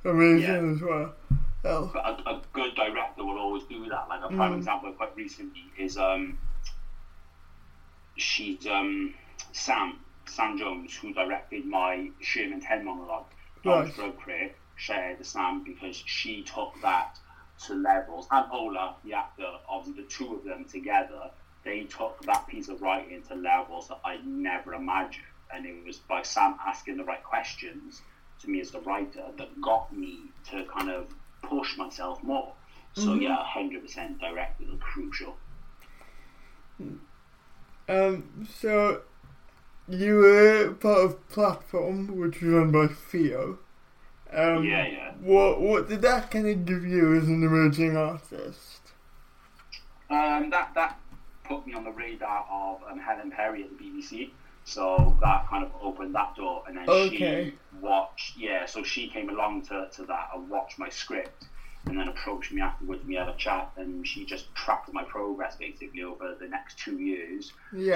amazing 0.06 0.69
yeah. 0.69 0.76
as 0.76 0.82
well. 0.82 1.13
well. 1.63 1.91
A, 1.95 2.30
a, 2.30 2.41
good 2.54 2.76
director 2.76 3.26
will 3.26 3.39
always 3.39 3.63
do 3.63 3.89
that. 3.89 4.08
Like 4.08 4.22
a 4.24 4.28
prime 4.28 4.54
mm. 4.54 4.58
example, 4.58 4.93
quite 4.93 5.15
recently, 5.15 5.63
is 5.80 5.98
um, 5.98 6.38
she's 8.15 8.67
um, 8.67 9.15
Sam 9.52 10.00
Sam 10.30 10.58
Jones, 10.58 10.96
who 10.96 11.13
directed 11.13 11.65
my 11.65 12.12
Sherman 12.22 12.62
Ten 12.62 12.86
monologue. 12.86 13.26
Right. 13.65 13.94
Drug 13.94 14.18
Crate, 14.18 14.56
shared 14.76 15.20
the 15.20 15.26
Sam 15.26 15.63
because 15.63 16.02
she 16.06 16.44
took 16.44 16.74
that 16.82 17.20
to 17.65 17.74
levels, 17.74 18.28
and 18.32 18.46
Ola, 18.52 18.96
the 19.04 19.13
actor, 19.13 19.52
of 19.68 19.86
the 19.96 20.04
two 20.04 20.36
of 20.36 20.46
them 20.46 20.65
together, 20.65 21.30
they 21.65 21.84
took 21.84 22.22
that 22.26 22.48
piece 22.48 22.70
of 22.70 22.82
writing 22.82 23.22
to 23.24 23.36
levels 23.36 23.89
that 23.89 24.00
I 24.06 24.20
never 24.24 24.74
imagined. 24.74 25.26
And 25.54 25.65
it 25.65 25.86
was 25.86 25.98
by 25.98 26.22
Sam 26.22 26.56
asking 26.65 26.98
the 26.98 27.04
right 27.04 27.24
questions 27.24 28.02
to 28.42 28.50
me 28.50 28.62
as 28.62 28.72
the 28.72 28.80
writer 28.82 29.26
that 29.38 29.62
got 29.62 29.96
me 29.96 30.20
to 30.52 30.63
kind 30.65 30.89
of 30.89 31.08
push 31.42 31.78
myself 31.78 32.24
more. 32.24 32.54
So 32.94 33.08
mm-hmm. 33.08 33.24
yeah, 33.24 33.44
hundred 33.44 33.82
percent 33.82 34.20
directors 34.20 34.68
are 34.74 34.78
crucial. 34.78 35.36
Um, 37.89 38.48
so 38.60 39.02
you 39.89 40.15
were 40.17 40.71
part 40.80 40.99
of 40.99 41.30
Platform, 41.30 42.17
which 42.17 42.41
was 42.41 42.52
run 42.52 42.71
by 42.71 42.88
Theo. 42.88 43.60
Um, 44.32 44.63
yeah, 44.63 44.88
yeah. 44.88 45.12
What 45.21 45.60
what 45.60 45.89
did 45.89 46.02
that 46.04 46.30
kind 46.32 46.47
of 46.47 46.65
give 46.65 46.86
you 46.86 47.15
as 47.15 47.28
an 47.28 47.43
emerging 47.43 47.97
artist? 47.97 48.82
Um, 50.10 50.49
that 50.52 50.71
that 50.75 50.99
put 51.43 51.65
me 51.65 51.73
on 51.73 51.84
the 51.84 51.91
radar 51.91 52.45
of 52.49 52.82
um, 52.89 52.99
Helen 52.99 53.32
Perry 53.32 53.63
at 53.63 53.69
the 53.78 53.84
BBC. 53.84 54.30
So 54.65 55.17
that 55.21 55.47
kind 55.47 55.63
of 55.63 55.71
opened 55.82 56.13
that 56.13 56.36
door, 56.36 56.63
and 56.67 56.78
then 56.78 56.88
Okay. 56.88 57.49
she 57.49 57.56
watched. 57.82 58.38
Yeah, 58.38 58.67
so 58.67 58.84
she 58.84 59.08
came 59.08 59.30
along 59.30 59.63
to, 59.67 59.89
to 59.95 60.06
that 60.06 60.30
and 60.36 60.47
watched 60.49 60.78
my 60.78 60.89
script, 60.89 61.45
and 61.86 61.98
then 61.98 62.08
approached 62.08 62.52
me 62.52 62.62
afterwards. 62.62 63.04
We 63.06 63.15
had 63.15 63.30
a 63.30 63.36
chat, 63.36 63.72
and 63.78 64.06
she 64.06 64.26
just 64.26 64.54
tracked 64.56 64.92
my 64.94 65.04
progress 65.04 65.56
basically 65.56 66.04
over 66.04 66.36
the 66.39 66.48
next 66.48 66.78
two 66.78 66.98
years. 67.00 67.54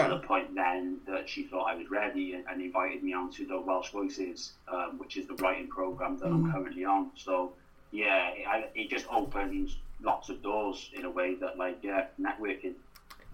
To 0.10 0.15
the 0.15 0.19
point 0.26 0.56
then 0.56 1.00
that 1.08 1.28
she 1.30 1.43
thought 1.43 1.65
I 1.65 1.76
was 1.76 1.89
ready 1.91 2.34
and, 2.34 2.46
and 2.50 2.62
invited 2.62 3.04
me 3.04 3.13
onto 3.13 3.46
the 3.48 3.60
Welsh 3.60 3.91
Voices, 3.91 4.54
um, 4.67 4.98
which 4.98 5.17
is 5.17 5.28
the 5.28 5.36
writing 5.36 5.67
program 5.67 6.17
that 6.19 6.28
I'm 6.28 6.52
currently 6.52 6.86
on. 6.86 7.12
So 7.15 7.54
yeah, 7.91 8.30
it, 8.30 8.48
I, 8.48 8.65
it 8.74 8.89
just 8.89 9.06
opens 9.12 9.78
lots 10.02 10.30
of 10.30 10.41
doors 10.41 10.89
in 10.93 11.06
a 11.06 11.10
way 11.10 11.36
that 11.36 11.58
like 11.58 11.80
yeah, 11.84 12.06
networking. 12.19 12.74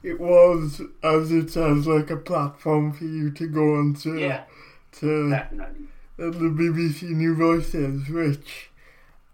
It 0.02 0.20
was, 0.20 0.82
as 1.04 1.32
it 1.32 1.50
sounds, 1.52 1.86
like 1.86 2.10
a 2.10 2.16
platform 2.18 2.94
for 2.94 3.04
you 3.04 3.32
to 3.32 3.48
go 3.48 3.76
on 3.76 3.96
to, 3.96 4.18
Yeah, 4.18 4.44
to 4.94 5.30
definitely. 5.30 5.88
the 6.16 6.32
BBC 6.32 7.10
New 7.10 7.36
Voices, 7.36 8.08
which, 8.08 8.69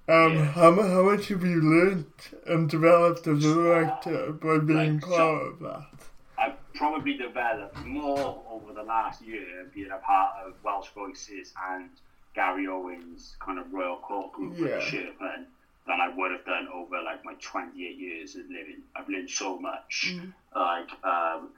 um, 0.07 0.33
Yeah. 0.35 0.45
how, 0.51 0.71
how 0.81 1.03
much 1.03 1.27
have 1.29 1.43
you 1.43 1.61
learnt 1.61 2.29
and 2.45 2.69
developed 2.69 3.27
as 3.27 3.43
a 3.45 3.55
writer 3.59 4.31
by 4.33 4.59
being 4.59 4.99
Like, 4.99 5.03
so- 5.05 5.09
part 5.17 5.47
of 5.47 5.59
that? 5.59 5.87
I've 6.37 6.73
probably 6.73 7.13
developed 7.17 7.77
more 7.85 8.43
over 8.49 8.73
the 8.73 8.83
last 8.83 9.21
year 9.21 9.65
being 9.73 9.89
a 9.91 9.97
part 9.97 10.35
of 10.45 10.53
Welsh 10.63 10.89
Voices 10.93 11.53
and 11.71 11.89
Gary 12.33 12.67
Owen's 12.67 13.35
kind 13.39 13.57
of 13.57 13.71
Royal 13.73 13.97
Court 13.97 14.33
group 14.33 14.57
Yeah. 14.57 14.79
Sherman 14.81 15.47
than 15.87 16.01
I 16.01 16.09
would 16.09 16.31
have 16.31 16.43
done 16.45 16.67
over 16.73 17.01
like 17.01 17.23
my 17.23 17.35
28 17.39 17.97
years 17.97 18.35
of 18.35 18.41
living. 18.49 18.81
I've 18.95 19.07
learned 19.07 19.29
so 19.29 19.57
much, 19.57 20.13
like 20.55 20.89
um, 21.03 21.49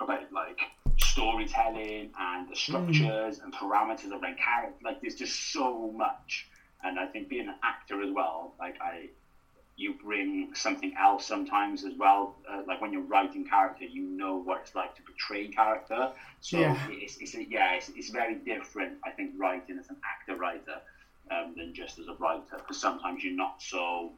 about 0.00 0.32
like 0.32 0.60
storytelling 0.98 2.10
and 2.18 2.48
the 2.48 2.56
structures 2.56 3.40
and 3.40 3.52
parameters 3.52 4.12
of 4.14 4.22
like 4.22 4.38
character. 4.38 4.74
Like 4.82 5.00
there's 5.02 5.14
just 5.16 5.52
so 5.52 5.90
much, 5.92 6.48
and 6.84 6.98
I 6.98 7.06
think 7.06 7.28
being 7.28 7.48
an 7.48 7.54
actor 7.62 8.02
as 8.02 8.10
well, 8.12 8.54
like 8.58 8.80
I 8.80 9.08
you 9.76 9.94
bring 10.04 10.50
something 10.54 10.92
else 10.98 11.26
sometimes 11.26 11.82
as 11.84 11.94
well. 11.98 12.36
Uh, 12.48 12.60
like 12.66 12.80
when 12.82 12.92
you're 12.92 13.02
writing 13.02 13.44
character, 13.44 13.84
you 13.84 14.02
know 14.02 14.36
what 14.36 14.60
it's 14.60 14.74
like 14.74 14.94
to 14.94 15.02
portray 15.02 15.48
character. 15.48 16.10
So 16.40 16.58
Yeah. 16.58 16.76
it's, 16.90 17.16
it's 17.18 17.34
a, 17.34 17.42
yeah, 17.42 17.72
it's, 17.72 17.88
it's 17.96 18.10
very 18.10 18.34
different. 18.34 18.98
I 19.04 19.10
think 19.10 19.30
writing 19.38 19.78
as 19.78 19.88
an 19.88 19.96
actor 20.04 20.36
writer 20.36 20.78
um, 21.30 21.54
than 21.56 21.72
just 21.74 21.98
as 21.98 22.06
a 22.06 22.14
writer 22.14 22.58
because 22.58 22.78
sometimes 22.78 23.24
you're 23.24 23.32
not 23.34 23.62
so, 23.62 24.12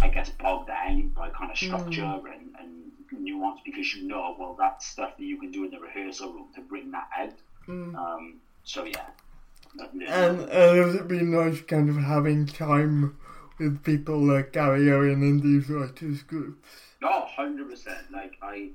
I 0.00 0.08
guess, 0.08 0.30
bogged 0.30 0.68
down 0.68 1.08
by 1.08 1.28
kind 1.28 1.50
of 1.50 1.58
structure 1.58 2.02
and, 2.32 2.54
and 2.58 2.70
nuance 3.12 3.60
because 3.64 3.94
you 3.94 4.08
know 4.08 4.34
well 4.38 4.56
that's 4.58 4.86
stuff 4.86 5.16
that 5.16 5.24
you 5.24 5.38
can 5.38 5.50
do 5.52 5.64
in 5.64 5.70
the 5.70 5.78
rehearsal 5.78 6.32
room 6.32 6.48
to 6.54 6.60
bring 6.62 6.90
that 6.90 7.08
out. 7.16 7.32
Um, 7.94 8.40
so 8.64 8.84
yeah. 8.84 9.06
And, 9.78 10.02
and 10.08 10.48
has 10.50 10.94
it 10.94 11.08
been 11.08 11.30
nice 11.32 11.60
kind 11.62 11.88
of 11.88 11.96
having 11.96 12.46
time 12.46 13.16
with 13.58 13.82
people 13.82 14.18
like 14.18 14.52
Gary 14.52 14.90
Owen 14.92 15.22
and 15.22 15.42
these 15.42 15.68
writers 15.68 16.22
groups? 16.22 16.68
Oh, 17.02 17.26
100%. 17.36 18.10
Like, 18.12 18.36
I, 18.42 18.70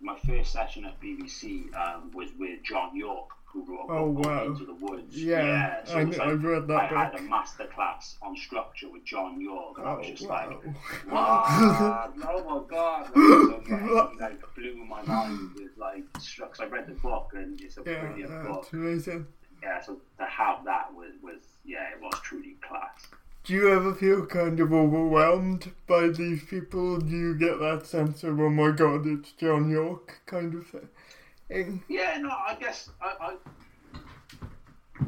my 0.00 0.16
first 0.26 0.52
session 0.52 0.84
at 0.84 1.00
BBC 1.00 1.74
um, 1.76 2.10
was 2.14 2.30
with 2.38 2.62
John 2.62 2.96
Yorke, 2.96 3.30
who 3.44 3.64
wrote 3.64 3.84
a 3.84 3.86
book 3.86 3.90
Oh, 3.90 4.10
wow. 4.28 4.44
Into 4.46 4.64
the 4.66 4.74
Woods. 4.74 5.16
Yeah, 5.22 5.84
so 5.84 5.98
I- 5.98 6.04
was 6.04 6.18
I've 6.18 6.42
read 6.44 6.66
that 6.68 6.92
I 6.92 7.04
had 7.04 7.14
a 7.18 7.22
master 7.22 7.64
class 7.66 8.16
on 8.22 8.36
structure 8.36 8.90
with 8.90 9.04
John 9.04 9.40
Yorke, 9.40 9.78
and 9.78 9.86
I 9.88 9.94
was 9.96 10.06
Oh, 10.06 10.10
just 10.10 10.28
wow. 10.28 10.48
like, 10.48 10.64
what? 11.08 12.24
oh 12.28 12.44
my 12.44 12.68
god. 12.68 13.02
Like, 13.14 13.14
so, 13.14 13.62
yeah, 13.68 14.08
like, 14.26 14.54
blew 14.54 14.76
my 14.84 15.02
mind 15.02 15.50
with, 15.56 15.70
like, 15.76 16.04
structure. 16.20 16.64
I 16.64 16.66
read 16.66 16.86
the 16.88 16.94
book, 16.94 17.30
and 17.34 17.60
it's 17.60 17.76
a 17.78 17.82
Yeah, 17.86 18.00
brilliant 18.06 18.46
book. 18.46 18.68
amazing. 18.72 19.26
Yeah, 19.62 19.80
so 19.82 19.96
to 20.18 20.24
have 20.24 20.64
that 20.64 20.94
was, 20.94 21.10
was, 21.22 21.38
yeah, 21.64 21.88
it 21.92 22.00
was 22.00 22.14
truly 22.22 22.56
class. 22.60 23.06
Do 23.44 23.54
you 23.54 23.72
ever 23.72 23.94
feel 23.94 24.26
kind 24.26 24.60
of 24.60 24.72
overwhelmed 24.72 25.72
by 25.86 26.08
these 26.08 26.44
people? 26.44 26.98
Do 26.98 27.16
you 27.16 27.34
get 27.34 27.58
that 27.60 27.86
sense 27.86 28.22
of, 28.22 28.38
oh 28.38 28.50
my 28.50 28.70
god, 28.72 29.06
it's 29.06 29.32
John 29.32 29.70
Yorke 29.70 30.20
kind 30.26 30.54
of 30.54 30.66
thing? 30.66 31.82
Yeah, 31.88 32.18
no, 32.20 32.28
I 32.28 32.56
guess 32.60 32.90
I, 33.00 33.14
I 33.20 33.36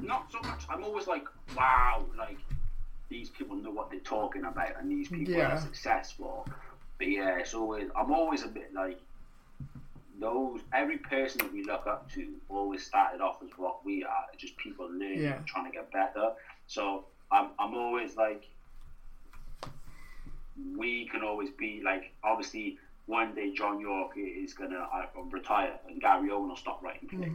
not 0.01 0.31
so 0.33 0.41
much. 0.41 0.63
I'm 0.69 0.83
always 0.85 1.07
like, 1.07 1.25
wow, 1.57 2.05
like 2.17 2.39
these 3.09 3.29
people 3.31 3.57
know 3.57 3.71
what 3.71 3.91
they're 3.91 4.01
talking 4.01 4.45
about, 4.45 4.81
and 4.81 4.91
these 4.91 5.09
people 5.09 5.35
Yeah. 5.35 5.57
are 5.57 5.61
successful. 5.61 6.49
But 6.99 7.09
yeah, 7.09 7.39
it's 7.39 7.55
always 7.55 7.91
I'm 7.97 8.13
always 8.13 8.43
a 8.45 8.49
bit 8.49 8.73
like 8.73 9.01
those. 10.21 10.61
Every 10.75 10.99
person 10.99 11.39
that 11.39 11.53
we 11.53 11.65
look 11.65 11.87
up 11.87 12.11
to 12.13 12.29
always 12.49 12.85
started 12.85 13.21
off 13.21 13.37
as 13.43 13.51
what 13.57 13.85
we 13.85 14.05
are, 14.05 14.25
just 14.37 14.57
people 14.59 14.87
learning, 14.91 15.23
Yeah. 15.23 15.39
trying 15.47 15.65
to 15.65 15.71
get 15.73 15.91
better. 15.93 16.33
So 16.67 17.07
I'm 17.33 17.51
I'm 17.59 17.75
always 17.75 18.17
like 18.17 18.45
we 20.77 21.09
can 21.09 21.23
always 21.23 21.51
be 21.51 21.81
like 21.85 22.13
obviously 22.23 22.79
one 23.07 23.35
day 23.35 23.53
John 23.53 23.81
Yorke 23.81 24.17
is 24.17 24.53
gonna 24.55 24.87
uh, 24.93 25.07
retire 25.31 25.79
and 25.89 26.01
Gary 26.01 26.31
Owen 26.31 26.49
will 26.49 26.57
stop 26.57 26.83
writing 26.83 27.09
plays 27.09 27.33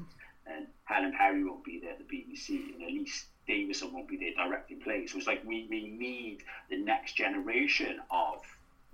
and 0.47 0.67
Helen 0.85 1.13
Perry 1.17 1.43
won't 1.43 1.63
be 1.63 1.79
there 1.79 1.91
at 1.93 1.97
the 1.97 2.03
BBC 2.05 2.73
and 2.75 2.83
Elise 2.83 3.25
Davison 3.47 3.91
won't 3.93 4.07
be 4.07 4.17
there 4.17 4.33
directing 4.45 4.79
plays. 4.79 5.11
So 5.11 5.17
it's 5.17 5.27
like 5.27 5.43
we, 5.45 5.65
we 5.69 5.87
need 5.87 6.43
the 6.69 6.77
next 6.77 7.13
generation 7.15 7.99
of 8.11 8.41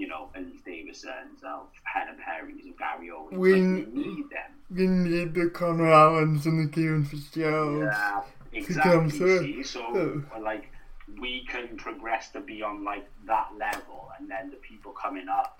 you 0.02 0.08
know 0.08 0.30
Elise 0.36 0.62
Davisons, 0.66 1.40
of 1.44 1.68
Helen 1.84 2.18
Perrys, 2.26 2.66
of 2.70 2.76
Gary 2.78 3.12
Owens. 3.12 3.38
We- 3.38 3.54
like, 3.54 3.88
we 3.94 4.04
need 4.16 4.30
them. 4.38 4.52
We 4.80 4.88
need 4.88 5.34
the 5.36 5.50
Connor 5.50 5.92
Allens 5.92 6.46
and 6.48 6.58
the 6.68 6.72
Kieran 6.74 7.06
Fitzgeralds. 7.06 7.94
Yeah, 7.96 8.22
exactly. 8.52 9.10
See? 9.12 9.64
So, 9.64 9.82
Oh. 10.34 10.40
like, 10.40 10.66
we 11.20 11.46
can 11.46 11.78
progress 11.78 12.30
to 12.32 12.40
be 12.40 12.64
on 12.64 12.84
like 12.84 13.06
that 13.28 13.50
level, 13.58 14.12
and 14.18 14.30
then 14.30 14.50
the 14.50 14.58
people 14.58 14.92
coming 14.94 15.28
up 15.30 15.60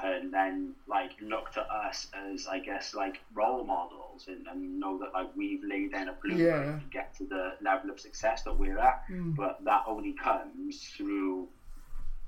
can 0.00 0.30
then 0.30 0.74
like 0.86 1.12
look 1.20 1.50
to 1.52 1.60
us 1.62 2.06
as, 2.14 2.46
I 2.46 2.58
guess, 2.60 2.94
like 2.94 3.16
role 3.34 3.64
models, 3.64 4.28
and, 4.28 4.46
and 4.46 4.78
know 4.78 4.98
that 4.98 5.12
like 5.12 5.30
we've 5.36 5.64
laid 5.64 5.92
down 5.92 6.08
a 6.08 6.12
blueprint 6.22 6.38
Yeah. 6.66 6.78
to 6.78 6.84
get 6.92 7.14
to 7.18 7.24
the 7.26 7.44
level 7.60 7.90
of 7.90 7.98
success 7.98 8.42
that 8.44 8.56
we're 8.56 8.78
at. 8.78 9.02
Mm. 9.10 9.34
But 9.34 9.64
that 9.64 9.82
only 9.86 10.12
comes 10.12 10.74
through 10.96 11.48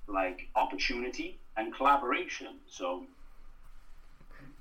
like 0.09 0.48
opportunity 0.57 1.38
and 1.56 1.74
collaboration. 1.74 2.58
So 2.66 3.06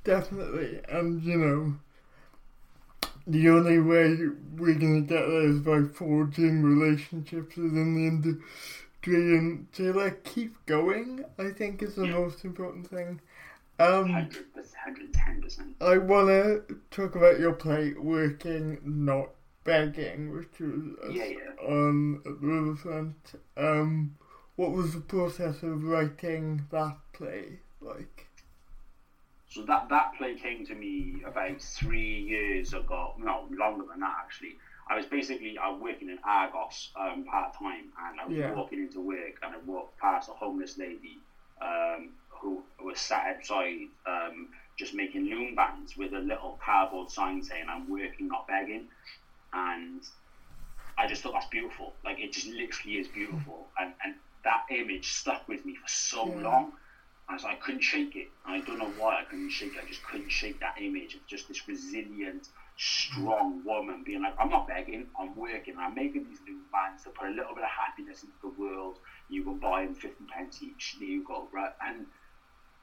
Definitely, 0.04 0.80
and 0.90 1.22
you 1.24 1.38
know, 1.38 1.74
the 3.28 3.50
only 3.50 3.80
way 3.80 4.18
we're 4.58 4.74
gonna 4.74 5.02
get 5.02 5.10
there 5.28 5.42
is 5.48 5.60
by 5.60 5.84
forging 5.84 6.64
relationships 6.64 7.56
within 7.56 7.94
the 7.96 8.08
industry 8.08 9.38
and 9.38 9.72
to 9.74 9.94
like 9.94 10.24
keep 10.24 10.56
going. 10.66 11.24
I 11.38 11.50
think 11.52 11.84
is 11.84 11.96
the 11.96 12.06
Yeah. 12.06 12.14
most 12.14 12.44
important 12.46 12.88
thing. 12.88 13.22
Um, 13.80 14.10
hundred 14.10 14.52
percent, 14.54 14.76
hundred 14.84 15.14
ten 15.14 15.42
percent. 15.42 15.76
I 15.82 15.98
wanna 16.00 16.62
talk 16.90 17.16
about 17.16 17.40
your 17.40 17.54
play, 17.54 17.94
working 17.94 18.80
not 18.84 19.30
begging, 19.64 20.32
which 20.36 20.60
was 20.60 21.16
Yeah, 21.16 21.26
yeah. 21.26 21.38
on 21.68 22.22
riverfront. 22.42 23.34
Um, 23.56 24.16
what 24.62 24.74
was 24.74 24.94
the 24.94 25.02
process 25.02 25.64
of 25.64 25.84
writing 25.84 26.68
that 26.70 26.96
play 27.14 27.62
like? 27.82 28.28
So 29.50 29.64
that 29.64 29.90
that 29.90 30.14
play 30.20 30.36
came 30.36 30.68
to 30.68 30.76
me 30.76 31.24
about 31.26 31.60
three 31.60 32.20
years 32.22 32.72
ago. 32.74 33.16
No, 33.18 33.48
longer 33.58 33.86
than 33.90 34.02
that 34.02 34.16
actually. 34.24 34.58
I 34.88 34.96
was 34.96 35.08
basically 35.08 35.58
I 35.58 35.70
was 35.70 35.82
working 35.82 36.10
in 36.10 36.20
Argos 36.24 36.92
um, 36.96 37.26
part 37.26 37.58
time, 37.58 37.92
and 38.06 38.20
I 38.20 38.26
was 38.28 38.38
Yeah. 38.38 38.54
walking 38.54 38.80
into 38.80 39.02
work, 39.02 39.36
and 39.42 39.56
I 39.56 39.58
walked 39.66 39.98
past 39.98 40.30
a 40.30 40.34
homeless 40.34 40.78
lady 40.78 41.18
um, 41.60 42.12
who 42.30 42.64
was 42.80 43.00
sat 43.00 43.36
outside 43.36 43.88
um, 44.06 44.50
just 44.78 44.94
making 44.94 45.26
loom 45.26 45.56
bands 45.56 45.98
with 45.98 46.14
a 46.14 46.20
little 46.20 46.60
cardboard 46.64 47.10
sign 47.10 47.42
saying 47.42 47.66
"I'm 47.68 47.90
working, 47.90 48.28
not 48.28 48.48
begging," 48.48 48.90
and 49.54 50.04
I 51.00 51.08
just 51.08 51.24
thought 51.24 51.34
that's 51.34 51.48
beautiful. 51.48 51.94
Like 52.06 52.20
it 52.20 52.32
just 52.32 52.46
literally 52.46 52.98
is 53.00 53.08
beautiful, 53.08 53.70
and 53.80 53.94
and 54.06 54.14
that 54.44 54.66
image 54.70 55.12
stuck 55.12 55.48
with 55.48 55.66
me 55.66 55.76
for 55.76 55.88
so 55.88 56.26
Yeah. 56.26 56.42
long. 56.42 56.74
I 57.30 57.34
was 57.34 57.46
I 57.46 57.56
couldn't 57.56 57.82
shake 57.82 58.16
it. 58.16 58.30
I 58.46 58.60
don't 58.62 58.78
know 58.80 58.92
why 58.98 59.22
I 59.22 59.24
couldn't 59.24 59.50
shake 59.52 59.76
it. 59.76 59.84
I 59.84 59.88
just 59.88 60.04
couldn't 60.04 60.30
shake 60.30 60.60
that 60.60 60.82
image 60.82 61.16
of 61.16 61.26
just 61.28 61.48
this 61.48 61.68
resilient, 61.68 62.50
strong 62.78 63.64
woman 63.64 64.04
being 64.04 64.22
like, 64.22 64.34
I'm 64.40 64.50
not 64.50 64.68
begging, 64.68 65.08
I'm 65.18 65.36
working, 65.36 65.78
I'm 65.78 65.96
making 65.96 66.26
these 66.26 66.40
new 66.46 66.60
bands 66.72 67.04
to 67.04 67.10
put 67.12 67.28
a 67.30 67.32
little 67.32 67.54
bit 67.56 67.64
of 67.64 67.70
happiness 67.70 68.24
into 68.24 68.36
the 68.42 68.50
world. 68.62 68.98
You 69.30 69.44
can 69.44 69.60
buy 69.60 69.86
them 69.86 69.96
50 69.96 70.26
pence 70.26 70.62
each. 70.62 70.98
There 71.00 71.08
you 71.08 71.24
go, 71.24 71.48
right? 71.54 71.72
And 71.86 72.06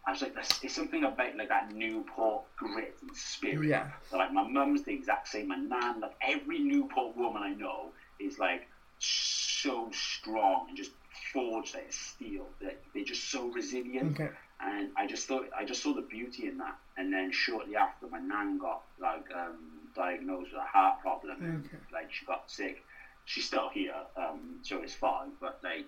I 0.07 0.13
was 0.13 0.23
like, 0.23 0.33
there's, 0.35 0.49
there's 0.61 0.73
something 0.73 1.05
about 1.05 1.37
like 1.37 1.49
that 1.49 1.75
Newport 1.75 2.45
grit 2.57 2.97
and 3.03 3.15
spirit. 3.15 3.67
Yeah. 3.69 3.91
So, 4.09 4.17
like 4.17 4.33
my 4.33 4.49
mum's 4.49 4.83
the 4.85 4.95
exact 4.95 5.29
same. 5.29 5.49
My 5.49 5.57
nan, 5.57 6.01
like 6.01 6.17
every 6.23 6.61
Newport 6.61 7.17
woman 7.17 7.43
I 7.43 7.51
know 7.53 7.91
is 8.19 8.39
like 8.39 8.67
so 8.99 9.91
strong 9.93 10.67
and 10.69 10.77
just 10.77 10.93
forged 11.33 11.75
like 11.75 11.93
steel. 11.93 12.47
They're, 12.61 12.73
they're 12.95 13.05
just 13.05 13.31
so 13.31 13.49
resilient. 13.49 14.19
Okay. 14.21 14.31
And 14.61 14.91
I 14.97 15.07
just 15.07 15.29
thought 15.29 15.49
I 15.57 15.65
just 15.65 15.83
saw 15.83 15.95
the 15.95 16.03
beauty 16.03 16.49
in 16.49 16.59
that. 16.59 16.77
And 16.97 17.13
then 17.13 17.31
shortly 17.33 17.77
after, 17.77 18.07
my 18.09 18.19
nan 18.19 18.59
got 18.59 18.83
like 19.01 19.25
um, 19.35 19.57
diagnosed 19.95 20.53
with 20.53 20.61
a 20.61 20.67
heart 20.67 21.01
problem. 21.01 21.37
And, 21.43 21.69
Like 21.93 22.13
she 22.13 22.25
got 22.27 22.51
sick. 22.51 22.83
She's 23.25 23.45
still 23.45 23.69
here, 23.69 23.93
um, 24.17 24.57
so 24.63 24.81
it's 24.83 24.95
fine. 24.95 25.29
But 25.41 25.61
like 25.63 25.85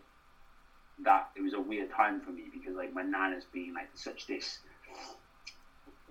that, 1.05 1.31
it 1.35 1.41
was 1.41 1.55
a 1.55 1.61
weird 1.61 1.91
time 1.91 2.21
for 2.21 2.31
me 2.31 2.45
because 2.53 2.77
like 2.77 2.93
my 2.93 3.03
nan 3.03 3.33
has 3.33 3.45
been 3.45 3.73
like 3.75 3.89
such 3.95 4.27
this 4.27 4.59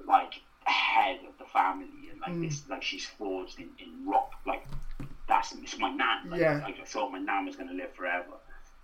like 0.07 0.41
head 0.65 1.19
of 1.27 1.37
the 1.37 1.45
family 1.45 2.09
and 2.11 2.19
like 2.21 2.31
Mm. 2.31 2.47
this 2.49 2.63
like 2.69 2.83
she's 2.83 3.05
forged 3.05 3.59
in, 3.59 3.69
in 3.79 4.05
rock 4.07 4.31
like 4.45 4.65
that's 5.27 5.51
it's 5.53 5.77
my 5.77 5.89
nan 5.91 6.29
like, 6.29 6.41
Yeah. 6.41 6.61
like 6.63 6.79
I 6.79 6.85
thought 6.85 7.11
my 7.11 7.19
nan 7.19 7.45
was 7.45 7.55
going 7.55 7.69
to 7.69 7.75
live 7.75 7.93
forever 7.93 8.33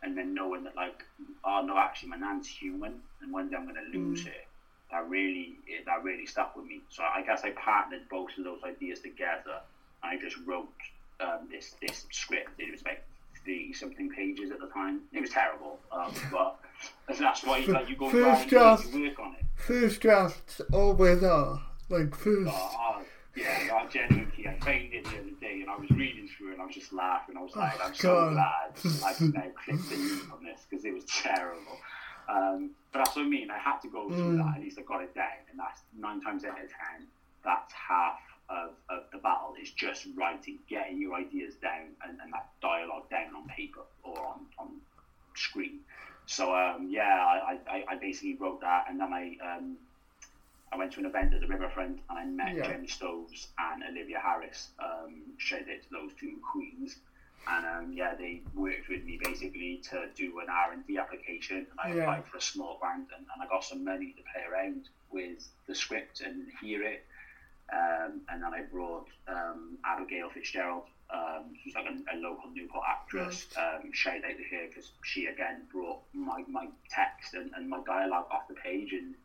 and 0.06 0.18
then 0.18 0.34
knowing 0.34 0.64
that 0.64 0.76
like 0.76 1.04
oh 1.44 1.62
no 1.66 1.78
actually 1.78 2.10
my 2.10 2.16
nan's 2.18 2.48
human 2.48 2.94
and 3.22 3.34
one 3.34 3.50
day 3.50 3.58
I'm 3.58 3.64
going 3.64 3.76
to 3.76 3.98
lose 3.98 4.22
Mm. 4.22 4.28
her 4.28 4.32
that 4.92 5.10
really 5.10 5.56
that 5.86 6.04
really 6.04 6.26
stuck 6.28 6.56
with 6.56 6.66
me 6.68 6.82
so 6.90 7.04
I 7.04 7.22
guess 7.24 7.42
I 7.44 7.50
partnered 7.52 8.08
both 8.10 8.30
of 8.38 8.44
those 8.44 8.62
ideas 8.64 9.00
together 9.00 9.60
and 10.04 10.18
I 10.18 10.22
just 10.22 10.38
wrote 10.46 10.70
um, 11.20 11.48
this 11.52 11.76
this 11.82 12.06
script 12.12 12.52
it 12.60 12.72
was 12.72 12.84
like 12.86 13.04
30 13.46 13.74
something 13.74 14.10
pages 14.10 14.52
at 14.52 14.60
the 14.60 14.68
time 14.68 15.02
it 15.12 15.22
was 15.22 15.32
terrible 15.32 15.80
um, 15.92 16.14
but 16.32 16.60
that's 17.20 17.44
why 17.44 17.60
like 17.68 17.90
you 17.90 17.96
go 17.96 18.10
First 18.10 18.48
draft. 18.50 18.86
and 18.86 18.94
you 18.94 19.10
work 19.10 19.20
on 19.20 19.34
it 19.40 19.46
First 19.56 20.02
drafts 20.02 20.62
always 20.74 21.24
are. 21.24 21.62
Like, 21.90 22.14
first. 22.16 22.52
Oh, 22.54 22.72
oh, 22.98 23.02
yeah, 23.36 23.70
I 23.74 23.86
genuinely, 23.88 24.48
I 24.48 24.58
found 24.60 24.94
it 24.94 25.04
the 25.06 25.20
other 25.20 25.36
day 25.42 25.62
and 25.62 25.70
I 25.70 25.76
was 25.78 25.90
reading 25.92 26.28
through 26.28 26.50
it 26.50 26.54
and 26.54 26.62
I 26.62 26.66
was 26.66 26.76
just 26.76 26.94
laughing. 26.94 27.36
I 27.38 27.42
was 27.42 27.56
like, 27.56 27.74
Oh, 27.82 27.86
I'm 27.88 27.94
so 27.96 28.30
glad 28.32 28.72
I've 29.06 29.22
now 29.34 29.44
clicked 29.66 29.90
the 29.90 29.96
loop 29.98 30.34
on 30.34 30.44
this 30.44 30.62
because 30.70 30.86
it 30.86 30.94
was 30.94 31.06
terrible. 31.06 31.78
Um, 32.30 32.72
but 32.92 33.00
that's 33.00 33.16
what 33.16 33.26
I 33.26 33.30
mean. 33.30 33.52
I 33.52 33.58
had 33.60 33.80
to 33.82 33.88
go 33.88 34.08
through 34.10 34.38
Mm. 34.38 34.38
that. 34.38 34.56
At 34.58 34.62
least 34.62 34.80
I 34.80 34.82
got 34.82 35.04
it 35.04 35.14
down, 35.14 35.46
and 35.52 35.60
that's 35.60 35.82
nine 35.98 36.22
times 36.22 36.44
out 36.44 36.52
of 36.54 36.70
ten. 36.70 37.06
That's 37.44 37.72
half 37.74 38.18
of, 38.50 38.72
of 38.90 39.04
the 39.12 39.20
battle. 39.20 39.54
Is 39.62 39.70
just 39.72 40.08
writing, 40.16 40.58
getting 40.68 41.00
your 41.00 41.14
ideas 41.14 41.54
down, 41.62 41.94
and, 42.04 42.18
and 42.24 42.34
that 42.34 42.50
dialogue 42.64 43.10
down 43.12 43.36
on 43.36 43.48
paper 43.50 43.82
or 44.04 44.18
on, 44.26 44.46
on 44.58 44.70
screen. 45.36 45.82
So 46.26 46.56
um, 46.56 46.88
yeah, 46.90 47.04
I, 47.24 47.60
I, 47.70 47.84
I 47.90 47.96
basically 47.98 48.38
wrote 48.40 48.62
that, 48.62 48.86
and 48.90 49.00
then 49.00 49.14
I 49.14 49.36
um, 49.46 49.78
I 50.76 50.78
went 50.78 50.92
to 50.94 51.00
an 51.00 51.06
event 51.06 51.34
at 51.34 51.40
the 51.40 51.48
Riverfront, 51.48 52.00
and 52.10 52.20
I 52.20 52.26
met 52.26 52.54
Yeah. 52.56 52.64
Jenny 52.68 52.88
Stoves 52.88 53.48
and 53.58 53.82
Olivia 53.84 54.20
Harris. 54.20 54.72
Um, 54.78 55.22
shout 55.38 55.62
out 55.62 55.82
to 55.84 55.90
those 55.90 56.12
two 56.20 56.38
queens. 56.52 56.98
And 57.48 57.66
um, 57.66 57.94
yeah, 57.94 58.14
they 58.16 58.42
worked 58.54 58.90
with 58.90 59.06
me 59.06 59.18
basically 59.24 59.78
to 59.90 60.10
do 60.16 60.40
an 60.40 60.48
R 60.50 60.74
and 60.74 60.86
D 60.86 60.98
application, 60.98 61.66
and 61.72 61.80
I 61.82 61.94
Yeah. 61.96 62.02
applied 62.04 62.26
for 62.26 62.38
a 62.38 62.42
small 62.42 62.78
grant, 62.80 63.08
and, 63.16 63.26
and 63.34 63.42
I 63.42 63.48
got 63.48 63.64
some 63.64 63.86
money 63.86 64.14
to 64.18 64.24
play 64.34 64.44
around 64.52 64.90
with 65.12 65.48
the 65.68 65.76
script 65.76 66.20
and 66.22 66.48
hear 66.62 66.84
it. 66.84 67.06
Um, 67.72 68.22
and 68.30 68.44
then 68.44 68.54
I 68.54 68.62
brought 68.64 69.08
um, 69.30 69.78
Abigail 69.86 70.30
Fitzgerald, 70.30 70.84
um, 71.10 71.56
who's 71.64 71.74
like 71.76 71.86
a, 71.86 72.16
a 72.16 72.18
local 72.18 72.50
Newport 72.50 72.84
actress. 72.88 73.48
Um, 73.58 73.94
shout 73.94 74.16
out 74.26 74.38
to 74.38 74.44
her 74.56 74.68
because 74.68 74.92
she 75.04 75.28
again 75.28 75.62
brought 75.72 76.00
my, 76.14 76.44
my 76.50 76.68
text 76.90 77.34
and, 77.34 77.52
and 77.56 77.70
my 77.70 77.80
dialogue 77.86 78.26
off 78.30 78.48
the 78.50 78.56
page, 78.56 78.92
and 78.92 79.16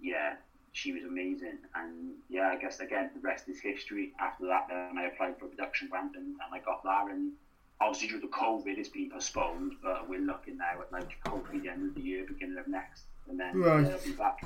yeah, 0.00 0.34
she 0.72 0.92
was 0.92 1.04
amazing. 1.04 1.58
And 1.74 2.14
yeah, 2.28 2.48
I 2.48 2.56
guess 2.56 2.80
again 2.80 3.10
the 3.14 3.20
rest 3.20 3.48
is 3.48 3.60
history. 3.60 4.12
After 4.18 4.46
that, 4.46 4.66
then 4.68 4.98
I 4.98 5.06
applied 5.06 5.38
for 5.38 5.46
a 5.46 5.48
production 5.48 5.88
grant, 5.88 6.16
and, 6.16 6.26
and 6.26 6.52
I 6.52 6.58
got 6.60 6.82
that. 6.84 7.06
And 7.10 7.32
obviously 7.80 8.08
due 8.08 8.20
to 8.20 8.28
COVID, 8.28 8.78
it's 8.78 8.88
been 8.88 9.10
postponed, 9.10 9.72
but 9.82 10.08
we're 10.08 10.20
looking 10.20 10.58
now 10.58 10.80
at 10.80 10.92
like 10.92 11.10
hopefully 11.26 11.60
the 11.60 11.68
end 11.70 11.88
of 11.88 11.94
the 11.94 12.00
year, 12.00 12.24
beginning 12.26 12.58
of 12.58 12.68
next, 12.68 13.04
and 13.28 13.38
then 13.38 13.60
Right. 13.60 13.86
uh, 13.86 13.98
be 14.04 14.12
back. 14.12 14.44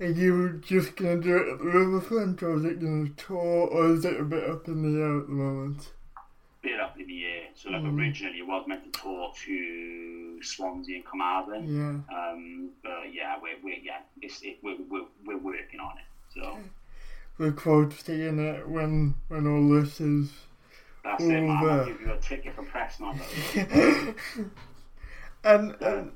Are 0.00 0.06
you 0.06 0.60
just 0.66 0.96
gonna 0.96 1.20
do 1.20 1.36
it 1.36 1.52
at 1.52 1.58
the 1.58 1.64
riverfront, 1.66 2.42
or 2.42 2.56
is 2.56 2.64
it 2.64 2.80
gonna 2.80 3.08
tour, 3.10 3.68
or 3.68 3.90
is 3.92 4.04
it 4.04 4.18
a 4.20 4.24
bit 4.24 4.48
up 4.50 4.66
in 4.66 4.82
the 4.82 5.00
air 5.00 5.18
at 5.20 5.26
the 5.26 5.32
moment? 5.32 5.92
bit 6.62 6.80
up 6.80 6.93
in 7.04 7.08
the 7.08 7.24
air. 7.26 7.44
So 7.54 7.70
like 7.70 7.82
Mm. 7.82 7.98
originally 7.98 8.38
it 8.38 8.46
was 8.46 8.66
meant 8.66 8.84
to 8.92 9.00
tour 9.00 9.32
to 9.44 10.42
Swansea 10.42 10.96
and 10.96 11.04
Carmarthen. 11.04 11.64
Yeah. 12.08 12.16
Um, 12.16 12.70
but 12.82 13.12
yeah, 13.12 13.36
we're, 13.40 13.56
we're 13.62 13.78
yeah, 13.82 14.00
it's, 14.20 14.40
it, 14.42 14.58
we're, 14.62 14.76
we're, 14.90 15.06
we're 15.24 15.38
working 15.38 15.80
on 15.80 15.98
it. 15.98 16.04
So 16.34 16.58
Look 17.38 17.60
forward 17.60 17.90
to 17.90 17.96
seeing 17.98 18.38
it 18.38 18.68
when 18.68 19.14
when 19.28 19.46
all 19.46 19.68
this 19.80 20.00
is. 20.00 20.30
that's 21.02 21.22
it, 21.24 21.28
man. 21.30 21.50
I'll 21.50 21.84
give 21.86 22.00
you 22.00 22.12
a 22.12 22.18
ticket 22.18 22.54
for 22.54 22.62
press 22.64 23.00
not 23.00 23.16
and 25.44 25.76
um, 25.82 26.12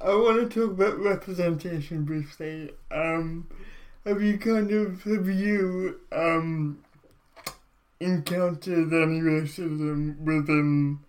I 0.00 0.08
want 0.14 0.50
to 0.50 0.60
talk 0.60 0.72
about 0.78 0.98
representation 0.98 2.04
briefly. 2.04 2.72
Um, 2.90 3.46
have 4.04 4.22
you 4.22 4.38
kind 4.38 4.70
of 4.72 5.02
have 5.04 5.28
you 5.28 6.00
um, 6.12 6.78
encountered 8.00 8.92
any 8.92 9.20
racism 9.20 10.18
within 10.18 11.00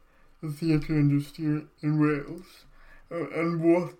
the 0.42 0.50
theatre 0.50 0.98
industry 0.98 1.66
in 1.82 2.00
Wales? 2.00 2.66
Uh, 3.12 3.30
and 3.32 3.62
what? 3.62 3.96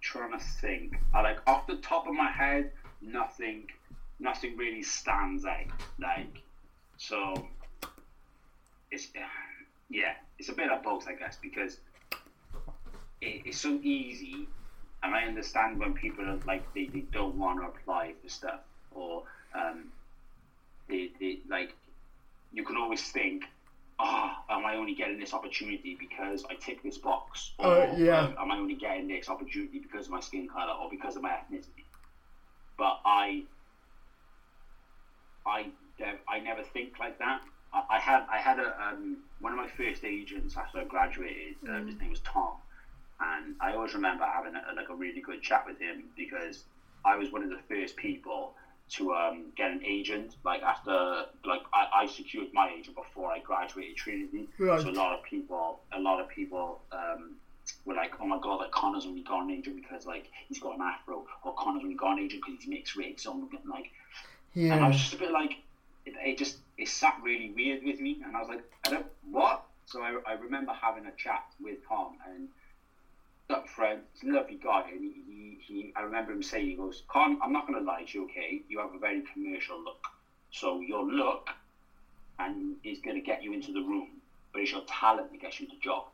trying 0.00 0.32
to 0.32 0.44
think. 0.44 0.96
I 1.12 1.20
like 1.20 1.38
off 1.46 1.66
the 1.66 1.76
top 1.76 2.06
of 2.06 2.14
my 2.14 2.30
head, 2.30 2.70
nothing, 3.02 3.66
nothing 4.18 4.56
really 4.56 4.82
stands 4.82 5.44
out. 5.44 5.66
Like, 6.00 6.42
so 6.96 7.48
it's 8.90 9.08
yeah, 9.90 10.14
it's 10.38 10.48
a 10.48 10.52
bit 10.52 10.70
of 10.70 10.82
both, 10.82 11.06
I 11.08 11.14
guess, 11.14 11.38
because 11.40 11.78
it, 13.20 13.42
it's 13.44 13.58
so 13.58 13.78
easy, 13.82 14.48
and 15.02 15.14
I 15.14 15.24
understand 15.24 15.78
when 15.78 15.94
people 15.94 16.24
are 16.24 16.38
like 16.46 16.62
they, 16.74 16.86
they 16.86 17.04
don't 17.12 17.34
want 17.34 17.60
to 17.60 17.66
apply 17.66 18.14
for 18.22 18.28
stuff 18.28 18.60
or 18.92 19.24
um, 19.54 19.92
they, 20.88 21.10
they 21.20 21.38
like 21.48 21.74
you 22.52 22.62
can 22.62 22.76
always 22.76 23.02
think. 23.02 23.42
Oh, 24.00 24.30
am 24.48 24.64
I 24.64 24.74
only 24.74 24.92
getting 24.94 25.18
this 25.18 25.32
opportunity 25.32 25.94
because 25.98 26.42
I 26.48 26.54
tick 26.54 26.82
this 26.82 26.98
box? 26.98 27.50
Or 27.58 27.82
Uh, 27.82 27.86
yeah. 27.94 28.26
um, 28.26 28.34
am 28.40 28.50
I 28.50 28.58
only 28.58 28.74
getting 28.74 29.06
this 29.08 29.28
opportunity 29.28 29.78
because 29.78 30.06
of 30.06 30.10
my 30.12 30.20
skin 30.20 30.46
color 30.46 30.72
or 30.72 30.88
because 30.88 31.16
of 31.16 31.22
my 31.22 31.30
ethnicity? 31.30 31.84
But 32.76 32.94
I, 33.04 33.44
I, 35.46 35.70
I 36.28 36.38
never 36.38 36.62
think 36.62 36.98
like 36.98 37.16
that. 37.18 37.40
I, 37.72 37.80
I 37.90 37.98
had, 37.98 38.22
I 38.28 38.38
had 38.38 38.58
a 38.58 38.72
um, 38.82 39.18
one 39.38 39.52
of 39.52 39.56
my 39.56 39.66
first 39.66 40.04
agents 40.04 40.56
after 40.56 40.78
I 40.78 40.84
graduated. 40.84 41.56
Uh, 41.68 41.80
his 41.86 41.98
name 42.00 42.10
was 42.10 42.20
Tom, 42.20 42.54
and 43.20 43.54
I 43.60 43.72
always 43.72 43.94
remember 43.94 44.24
having 44.24 44.54
a, 44.54 44.72
like 44.74 44.88
a 44.90 44.94
really 44.94 45.20
good 45.20 45.40
chat 45.40 45.60
with 45.64 45.78
him 45.78 46.10
because 46.16 46.64
I 47.04 47.16
was 47.16 47.30
one 47.30 47.42
of 47.42 47.48
the 47.50 47.58
first 47.68 47.96
people 47.96 48.52
to 48.90 49.12
um, 49.14 49.46
get 49.56 49.70
an 49.70 49.82
agent. 49.84 50.36
Like 50.44 50.62
after, 50.62 51.24
like 51.44 51.62
I, 51.72 52.02
I 52.02 52.06
secured 52.06 52.48
my 52.52 52.70
agent 52.76 52.96
before 52.96 53.30
I 53.30 53.40
graduated 53.40 53.96
Trinity. 53.96 54.48
Right. 54.58 54.80
So 54.80 54.90
a 54.90 54.92
lot 54.92 55.18
of 55.18 55.24
people, 55.24 55.80
a 55.92 56.00
lot 56.00 56.20
of 56.20 56.28
people 56.28 56.80
um, 56.92 57.36
were 57.84 57.94
like, 57.94 58.12
"Oh 58.20 58.26
my 58.26 58.38
god, 58.40 58.56
like 58.56 58.70
Connor's 58.72 59.04
only 59.06 59.22
got 59.22 59.44
an 59.44 59.50
agent 59.50 59.76
because 59.76 60.06
like 60.06 60.26
he's 60.48 60.58
got 60.58 60.76
an 60.76 60.82
afro, 60.82 61.26
or 61.44 61.54
Connor's 61.54 61.82
only 61.82 61.96
got 61.96 62.12
an 62.12 62.24
agent 62.24 62.42
because 62.44 62.60
he's 62.60 62.68
mixed 62.68 62.96
race." 62.96 63.22
So 63.22 63.32
I'm 63.32 63.48
like, 63.70 63.90
and 64.54 64.72
I 64.72 64.76
Yeah. 64.76 64.88
was 64.88 64.96
just 64.96 65.14
a 65.14 65.18
bit 65.18 65.30
like, 65.32 65.52
it, 66.06 66.14
it 66.24 66.38
just 66.38 66.58
it 66.76 66.88
sat 66.88 67.18
really 67.22 67.52
weird 67.54 67.84
with 67.84 68.00
me, 68.00 68.20
and 68.24 68.36
I 68.36 68.40
was 68.40 68.48
like, 68.48 68.64
I 68.86 68.90
don't 68.90 69.06
what. 69.30 69.64
So 69.86 70.02
I, 70.02 70.18
I 70.26 70.32
remember 70.34 70.72
having 70.72 71.06
a 71.06 71.12
chat 71.16 71.44
with 71.60 71.78
Tom 71.88 72.16
and 72.30 72.48
up 73.50 73.68
front, 73.68 74.00
he's 74.12 74.30
a 74.30 74.32
lovely 74.32 74.58
guy, 74.62 74.84
and 74.92 75.00
he, 75.02 75.22
he, 75.26 75.58
he 75.60 75.92
I 75.96 76.02
remember 76.02 76.32
him 76.32 76.42
saying, 76.42 76.66
he 76.66 76.74
goes, 76.74 77.02
Con, 77.08 77.38
I'm 77.42 77.52
not 77.52 77.66
going 77.66 77.78
to 77.78 77.84
lie 77.84 78.04
to 78.04 78.18
you, 78.18 78.24
okay? 78.24 78.62
You 78.68 78.78
have 78.78 78.94
a 78.94 78.98
very 78.98 79.22
commercial 79.32 79.82
look. 79.82 80.06
So 80.50 80.80
your 80.80 81.04
look 81.04 81.50
and 82.38 82.76
is 82.84 82.98
going 83.00 83.16
to 83.16 83.22
get 83.22 83.42
you 83.42 83.52
into 83.52 83.72
the 83.72 83.80
room, 83.80 84.08
but 84.52 84.62
it's 84.62 84.72
your 84.72 84.82
talent 84.86 85.30
that 85.30 85.40
gets 85.40 85.60
you 85.60 85.66
the 85.66 85.78
job. 85.82 86.04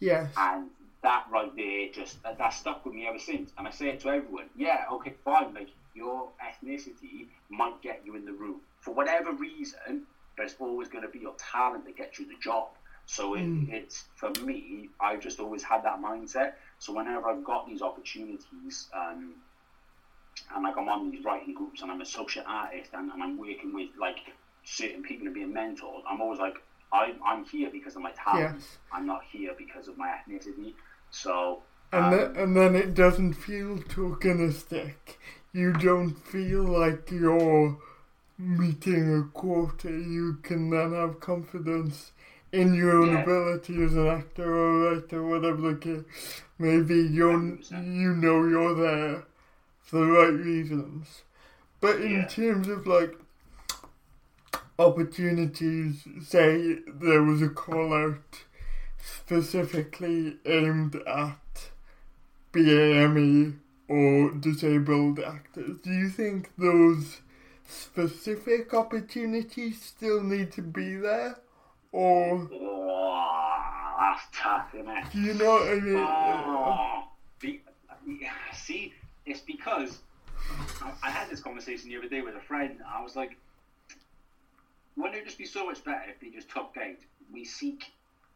Yes. 0.00 0.30
And 0.36 0.68
that 1.02 1.24
right 1.30 1.54
there 1.54 1.88
just 1.92 2.22
that, 2.22 2.38
that 2.38 2.52
stuck 2.52 2.84
with 2.84 2.94
me 2.94 3.06
ever 3.06 3.18
since. 3.18 3.50
And 3.56 3.66
I 3.66 3.70
say 3.70 3.90
it 3.90 4.00
to 4.00 4.08
everyone. 4.08 4.46
Yeah, 4.56 4.84
okay, 4.92 5.14
fine. 5.24 5.54
Like 5.54 5.68
your 5.94 6.28
ethnicity 6.44 7.26
might 7.48 7.80
get 7.82 8.02
you 8.04 8.14
in 8.14 8.24
the 8.24 8.32
room 8.32 8.60
for 8.80 8.94
whatever 8.94 9.32
reason, 9.32 10.02
but 10.36 10.44
it's 10.44 10.54
always 10.58 10.88
going 10.88 11.02
to 11.02 11.08
be 11.10 11.18
your 11.18 11.34
talent 11.38 11.84
that 11.84 11.96
gets 11.96 12.18
you 12.18 12.26
the 12.26 12.38
job. 12.40 12.68
So 13.08 13.34
it, 13.34 13.40
Mm. 13.40 13.72
it's 13.72 14.04
for 14.16 14.30
me. 14.44 14.90
I've 15.00 15.20
just 15.20 15.40
always 15.40 15.62
had 15.62 15.82
that 15.84 15.98
mindset. 15.98 16.52
So 16.78 16.92
whenever 16.92 17.26
I've 17.30 17.42
got 17.42 17.66
these 17.66 17.80
opportunities, 17.80 18.88
um, 18.92 19.34
and 20.54 20.62
like 20.62 20.76
I'm 20.76 20.88
on 20.90 21.10
these 21.10 21.24
writing 21.24 21.54
groups, 21.54 21.80
and 21.82 21.90
I'm 21.90 22.02
a 22.02 22.06
social 22.06 22.44
artist, 22.46 22.90
and, 22.92 23.10
and 23.10 23.22
I'm 23.22 23.38
working 23.38 23.72
with 23.72 23.88
like 23.98 24.18
certain 24.64 25.02
people 25.02 25.26
and 25.26 25.34
being 25.34 25.52
mentored, 25.54 26.02
I'm 26.08 26.20
always 26.20 26.38
like, 26.38 26.56
I, 26.92 27.14
I'm 27.24 27.44
here 27.46 27.70
because 27.72 27.96
of 27.96 28.02
my 28.02 28.12
talent. 28.12 28.56
Yes. 28.56 28.78
I'm 28.92 29.06
not 29.06 29.22
here 29.32 29.54
because 29.56 29.88
of 29.88 29.96
my 29.96 30.08
ethnicity. 30.08 30.74
So 31.10 31.62
And, 31.92 32.04
um, 32.04 32.10
then, 32.10 32.36
and 32.36 32.56
then 32.56 32.76
it 32.76 32.94
doesn't 32.94 33.34
feel 33.34 33.78
tokenistic. 33.78 34.96
You 35.52 35.72
don't 35.72 36.14
feel 36.14 36.62
like 36.64 37.10
you're 37.10 37.78
meeting 38.38 39.16
a 39.18 39.22
quota. 39.32 39.90
You 39.90 40.38
can 40.42 40.68
then 40.70 40.92
have 40.92 41.20
confidence 41.20 42.12
in 42.52 42.74
your 42.74 43.02
own 43.02 43.12
Yeah. 43.12 43.22
ability 43.22 43.82
as 43.82 43.94
an 43.94 44.06
actor 44.08 44.54
or 44.54 44.94
writer, 44.94 45.22
whatever 45.22 45.72
the 45.72 45.76
case 45.76 46.42
may 46.58 46.80
be, 46.80 47.02
you're, 47.02 47.32
you 47.70 48.14
know 48.14 48.44
you're 48.46 48.74
there 48.74 49.24
for 49.82 49.98
the 49.98 50.06
right 50.06 50.32
reasons. 50.32 51.22
But 51.80 52.00
in 52.00 52.12
Yeah. 52.12 52.26
terms 52.26 52.68
of 52.68 52.86
like 52.86 53.14
opportunities, 54.78 56.06
say 56.22 56.78
there 56.86 57.22
was 57.22 57.42
a 57.42 57.48
call 57.48 57.92
out 57.92 58.44
specifically 58.98 60.38
aimed 60.44 60.96
at 61.06 61.70
BAME 62.52 63.58
or 63.88 64.30
disabled 64.32 65.18
actors, 65.20 65.78
do 65.80 65.90
you 65.92 66.08
think 66.08 66.50
those 66.56 67.20
specific 67.66 68.72
opportunities 68.72 69.82
still 69.82 70.22
need 70.22 70.52
to 70.52 70.62
be 70.62 70.96
there? 70.96 71.36
Or 71.92 72.48
Oh, 72.52 73.94
that's 73.98 74.22
tough, 74.34 74.68
isn't 74.74 74.88
it? 74.88 75.04
do 75.12 75.20
you 75.20 75.34
know 75.34 75.50
what 75.52 75.68
I 75.68 75.74
mean? 75.80 75.96
Oh, 75.96 77.04
be, 77.40 77.62
see, 78.54 78.92
it's 79.26 79.40
because 79.40 79.98
I, 80.82 80.92
I 81.02 81.10
had 81.10 81.30
this 81.30 81.40
conversation 81.40 81.88
the 81.88 81.96
other 81.96 82.08
day 82.08 82.20
with 82.20 82.34
a 82.36 82.40
friend. 82.40 82.78
I 82.86 83.02
was 83.02 83.16
like, 83.16 83.36
wouldn't 84.96 85.16
it 85.16 85.24
just 85.24 85.38
be 85.38 85.46
so 85.46 85.64
much 85.66 85.82
better 85.84 86.02
if 86.08 86.20
they 86.20 86.28
just 86.30 86.50
took 86.50 86.74
gate? 86.74 87.00
We 87.32 87.44
seek 87.44 87.84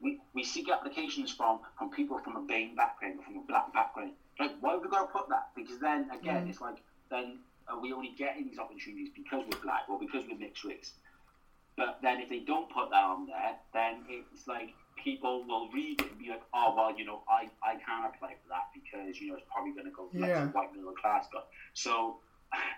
we, 0.01 0.19
we 0.35 0.43
seek 0.43 0.69
applications 0.69 1.31
from, 1.31 1.61
from 1.79 1.91
people 1.91 2.19
from 2.19 2.35
a 2.35 2.41
BAME 2.41 2.75
background 2.75 3.21
or 3.21 3.23
from 3.25 3.37
a 3.37 3.43
black 3.47 3.73
background. 3.73 4.11
Like, 4.41 4.51
why 4.61 4.73
have 4.73 4.83
we 4.83 4.89
got 4.89 5.07
to 5.07 5.13
put 5.17 5.29
that? 5.29 5.51
Because 5.55 5.79
then, 5.79 6.11
again, 6.11 6.45
Mm. 6.47 6.51
it's 6.51 6.61
like, 6.61 6.79
then 7.09 7.39
are 7.69 7.79
we 7.81 7.93
only 7.93 8.13
getting 8.19 8.49
these 8.49 8.59
opportunities 8.59 9.11
because 9.15 9.45
we're 9.49 9.61
black 9.63 9.83
or 9.89 10.01
because 10.01 10.25
we're 10.29 10.37
mixed 10.39 10.65
race? 10.65 10.95
But 11.77 11.99
then 12.03 12.21
if 12.21 12.29
they 12.29 12.41
don't 12.41 12.71
put 12.73 12.91
that 12.91 13.03
on 13.05 13.27
there, 13.27 13.57
then 13.73 14.05
it's 14.09 14.47
like 14.47 14.75
people 15.03 15.45
will 15.47 15.71
read 15.71 16.01
it 16.01 16.11
and 16.11 16.19
be 16.19 16.29
like, 16.29 16.43
oh, 16.55 16.75
well, 16.77 16.97
you 16.97 17.05
know, 17.05 17.23
I, 17.29 17.49
I 17.67 17.75
can't 17.77 18.15
apply 18.15 18.35
for 18.43 18.49
that 18.51 18.69
because, 18.75 19.21
you 19.21 19.29
know, 19.29 19.35
it's 19.37 19.47
probably 19.53 19.73
going 19.73 19.87
to 19.87 19.91
go 19.93 20.11
like 20.13 20.29
Yeah. 20.29 20.45
the 20.45 20.51
white 20.53 20.75
middle 20.75 20.93
class 20.93 21.27
guy. 21.33 21.41
So 21.73 22.19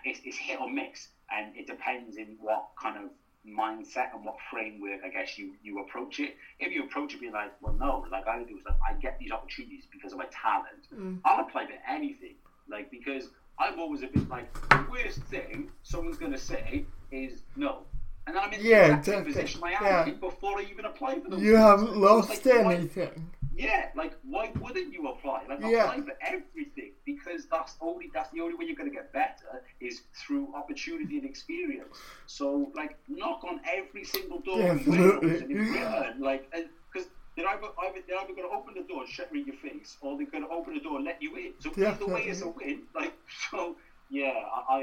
it's, 0.05 0.21
it's 0.23 0.37
hit 0.37 0.59
or 0.61 0.69
miss. 0.71 1.09
And 1.29 1.55
it 1.57 1.67
depends 1.67 2.17
in 2.17 2.37
what 2.39 2.69
kind 2.81 2.97
of 2.97 3.11
mindset 3.45 4.13
and 4.15 4.23
what 4.25 4.37
framework, 4.49 5.01
I 5.05 5.09
guess, 5.09 5.37
you, 5.37 5.53
you 5.61 5.79
approach 5.81 6.19
it. 6.19 6.35
If 6.59 6.71
you 6.71 6.83
approach 6.83 7.13
it 7.13 7.19
being 7.19 7.33
like, 7.33 7.51
well, 7.61 7.73
no, 7.73 8.05
like 8.09 8.27
I 8.27 8.37
do 8.43 8.57
is 8.57 8.63
like, 8.65 8.77
I 8.89 8.93
get 9.01 9.17
these 9.19 9.31
opportunities 9.31 9.83
because 9.91 10.13
of 10.13 10.17
my 10.17 10.25
talent. 10.31 10.87
Mm. 10.95 11.19
I'll 11.25 11.45
apply 11.45 11.65
for 11.67 11.73
anything. 11.91 12.35
Like, 12.69 12.89
because 12.89 13.29
I'm 13.59 13.79
always 13.79 14.01
a 14.03 14.07
bit 14.07 14.27
like, 14.29 14.51
the 14.69 14.85
worst 14.89 15.19
thing 15.23 15.69
someone's 15.83 16.17
going 16.17 16.31
to 16.31 16.37
say 16.39 16.85
is 17.11 17.41
no. 17.55 17.83
And 18.27 18.35
then 18.35 18.43
I'm 18.43 18.53
in 18.53 18.61
the 18.63 18.67
Yeah, 18.67 18.85
exact 18.85 19.05
same 19.05 19.13
definitely. 19.15 19.33
position 19.41 19.61
I 19.63 19.71
am 19.73 19.83
Yeah. 19.83 20.05
in 20.07 20.19
before 20.19 20.57
I 20.59 20.63
even 20.63 20.85
apply 20.85 21.19
for 21.19 21.29
them. 21.29 21.43
You 21.43 21.55
haven't 21.55 21.95
lost 21.97 22.29
like, 22.45 22.65
why- 22.65 22.73
anything. 22.75 23.31
yeah, 23.55 23.89
like 23.95 24.13
why 24.23 24.51
wouldn't 24.59 24.91
you 24.91 25.07
apply? 25.09 25.43
Like 25.47 25.59
Yeah. 25.61 25.83
apply 25.91 26.01
for 26.01 26.17
everything 26.21 26.91
because 27.05 27.45
that's 27.45 27.75
only 27.81 28.09
that's 28.13 28.29
the 28.31 28.41
only 28.41 28.55
way 28.55 28.65
you're 28.65 28.75
going 28.75 28.89
to 28.89 28.95
get 28.95 29.13
better 29.13 29.61
is 29.79 30.01
through 30.13 30.53
opportunity 30.55 31.17
and 31.19 31.25
experience. 31.25 31.97
So 32.25 32.71
like 32.73 32.97
knock 33.07 33.43
on 33.43 33.61
every 33.65 34.03
single 34.03 34.39
door 34.39 34.59
in 34.59 34.77
Definitely. 34.77 35.27
Wales 35.29 35.41
and 35.41 35.51
in 35.51 35.71
Britain, 35.71 36.21
like 36.21 36.51
because 36.91 37.07
they're 37.35 37.47
either, 37.47 37.67
either 37.83 37.99
they're 38.07 38.17
either 38.19 38.33
going 38.33 38.49
to 38.49 38.55
open 38.55 38.73
the 38.73 38.83
door 38.83 39.01
and 39.03 39.09
shut 39.09 39.29
you 39.33 39.41
in 39.41 39.45
your 39.47 39.55
face, 39.57 39.97
or 40.01 40.17
they're 40.17 40.25
going 40.25 40.43
to 40.43 40.49
open 40.49 40.73
the 40.73 40.79
door 40.79 40.95
and 40.97 41.05
let 41.05 41.21
you 41.21 41.35
in. 41.35 41.53
So 41.59 41.69
either 41.77 42.07
way 42.07 42.23
is 42.27 42.41
a 42.41 42.47
win. 42.49 42.83
Like 42.95 43.13
so, 43.51 43.75
yeah, 44.09 44.33
I, 44.67 44.75
I 44.75 44.81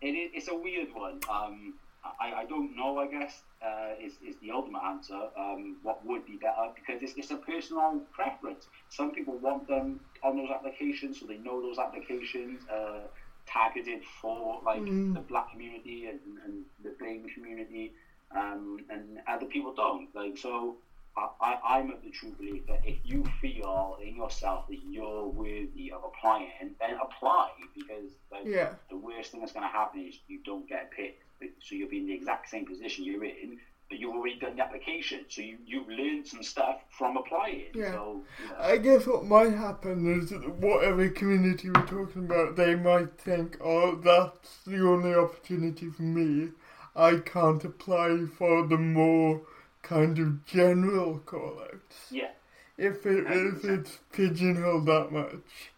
it 0.00 0.30
it's 0.34 0.48
a 0.48 0.54
weird 0.54 0.94
one. 0.94 1.18
Um, 1.28 1.74
I, 2.18 2.32
I 2.40 2.44
don't 2.44 2.74
know. 2.74 2.96
I 2.98 3.06
guess 3.06 3.42
uh, 3.64 3.92
is 4.00 4.14
is 4.20 4.36
the 4.40 4.50
ultimate 4.50 4.82
answer. 4.84 5.26
Um, 5.36 5.76
what 5.82 5.96
would 6.02 6.24
be 6.24 6.36
better 6.36 6.68
because 6.74 7.00
it's, 7.00 7.12
it's 7.16 7.30
a 7.30 7.36
personal 7.36 8.02
preference. 8.12 8.66
Some 8.88 9.10
people 9.12 9.36
want 9.38 9.66
them 9.66 9.98
on 10.22 10.34
those 10.36 10.50
applications, 10.50 11.18
so 11.18 11.26
they 11.26 11.36
know 11.36 11.60
those 11.60 11.78
applications 11.78 12.62
uh, 12.72 13.06
targeted 13.52 14.02
for 14.20 14.58
like 14.62 14.84
Mm. 14.84 15.14
the 15.14 15.20
black 15.20 15.48
community 15.50 16.06
and, 16.06 16.18
and 16.44 16.64
the 16.82 16.90
BAME 17.00 17.26
community, 17.32 17.92
um, 18.34 18.78
and 18.88 19.18
other 19.26 19.46
people 19.46 19.72
don't. 19.74 20.08
Like 20.14 20.36
so, 20.36 20.74
I, 21.16 21.26
I, 21.40 21.56
I'm 21.62 21.90
of 21.90 22.00
the 22.02 22.10
true 22.10 22.34
belief 22.36 22.62
that 22.68 22.78
if 22.82 22.96
you 23.02 23.24
feel 23.40 23.96
in 24.02 24.14
yourself 24.16 24.62
that 24.68 24.78
you're 24.82 25.26
worthy 25.26 25.90
of 25.92 26.02
applying, 26.04 26.74
then 26.80 26.94
apply 27.00 27.46
because 27.74 28.10
like, 28.30 28.46
Yeah. 28.46 28.74
the 28.90 28.96
worst 28.96 29.30
thing 29.30 29.40
that's 29.40 29.52
going 29.52 29.64
to 29.64 29.68
happen 29.68 30.00
is 30.00 30.18
you 30.26 30.38
don't 30.44 30.66
get 30.68 30.90
picked. 30.90 31.22
So 31.40 31.74
you'll 31.74 31.88
be 31.88 31.98
in 31.98 32.06
the 32.06 32.14
exact 32.14 32.48
same 32.50 32.66
position 32.66 33.04
you're 33.04 33.24
in, 33.24 33.58
but 33.88 33.98
you've 33.98 34.14
already 34.14 34.38
done 34.38 34.56
the 34.56 34.62
application. 34.62 35.20
So 35.28 35.40
you, 35.42 35.58
you've 35.66 35.88
learned 35.88 36.26
some 36.26 36.42
stuff 36.42 36.80
from 36.96 37.16
applying. 37.16 37.66
Yeah. 37.74 37.92
So, 37.92 38.22
yeah. 38.44 38.66
I 38.66 38.76
guess 38.78 39.06
what 39.06 39.24
might 39.24 39.52
happen 39.54 40.20
is 40.20 40.30
that 40.30 40.48
whatever 40.56 41.08
community 41.10 41.70
we're 41.70 41.86
talking 41.86 42.24
about, 42.26 42.56
they 42.56 42.74
might 42.74 43.18
think, 43.18 43.56
oh, 43.62 43.96
that's 43.96 44.58
the 44.66 44.86
only 44.86 45.14
opportunity 45.14 45.90
for 45.90 46.02
me. 46.02 46.50
I 46.96 47.16
can't 47.18 47.64
apply 47.64 48.24
for 48.36 48.66
the 48.66 48.76
more 48.78 49.42
kind 49.82 50.18
of 50.18 50.44
general 50.44 51.20
call 51.20 51.60
outs. 51.72 52.10
yeah. 52.10 52.30
If, 52.76 53.06
it, 53.06 53.24
if 53.28 53.64
it's 53.64 53.98
pigeonholed 54.12 54.86
that 54.86 55.10
much, 55.10 55.72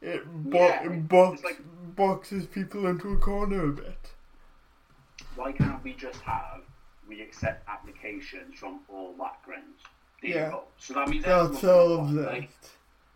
it, 0.00 0.24
bo- 0.26 0.58
Yeah, 0.58 0.84
it 0.90 1.08
box, 1.08 1.42
like- 1.44 1.60
boxes 1.96 2.46
people 2.46 2.86
into 2.86 3.10
a 3.12 3.16
corner 3.18 3.64
a 3.64 3.72
bit. 3.72 3.98
Why 5.36 5.52
can't 5.52 5.82
we 5.84 5.92
just 5.94 6.20
have, 6.22 6.62
we 7.08 7.20
accept 7.22 7.68
applications 7.68 8.58
from 8.58 8.80
all 8.88 9.12
backgrounds? 9.12 9.82
Yeah. 10.22 10.56
So 10.78 10.94
that 10.94 11.08
means 11.08 11.24
That 11.24 11.32
everyone's 11.32 11.60
solves 11.60 12.10
gonna 12.14 12.20
it. 12.20 12.24
apply. 12.24 12.38
Like, 12.38 12.50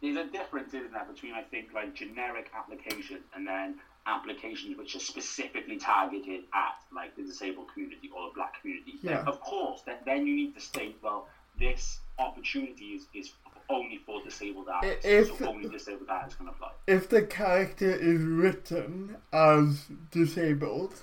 there's 0.03 0.17
a 0.17 0.25
difference, 0.31 0.69
isn't 0.75 0.93
there, 0.93 1.05
between 1.13 1.35
I 1.35 1.43
think 1.43 1.73
like 1.75 1.95
generic 1.95 2.51
applications 2.57 3.23
and 3.35 3.47
then 3.47 3.77
applications 4.07 4.77
which 4.79 4.95
are 4.97 5.01
specifically 5.01 5.77
targeted 5.77 6.45
at 6.55 6.75
like 6.95 7.15
the 7.17 7.23
disabled 7.23 7.69
community 7.73 8.11
or 8.15 8.29
the 8.29 8.35
black 8.35 8.61
community. 8.61 8.95
Then, 9.03 9.13
Yeah. 9.13 9.25
of 9.25 9.41
course, 9.41 9.83
then, 9.83 9.97
then 10.07 10.27
you 10.27 10.35
need 10.35 10.55
to 10.55 10.61
state, 10.61 10.97
well, 11.03 11.29
this 11.59 12.01
opportunity 12.19 12.93
is, 12.95 13.07
is 13.13 13.33
only 13.69 13.99
for 14.07 14.23
disabled 14.23 14.69
artists, 14.69 15.05
if- 15.05 15.39
so 15.39 15.49
only 15.49 15.69
disabled 15.69 16.09
artists 16.09 16.37
can 16.39 16.49
apply. 16.49 16.73
if 16.87 17.09
the 17.09 17.23
character 17.23 17.91
is 17.91 18.23
written 18.23 19.17
as 19.33 19.87
disabled, 20.11 21.03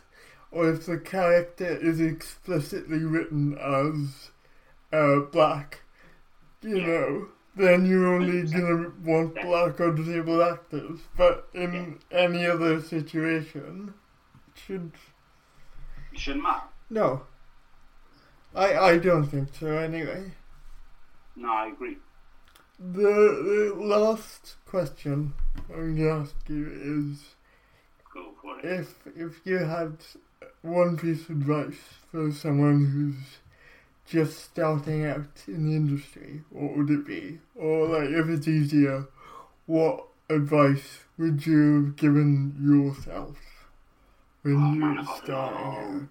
or 0.52 0.70
if 0.70 0.86
the 0.86 0.98
character 0.98 1.66
is 1.66 2.00
explicitly 2.00 3.00
written 3.04 3.58
as 3.58 4.32
uh, 4.94 5.20
black, 5.32 5.82
you 6.62 6.78
Yeah. 6.78 6.88
know, 6.88 7.28
then 7.56 7.86
you're 7.86 8.08
only 8.08 8.44
gonna 8.44 8.90
want 9.04 9.36
Yeah. 9.36 9.46
black 9.46 9.80
or 9.82 9.92
disabled 9.92 10.42
actors. 10.42 11.00
But 11.18 11.50
in 11.54 12.00
any 12.12 12.46
other 12.46 12.82
situation, 12.82 13.94
it 14.48 14.58
should 14.60 14.92
It 16.14 16.20
shouldn't 16.20 16.44
matter. 16.44 16.68
no. 16.90 17.24
I 18.56 18.78
I 18.78 18.98
don't 18.98 19.26
think 19.26 19.54
so. 19.54 19.68
Anyway, 19.78 20.32
No, 21.36 21.52
I 21.52 21.68
agree. 21.68 21.98
the, 22.80 23.74
the 23.74 23.76
last 23.76 24.56
question 24.66 25.34
I'm 25.70 25.96
gonna 25.98 26.22
ask 26.22 26.36
you 26.48 26.66
is. 26.72 27.36
Go 28.14 28.34
for 28.42 28.58
it. 28.60 28.66
if 28.66 29.06
if 29.16 29.46
you 29.46 29.58
had 29.58 29.98
one 30.68 30.98
piece 30.98 31.24
of 31.24 31.32
advice 31.32 31.80
for 32.12 32.32
someone 32.32 32.86
who's 32.86 33.38
just 34.06 34.40
starting 34.40 35.06
out 35.06 35.44
in 35.48 35.70
the 35.70 35.76
industry, 35.76 36.42
what 36.50 36.78
would 36.78 36.90
it 36.90 37.06
be? 37.06 37.40
Or 37.56 37.88
like 37.88 38.10
if 38.10 38.28
it's 38.28 38.48
easier, 38.48 39.08
what 39.66 40.06
advice 40.30 41.00
would 41.18 41.46
you 41.46 41.76
have 41.86 41.96
given 41.96 42.56
yourself 42.62 43.38
when 44.44 44.56
Oh, 44.56 44.74
you 44.74 44.96
were 44.96 45.04
starting 45.24 46.08
out? 46.08 46.10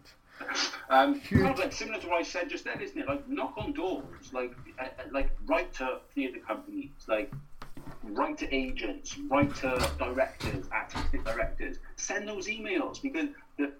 Um, 0.90 1.20
kind 1.20 1.48
of 1.48 1.58
like 1.58 1.72
similar 1.72 1.98
to 2.00 2.08
what 2.08 2.18
I 2.20 2.22
said 2.22 2.50
just 2.50 2.64
then, 2.64 2.80
isn't 2.80 2.98
it? 2.98 3.08
Like 3.08 3.26
knock 3.28 3.54
on 3.56 3.72
doors, 3.72 4.32
like 4.32 4.54
uh, 4.78 4.84
uh, 4.84 5.02
like 5.10 5.30
write 5.46 5.72
to 5.74 6.00
theatre 6.14 6.38
companies, 6.46 6.90
like 7.08 7.32
write 8.02 8.38
to 8.38 8.54
agents, 8.54 9.18
write 9.30 9.54
to 9.56 9.90
directors, 9.98 10.66
artistic 10.70 11.24
directors. 11.24 11.78
Send 11.96 12.28
those 12.28 12.46
emails 12.46 13.00
because 13.00 13.28
the 13.56 13.72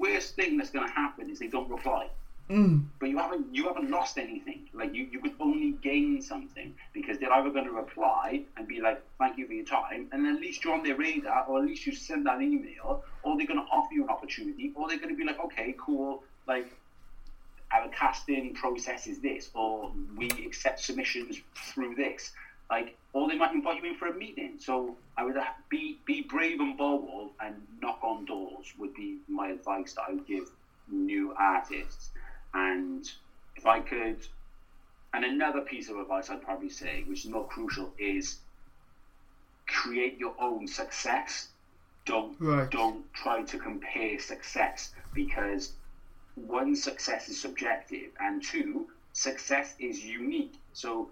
worst 0.00 0.34
thing 0.34 0.56
that's 0.56 0.70
going 0.70 0.86
to 0.86 0.92
happen 0.92 1.30
is 1.30 1.38
they 1.38 1.52
don't 1.56 1.70
reply. 1.70 2.08
Mm, 2.48 2.86
But 2.98 3.10
you 3.10 3.18
haven't 3.18 3.54
you 3.54 3.62
haven't 3.68 3.90
lost 3.90 4.18
anything. 4.18 4.68
Like 4.74 4.92
you, 4.92 5.06
you 5.12 5.20
could 5.20 5.34
only 5.38 5.70
gain 5.88 6.20
something 6.20 6.74
because 6.92 7.16
they're 7.18 7.32
either 7.32 7.50
going 7.50 7.66
to 7.66 7.76
reply 7.84 8.42
and 8.56 8.66
be 8.66 8.80
like, 8.80 9.00
"Thank 9.20 9.38
you 9.38 9.46
for 9.46 9.52
your 9.52 9.64
time," 9.64 10.08
and 10.10 10.26
at 10.26 10.40
least 10.40 10.64
you're 10.64 10.74
on 10.74 10.82
their 10.82 10.96
radar, 10.96 11.44
or 11.46 11.60
at 11.60 11.64
least 11.70 11.86
you 11.86 11.94
send 11.94 12.26
that 12.26 12.42
email, 12.42 13.04
or 13.22 13.36
they're 13.36 13.46
going 13.46 13.64
to 13.64 13.70
offer 13.70 13.94
you 13.94 14.02
an 14.02 14.10
opportunity, 14.10 14.72
or 14.74 14.88
they're 14.88 14.98
going 14.98 15.14
to 15.16 15.16
be 15.16 15.24
like, 15.24 15.38
"Okay, 15.46 15.74
cool, 15.78 16.24
like." 16.46 16.66
Our 17.72 17.88
casting 17.90 18.52
process 18.54 19.06
is 19.06 19.20
this, 19.20 19.48
or 19.54 19.92
we 20.16 20.26
accept 20.44 20.80
submissions 20.80 21.40
through 21.54 21.94
this. 21.94 22.32
Like, 22.70 22.94
or 23.12 23.28
they 23.28 23.36
might 23.36 23.52
invite 23.52 23.76
you 23.76 23.84
in 23.84 23.94
for 23.94 24.08
a 24.08 24.12
meeting. 24.12 24.56
So 24.58 24.96
I 25.16 25.24
would 25.24 25.36
be 25.70 25.98
be 26.06 26.22
brave 26.22 26.60
and 26.60 26.76
bold 26.76 27.32
and 27.40 27.66
knock 27.80 27.98
on 28.02 28.24
doors 28.24 28.66
would 28.76 28.92
be 28.94 29.18
my 29.28 29.48
advice 29.48 29.92
that 29.94 30.04
I 30.08 30.12
would 30.12 30.26
give 30.26 30.44
new 30.88 31.32
artists. 31.36 32.10
And 32.54 33.04
if 33.56 33.66
I 33.66 33.80
could 33.80 34.18
and 35.12 35.24
another 35.24 35.60
piece 35.60 35.88
of 35.88 35.96
advice 35.96 36.28
I'd 36.30 36.40
probably 36.42 36.68
say, 36.70 37.02
which 37.04 37.24
is 37.24 37.30
more 37.30 37.46
crucial, 37.46 37.92
is 37.98 38.36
create 39.68 40.16
your 40.18 40.34
own 40.38 40.66
success. 40.66 41.48
Don't 42.06 42.36
Right. 42.38 42.70
don't 42.70 43.04
try 43.14 43.42
to 43.42 43.58
compare 43.58 44.18
success 44.18 44.90
because 45.14 45.70
one 46.34 46.74
success 46.76 47.28
is 47.28 47.38
subjective 47.40 48.10
and 48.18 48.42
two 48.42 48.86
success 49.12 49.74
is 49.78 50.00
unique. 50.00 50.54
So 50.72 51.08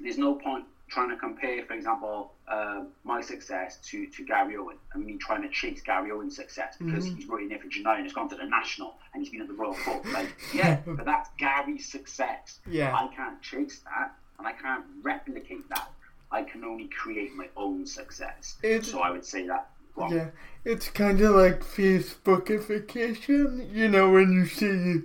there's 0.00 0.18
no 0.18 0.34
point 0.34 0.64
trying 0.88 1.10
to 1.10 1.16
compare, 1.16 1.62
for 1.66 1.74
example, 1.74 2.32
uh, 2.50 2.82
my 3.04 3.20
success 3.20 3.76
to, 3.84 4.06
to 4.06 4.24
Gary 4.24 4.56
Owen 4.56 4.76
and 4.94 5.04
me 5.04 5.18
trying 5.18 5.42
to 5.42 5.48
chase 5.50 5.82
Gary 5.82 6.10
Owen's 6.10 6.34
success 6.34 6.76
because 6.78 7.04
he's 7.04 7.26
running 7.26 7.50
it 7.50 7.60
for 7.60 7.66
United, 7.68 8.04
he's 8.04 8.14
gone 8.14 8.28
to 8.30 8.36
the 8.36 8.46
national 8.46 8.94
and 9.12 9.22
he's 9.22 9.30
been 9.30 9.42
at 9.42 9.48
the 9.48 9.54
Royal 9.54 9.74
Court. 9.74 10.02
Like, 10.12 10.28
yeah, 10.54 10.78
but 10.86 11.04
that's 11.04 11.28
Gary's 11.36 11.86
success. 11.86 12.60
Yeah. 12.66 12.94
I 12.94 13.08
can't 13.14 13.40
chase 13.42 13.80
that 13.84 14.14
and 14.38 14.46
I 14.46 14.52
can't 14.52 14.84
replicate 15.02 15.68
that. 15.68 15.90
I 16.32 16.42
can 16.42 16.64
only 16.64 16.86
create 16.88 17.34
my 17.34 17.48
own 17.56 17.84
success. 17.86 18.56
It's- 18.62 18.90
so 18.90 19.00
I 19.00 19.10
would 19.10 19.26
say 19.26 19.46
that. 19.46 19.68
Well, 19.94 20.10
Yeah, 20.14 20.30
it's 20.64 20.88
kind 20.88 21.20
of 21.20 21.34
like 21.34 21.60
Facebookification. 21.64 23.74
You 23.74 23.88
know, 23.88 24.08
when 24.10 24.32
you 24.32 24.46
see 24.46 25.02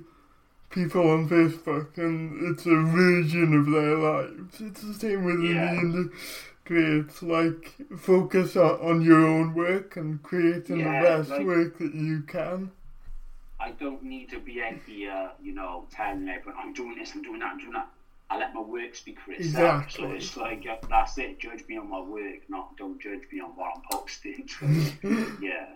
people 0.74 1.08
on 1.10 1.30
Facebook 1.30 1.98
and 1.98 2.52
it's 2.52 2.66
a 2.66 2.70
version 2.82 3.54
of 3.54 3.72
their 3.72 3.96
lives. 3.98 4.60
It's 4.60 4.82
the 4.82 4.94
same 4.94 5.24
with 5.24 5.44
Yeah. 5.44 5.74
the 5.76 5.80
industry. 5.82 7.00
It's 7.00 7.22
like 7.22 7.76
focus 7.98 8.56
on, 8.56 8.80
on 8.82 9.02
your 9.02 9.26
own 9.26 9.54
work 9.54 9.96
and 9.98 10.22
creating 10.24 10.80
Yeah, 10.80 11.02
the 11.02 11.08
best 11.20 11.30
like- 11.30 11.46
work 11.46 11.78
that 11.78 11.94
you 11.94 12.22
can. 12.24 12.72
I 13.60 13.72
don't 13.72 14.04
need 14.04 14.30
to 14.32 14.40
be 14.40 14.62
out 14.62 14.74
here, 14.86 15.30
you 15.42 15.54
know, 15.54 15.88
telling 15.90 16.28
everyone 16.28 16.60
I'm 16.62 16.74
doing 16.74 16.96
this, 16.98 17.14
I'm 17.16 17.22
doing 17.22 17.40
that, 17.40 17.52
I'm 17.54 17.60
doing 17.60 17.72
that. 17.74 17.88
I 18.30 18.38
let 18.40 18.54
my 18.54 18.62
work 18.62 18.96
speak 18.96 19.20
for 19.20 19.32
itself. 19.32 19.84
Exactly. 19.86 20.04
So 20.10 20.12
it's 20.16 20.38
like 20.38 20.66
uh, 20.68 20.78
that's 20.90 21.18
it. 21.20 21.40
Judge 21.40 21.64
me 21.70 21.78
on 21.78 21.90
my 21.90 22.00
work, 22.02 22.40
not 22.50 22.76
don't 22.78 23.00
judge 23.00 23.22
me 23.32 23.40
on 23.42 23.52
what 23.52 23.72
I'm 23.76 23.82
posting. 23.92 24.50
yeah. 25.42 25.68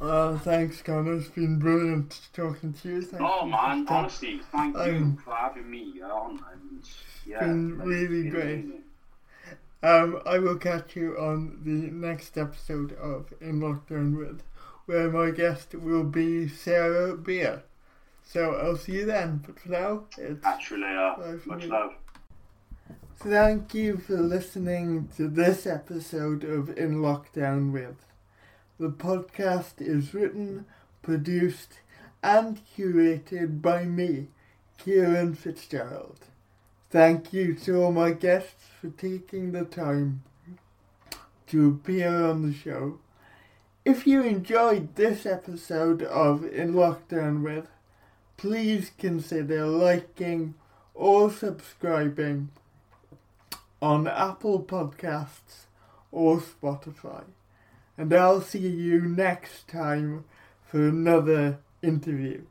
Uh, 0.00 0.38
thanks, 0.38 0.80
Connor. 0.82 1.14
It's 1.14 1.28
been 1.28 1.58
brilliant 1.58 2.20
talking 2.32 2.72
to 2.72 2.88
you. 2.88 3.02
Thank 3.02 3.22
Oh 3.22 3.44
you 3.44 3.50
man, 3.50 3.86
honestly, 3.88 4.40
thank 4.52 4.76
you 4.76 4.82
Um, 4.82 5.16
for 5.16 5.34
having 5.34 5.68
me 5.70 6.00
on. 6.02 6.42
And 6.52 6.88
yeah, 7.26 7.40
been 7.40 7.78
really 7.78 8.22
been 8.22 8.30
great. 8.30 8.54
amazing. 8.60 8.82
Um, 9.82 10.22
I 10.26 10.38
will 10.38 10.56
catch 10.56 10.96
you 10.96 11.16
on 11.18 11.60
the 11.64 11.90
next 11.90 12.36
episode 12.38 12.92
of 12.92 13.32
In 13.40 13.60
Lockdown 13.60 14.16
With, 14.18 14.42
where 14.86 15.10
my 15.10 15.30
guest 15.30 15.74
will 15.74 16.04
be 16.04 16.48
Sarah 16.48 17.16
Beer. 17.16 17.62
So 18.24 18.54
I'll 18.54 18.76
see 18.76 18.92
you 18.92 19.06
then. 19.06 19.42
But 19.46 19.58
for 19.58 19.68
now, 19.70 20.04
it's 20.16 20.70
you 20.70 20.76
later. 20.80 21.40
Much 21.46 21.62
me. 21.62 21.66
love. 21.66 21.94
thank 23.18 23.74
you 23.74 23.96
for 23.98 24.16
listening 24.16 25.08
to 25.16 25.28
this 25.28 25.66
episode 25.66 26.44
of 26.44 26.70
In 26.76 26.96
Lockdown 26.96 27.72
With. 27.72 27.96
The 28.80 28.90
podcast 28.90 29.80
is 29.80 30.14
written, 30.14 30.64
produced, 31.02 31.80
and 32.22 32.60
curated 32.76 33.60
by 33.60 33.84
me, 33.84 34.28
Kieran 34.78 35.34
Fitzgerald. 35.34 36.26
Thank 36.88 37.32
you 37.32 37.54
to 37.54 37.82
all 37.82 37.90
my 37.90 38.12
guests 38.12 38.66
for 38.80 38.90
taking 38.90 39.50
the 39.50 39.64
time 39.64 40.22
to 41.48 41.68
appear 41.68 42.24
on 42.24 42.42
the 42.42 42.54
show. 42.54 43.00
If 43.84 44.06
you 44.06 44.22
enjoyed 44.22 44.94
this 44.94 45.26
episode 45.26 46.04
of 46.04 46.44
In 46.44 46.74
Lockdown 46.74 47.42
With, 47.42 47.66
please 48.36 48.92
consider 48.96 49.66
liking 49.66 50.54
or 50.94 51.32
subscribing 51.32 52.50
on 53.82 54.06
Apple 54.06 54.62
Podcasts 54.62 55.66
or 56.12 56.40
Spotify. 56.40 57.24
And 57.98 58.14
I'll 58.14 58.40
see 58.40 58.60
you 58.60 59.02
next 59.02 59.66
time 59.66 60.24
for 60.64 60.86
another 60.86 61.58
interview. 61.82 62.42